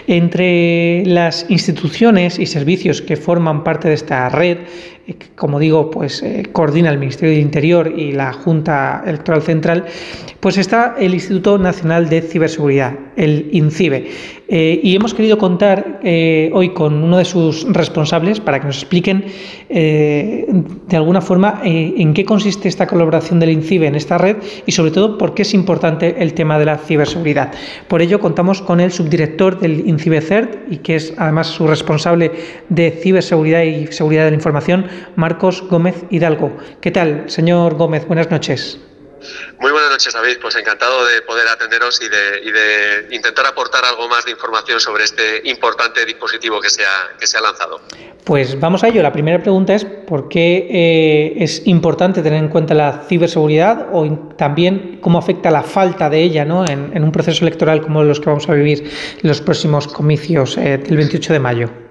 [0.07, 4.59] Entre las instituciones y servicios que forman parte de esta red,
[5.35, 9.85] como digo, pues eh, coordina el Ministerio del Interior y la Junta Electoral Central,
[10.41, 14.11] pues está el Instituto Nacional de Ciberseguridad, el INCIBE.
[14.55, 18.77] Eh, y hemos querido contar eh, hoy con uno de sus responsables para que nos
[18.77, 19.25] expliquen
[19.71, 20.45] eh,
[20.89, 24.73] de alguna forma eh, en qué consiste esta colaboración del INCIBE en esta red y
[24.73, 27.53] sobre todo por qué es importante el tema de la ciberseguridad.
[27.89, 32.31] Por ello contamos con el subdirector del INCIBE CERT y que es además su responsable
[32.69, 34.85] de ciberseguridad y seguridad de la información,
[35.17, 36.57] Marcos Gómez Hidalgo.
[36.81, 38.07] ¿Qué tal, señor Gómez?
[38.07, 38.79] Buenas noches.
[39.61, 40.39] Muy buenas noches, David.
[40.41, 44.81] Pues encantado de poder atenderos y de, y de intentar aportar algo más de información
[44.81, 47.81] sobre este importante dispositivo que se ha, que se ha lanzado.
[48.25, 49.03] Pues vamos a ello.
[49.03, 54.35] La primera pregunta es por qué eh, es importante tener en cuenta la ciberseguridad o
[54.37, 56.67] también cómo afecta la falta de ella ¿no?
[56.67, 58.91] en, en un proceso electoral como los que vamos a vivir
[59.23, 61.82] en los próximos comicios eh, del 28 de mayo.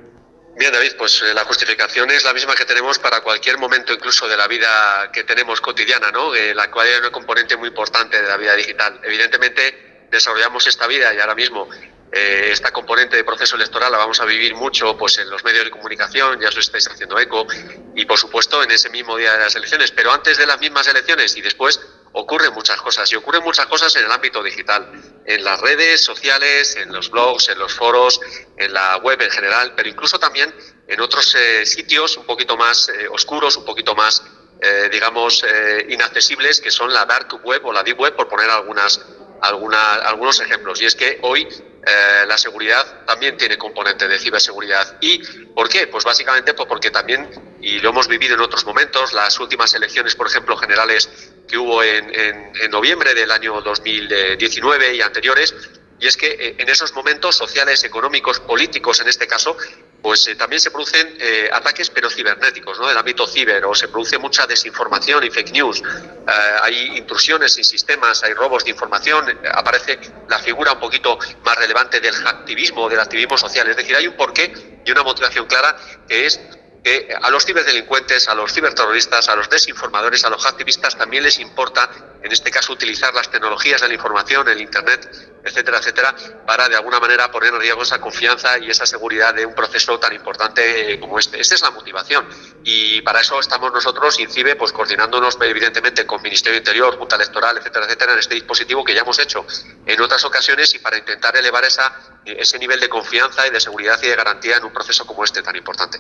[0.56, 4.28] Bien, David, pues eh, la justificación es la misma que tenemos para cualquier momento incluso
[4.28, 6.36] de la vida que tenemos cotidiana, ¿no?
[6.36, 9.00] Eh, la cual es una componente muy importante de la vida digital.
[9.04, 11.70] Evidentemente, desarrollamos esta vida y ahora mismo
[12.12, 15.64] eh, esta componente de proceso electoral la vamos a vivir mucho pues en los medios
[15.64, 17.48] de comunicación, ya os estáis haciendo eco,
[17.96, 19.92] y por supuesto en ese mismo día de las elecciones.
[19.92, 21.80] Pero antes de las mismas elecciones y después
[22.14, 24.92] ocurren muchas cosas, y ocurren muchas cosas en el ámbito digital,
[25.26, 28.20] en las redes sociales, en los blogs, en los foros,
[28.58, 30.54] en la web en general, pero incluso también
[30.88, 34.24] en otros eh, sitios un poquito más eh, oscuros, un poquito más,
[34.62, 38.50] eh, digamos, eh, inaccesibles, que son la dark web o la deep web, por poner
[38.50, 39.00] algunas,
[39.42, 40.82] alguna- algunos ejemplos.
[40.82, 41.48] Y es que hoy
[41.86, 44.98] eh, la seguridad también tiene componente de ciberseguridad.
[45.02, 45.20] ¿Y
[45.56, 45.88] por qué?
[45.88, 47.30] Pues básicamente pues porque también,
[47.62, 51.10] y lo hemos vivido en otros momentos, las últimas elecciones, por ejemplo, generales
[51.48, 55.54] que hubo en, en- en noviembre del año 2019 y anteriores,
[56.00, 59.56] y es que eh, en esos momentos sociales, económicos, políticos en este caso,
[60.02, 62.88] pues eh, también se producen eh, ataques pero cibernéticos, ¿no?
[62.88, 65.82] Del ámbito ciber, o se produce mucha desinformación y fake news.
[65.82, 71.20] Eh, hay intrusiones en sistemas, hay robos de información, eh, aparece la figura un poquito
[71.44, 73.68] más relevante del hacktivismo, del activismo social.
[73.70, 76.40] Es decir, hay un porqué y una motivación clara que es
[76.84, 81.38] que a los ciberdelincuentes, a los ciberterroristas, a los desinformadores, a los activistas también les
[81.38, 81.90] importa,
[82.24, 86.16] en este caso, utilizar las tecnologías de la información, el Internet, etcétera, etcétera,
[86.46, 90.00] para de alguna manera poner en riesgo esa confianza y esa seguridad de un proceso
[90.00, 91.40] tan importante como este.
[91.40, 92.28] Esa es la motivación.
[92.64, 97.58] Y para eso estamos nosotros, INCIBE, pues coordinándonos evidentemente con Ministerio de Interior, Junta Electoral,
[97.58, 99.46] etcétera, etcétera, en este dispositivo que ya hemos hecho
[99.86, 101.92] en otras ocasiones y para intentar elevar esa,
[102.26, 105.42] ese nivel de confianza y de seguridad y de garantía en un proceso como este
[105.42, 106.00] tan importante.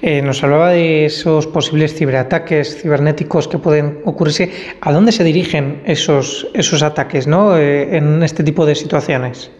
[0.00, 4.78] Eh, nos hablaba de esos posibles ciberataques cibernéticos que pueden ocurrirse.
[4.80, 7.56] ¿A dónde se dirigen esos, esos ataques ¿no?
[7.56, 9.50] Eh, en este tipo de situaciones?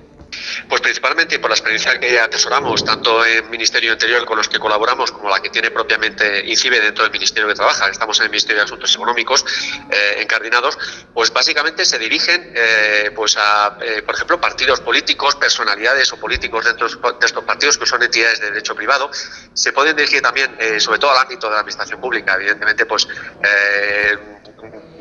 [0.69, 5.12] Pues principalmente por la experiencia que atesoramos, tanto en Ministerio Interior con los que colaboramos,
[5.12, 8.59] como la que tiene propiamente INCIBE dentro del Ministerio que trabaja, estamos en el Ministerio
[8.59, 9.44] de Asuntos Económicos
[9.90, 10.78] eh, encardinados,
[11.12, 16.65] pues básicamente se dirigen eh, pues a, eh, por ejemplo, partidos políticos, personalidades o políticos
[16.65, 19.10] dentro de estos partidos que son entidades de derecho privado.
[19.55, 23.06] Se pueden dirigir también, eh, sobre todo al ámbito de la administración pública, evidentemente, pues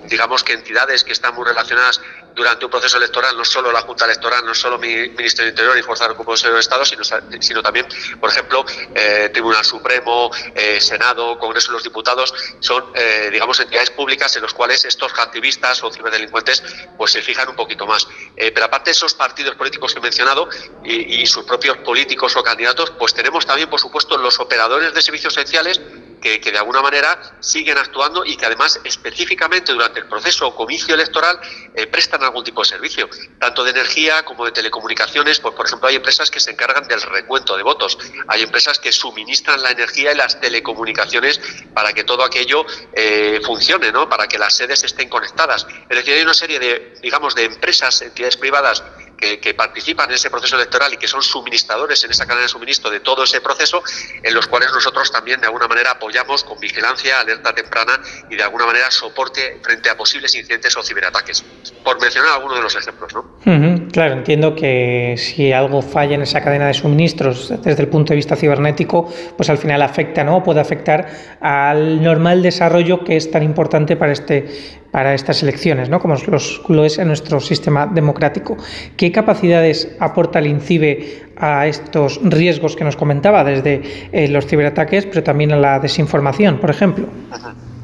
[0.08, 2.02] digamos que entidades que están muy relacionadas
[2.38, 5.78] durante un proceso electoral, no solo la Junta Electoral, no solo mi Ministerio de Interior
[5.78, 7.04] y Fuerza de Recursos de Estado, sino,
[7.40, 7.88] sino también,
[8.20, 8.64] por ejemplo,
[8.94, 14.44] eh, Tribunal Supremo, eh, Senado, Congreso de los Diputados, son, eh, digamos, entidades públicas en
[14.44, 16.64] los cuales estos activistas o ciberdelincuentes
[16.96, 18.08] pues se fijan un poquito más.
[18.36, 20.48] Pero aparte de esos partidos políticos que he mencionado
[20.84, 25.02] y, y sus propios políticos o candidatos, pues tenemos también, por supuesto, los operadores de
[25.02, 25.82] servicios esenciales
[26.22, 30.96] que, de alguna manera siguen actuando y que además específicamente durante el proceso o comicio
[30.96, 31.40] electoral
[31.74, 35.40] eh, prestan algún tipo de servicio, tanto de energía como de telecomunicaciones.
[35.40, 38.92] Pues, por ejemplo, hay empresas que se encargan del recuento de votos, hay empresas que
[38.92, 41.40] suministran la energía y las telecomunicaciones
[41.74, 44.10] para que todo aquello eh, funcione, ¿no?
[44.10, 45.66] para que las sedes estén conectadas.
[45.90, 48.84] Es decir, hay una serie de, digamos, de empresas, entidades privadas
[49.18, 52.50] que, que, participan en ese proceso electoral y que son suministradores en esa cadena de
[52.50, 53.82] suministro de todo ese proceso,
[54.22, 58.00] en los cuales nosotros también de alguna manera apoyamos con vigilancia, alerta temprana
[58.30, 61.44] y de alguna manera soporte frente a posibles incidentes o ciberataques.
[61.84, 63.20] Por mencionar algunos de los ejemplos, ¿no?
[63.46, 63.92] Uh -huh.
[63.92, 68.18] Claro, entiendo que si algo falla en esa cadena de suministros desde el punto de
[68.18, 70.44] vista cibernético, pues al final afecta, ¿no?
[70.44, 71.08] Puede afectar
[71.42, 76.00] al normal desarrollo que es tan importante para este para estas elecciones, ¿no?
[76.00, 78.58] como los, lo es en nuestro sistema democrático.
[78.96, 85.06] ¿Qué capacidades aporta el INCIBE a estos riesgos que nos comentaba, desde eh, los ciberataques,
[85.06, 87.08] pero también a la desinformación, por ejemplo?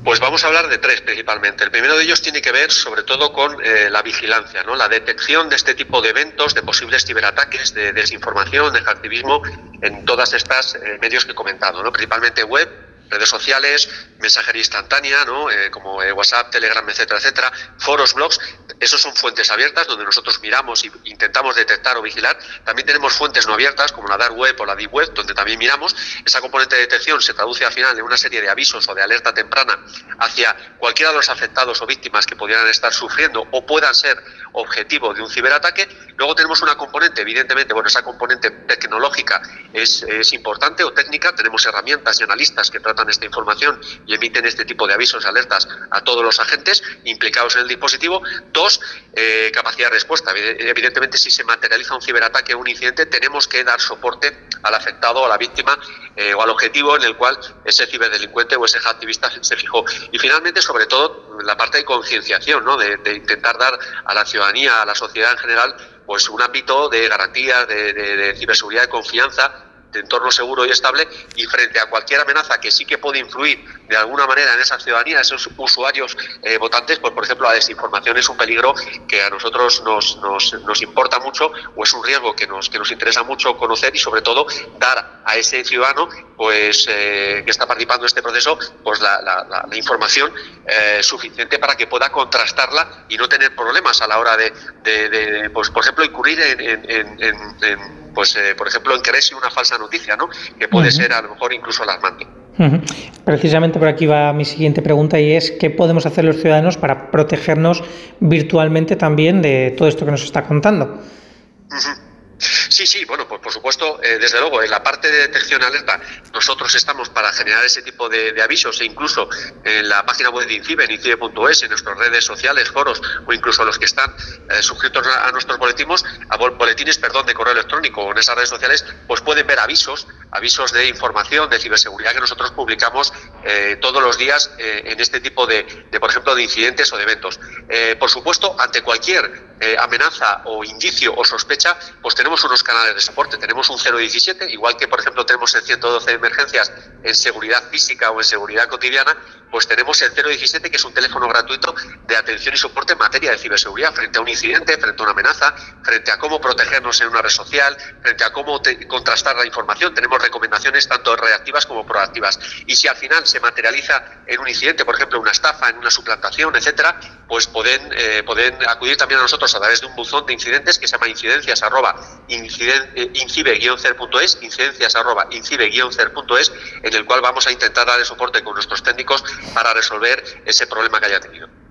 [0.03, 1.63] Pues vamos a hablar de tres principalmente.
[1.63, 4.75] El primero de ellos tiene que ver sobre todo con eh, la vigilancia, ¿no?
[4.75, 9.41] la detección de este tipo de eventos, de posibles ciberataques, de desinformación, de activismo
[9.81, 11.91] en todas estas eh, medios que he comentado, ¿no?
[11.91, 12.67] principalmente web,
[13.13, 15.49] redes sociales, mensajería instantánea, ¿no?
[15.49, 18.39] Eh, como eh, WhatsApp, Telegram, etcétera, etcétera, foros, blogs,
[18.79, 22.37] esos son fuentes abiertas donde nosotros miramos e intentamos detectar o vigilar.
[22.65, 25.59] También tenemos fuentes no abiertas como la Dark Web o la Deep Web, donde también
[25.59, 25.95] miramos.
[26.25, 29.01] Esa componente de detección se traduce al final en una serie de avisos o de
[29.01, 29.79] alerta temprana
[30.19, 34.21] hacia cualquiera de los afectados o víctimas que pudieran estar sufriendo o puedan ser
[34.53, 35.87] objetivo de un ciberataque.
[36.17, 39.41] Luego tenemos una componente, evidentemente, bueno, esa componente tecnológica
[39.73, 41.33] es, es importante o técnica.
[41.35, 45.27] Tenemos herramientas y analistas que tratan esta información y emiten este tipo de avisos y
[45.27, 48.21] alertas a todos los agentes implicados en el dispositivo.
[48.51, 48.79] Dos,
[49.13, 50.33] eh, capacidad de respuesta.
[50.35, 55.25] Evidentemente, si se materializa un ciberataque o un incidente, tenemos que dar soporte al afectado
[55.25, 55.77] a la víctima
[56.15, 59.83] eh, o al objetivo en el cual ese ciberdelincuente o ese activista se fijó.
[60.11, 62.77] Y finalmente, sobre todo, la parte de concienciación, ¿no?
[62.77, 65.75] de intentar dar a la ciudadanía, a la sociedad en general,
[66.05, 70.71] pues un ámbito de garantías, de, de, de ciberseguridad, de confianza de entorno seguro y
[70.71, 74.59] estable y frente a cualquier amenaza que sí que puede influir de alguna manera en
[74.59, 78.73] esa ciudadanía, esos usuarios eh, votantes, pues por ejemplo la desinformación es un peligro
[79.07, 82.79] que a nosotros nos, nos, nos, importa mucho o es un riesgo que nos, que
[82.79, 84.47] nos interesa mucho conocer y sobre todo
[84.79, 90.33] dar a ese ciudadano pues eh, que está participando en este proceso pues la, información
[90.65, 95.69] eh, suficiente para que pueda contrastarla y no tener problemas a la hora de pues
[95.69, 99.77] por ejemplo incurrir en, en, en, en pues eh, por ejemplo en creerse una falsa
[99.77, 100.29] noticia, ¿no?
[100.59, 100.95] Que puede uh -huh.
[100.95, 102.25] ser a lo mejor incluso alarmante.
[102.57, 102.81] Uh -huh.
[103.25, 107.09] Precisamente por aquí va mi siguiente pregunta y es qué podemos hacer los ciudadanos para
[107.11, 107.83] protegernos
[108.19, 110.85] virtualmente también de todo esto que nos está contando.
[110.85, 112.12] Uh -huh.
[112.43, 115.99] Sí, sí, bueno, pues por supuesto, eh, desde luego, en la parte de detección alerta,
[116.33, 119.29] nosotros estamos para generar ese tipo de, avisos e incluso
[119.63, 123.63] en la página web de INCIBE, en INCIBE.es, en nuestras redes sociales, foros o incluso
[123.63, 124.13] los que están
[124.49, 128.35] eh, suscritos a, a, nuestros boletines, a boletines, perdón, de correo electrónico o en esas
[128.35, 133.13] redes sociales, pues pueden ver avisos, avisos de información, de ciberseguridad que nosotros publicamos
[133.43, 136.97] eh, todos los días eh, en este tipo de, de, por ejemplo, de incidentes o
[136.97, 137.39] de eventos.
[137.69, 143.01] Eh, por supuesto, ante cualquier amenaza o indicio o sospecha, pues tenemos unos canales de
[143.01, 143.37] soporte.
[143.37, 146.71] Tenemos un 017, igual que por ejemplo tenemos el 112 de emergencias
[147.03, 149.17] en seguridad física o en seguridad cotidiana,
[149.53, 151.75] pues tenemos el 017 que es un teléfono gratuito
[152.07, 155.11] de atención y soporte en materia de ciberseguridad frente a un incidente, frente a una
[155.11, 155.53] amenaza,
[155.83, 159.93] frente a cómo protegernos en una red social, frente a cómo contrastar la información.
[159.93, 162.39] Tenemos recomendaciones tanto reactivas como proactivas.
[162.65, 165.91] Y si al final se materializa en un incidente, por ejemplo, una estafa, en una
[165.91, 168.25] suplantación, etcétera, pues pueden, eh,
[168.67, 171.61] acudir también a nosotros a través de un buzón de incidentes que se llama incidencias
[171.61, 171.95] arroba
[172.27, 176.51] incibe-cer.es, incidencias arroba incibe-cer.es,
[176.81, 180.99] en el cual vamos a intentar dar soporte con nuestros técnicos para resolver ese problema
[180.99, 181.62] que haya tenido.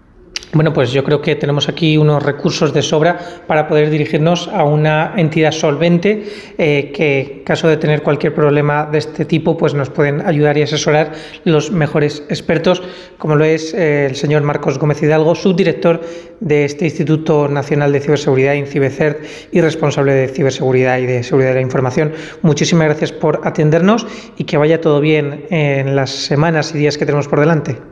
[0.55, 4.65] Bueno, pues yo creo que tenemos aquí unos recursos de sobra para poder dirigirnos a
[4.65, 6.25] una entidad solvente
[6.59, 10.59] eh, que, en caso de tener cualquier problema de este tipo, pues nos pueden ayudar
[10.59, 11.13] y asesorar
[11.45, 12.83] los mejores expertos,
[13.17, 16.03] como lo es eh, el señor Marcos Gómez Hidalgo, subdirector
[16.41, 21.57] de este Instituto Nacional de Ciberseguridad, INCIBECERT, y responsable de ciberseguridad y de seguridad de
[21.57, 22.13] la información.
[22.43, 24.07] Muchísimas gracias por atendernos
[24.37, 27.92] y que vaya todo bien en las semanas y días que tenemos por delante.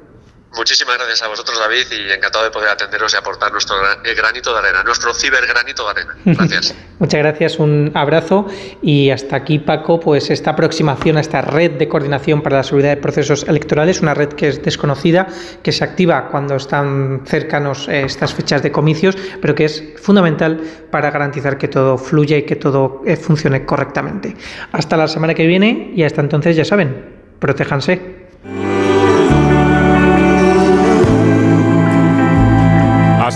[0.56, 4.52] Muchísimas gracias a vosotros, David, y encantado de poder atenderos y aportar nuestro eh, granito
[4.52, 6.16] de arena, nuestro cibergranito de arena.
[6.24, 6.74] Gracias.
[6.98, 8.47] Muchas gracias, un abrazo
[8.82, 12.90] y hasta aquí Paco, pues esta aproximación a esta red de coordinación para la seguridad
[12.90, 15.27] de procesos electorales, una red que es desconocida,
[15.62, 20.60] que se activa cuando están cercanos eh, estas fechas de comicios, pero que es fundamental
[20.90, 24.36] para garantizar que todo fluya y que todo eh, funcione correctamente.
[24.72, 28.80] Hasta la semana que viene y hasta entonces ya saben, protéjanse.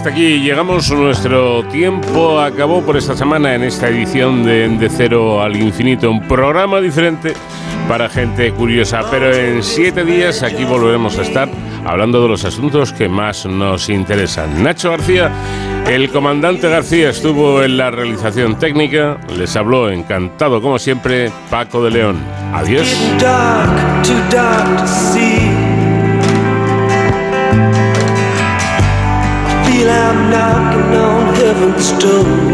[0.05, 5.41] Hasta aquí llegamos, nuestro tiempo acabó por esta semana en esta edición de De Cero
[5.41, 7.33] al Infinito, un programa diferente
[7.89, 11.49] para gente curiosa, pero en siete días aquí volveremos a estar
[11.87, 14.63] hablando de los asuntos que más nos interesan.
[14.63, 15.33] Nacho García,
[15.89, 21.91] el comandante García estuvo en la realización técnica, les habló encantado como siempre Paco de
[21.91, 22.19] León.
[22.53, 22.95] Adiós.
[29.85, 32.54] Feel I'm knocking on heaven's door.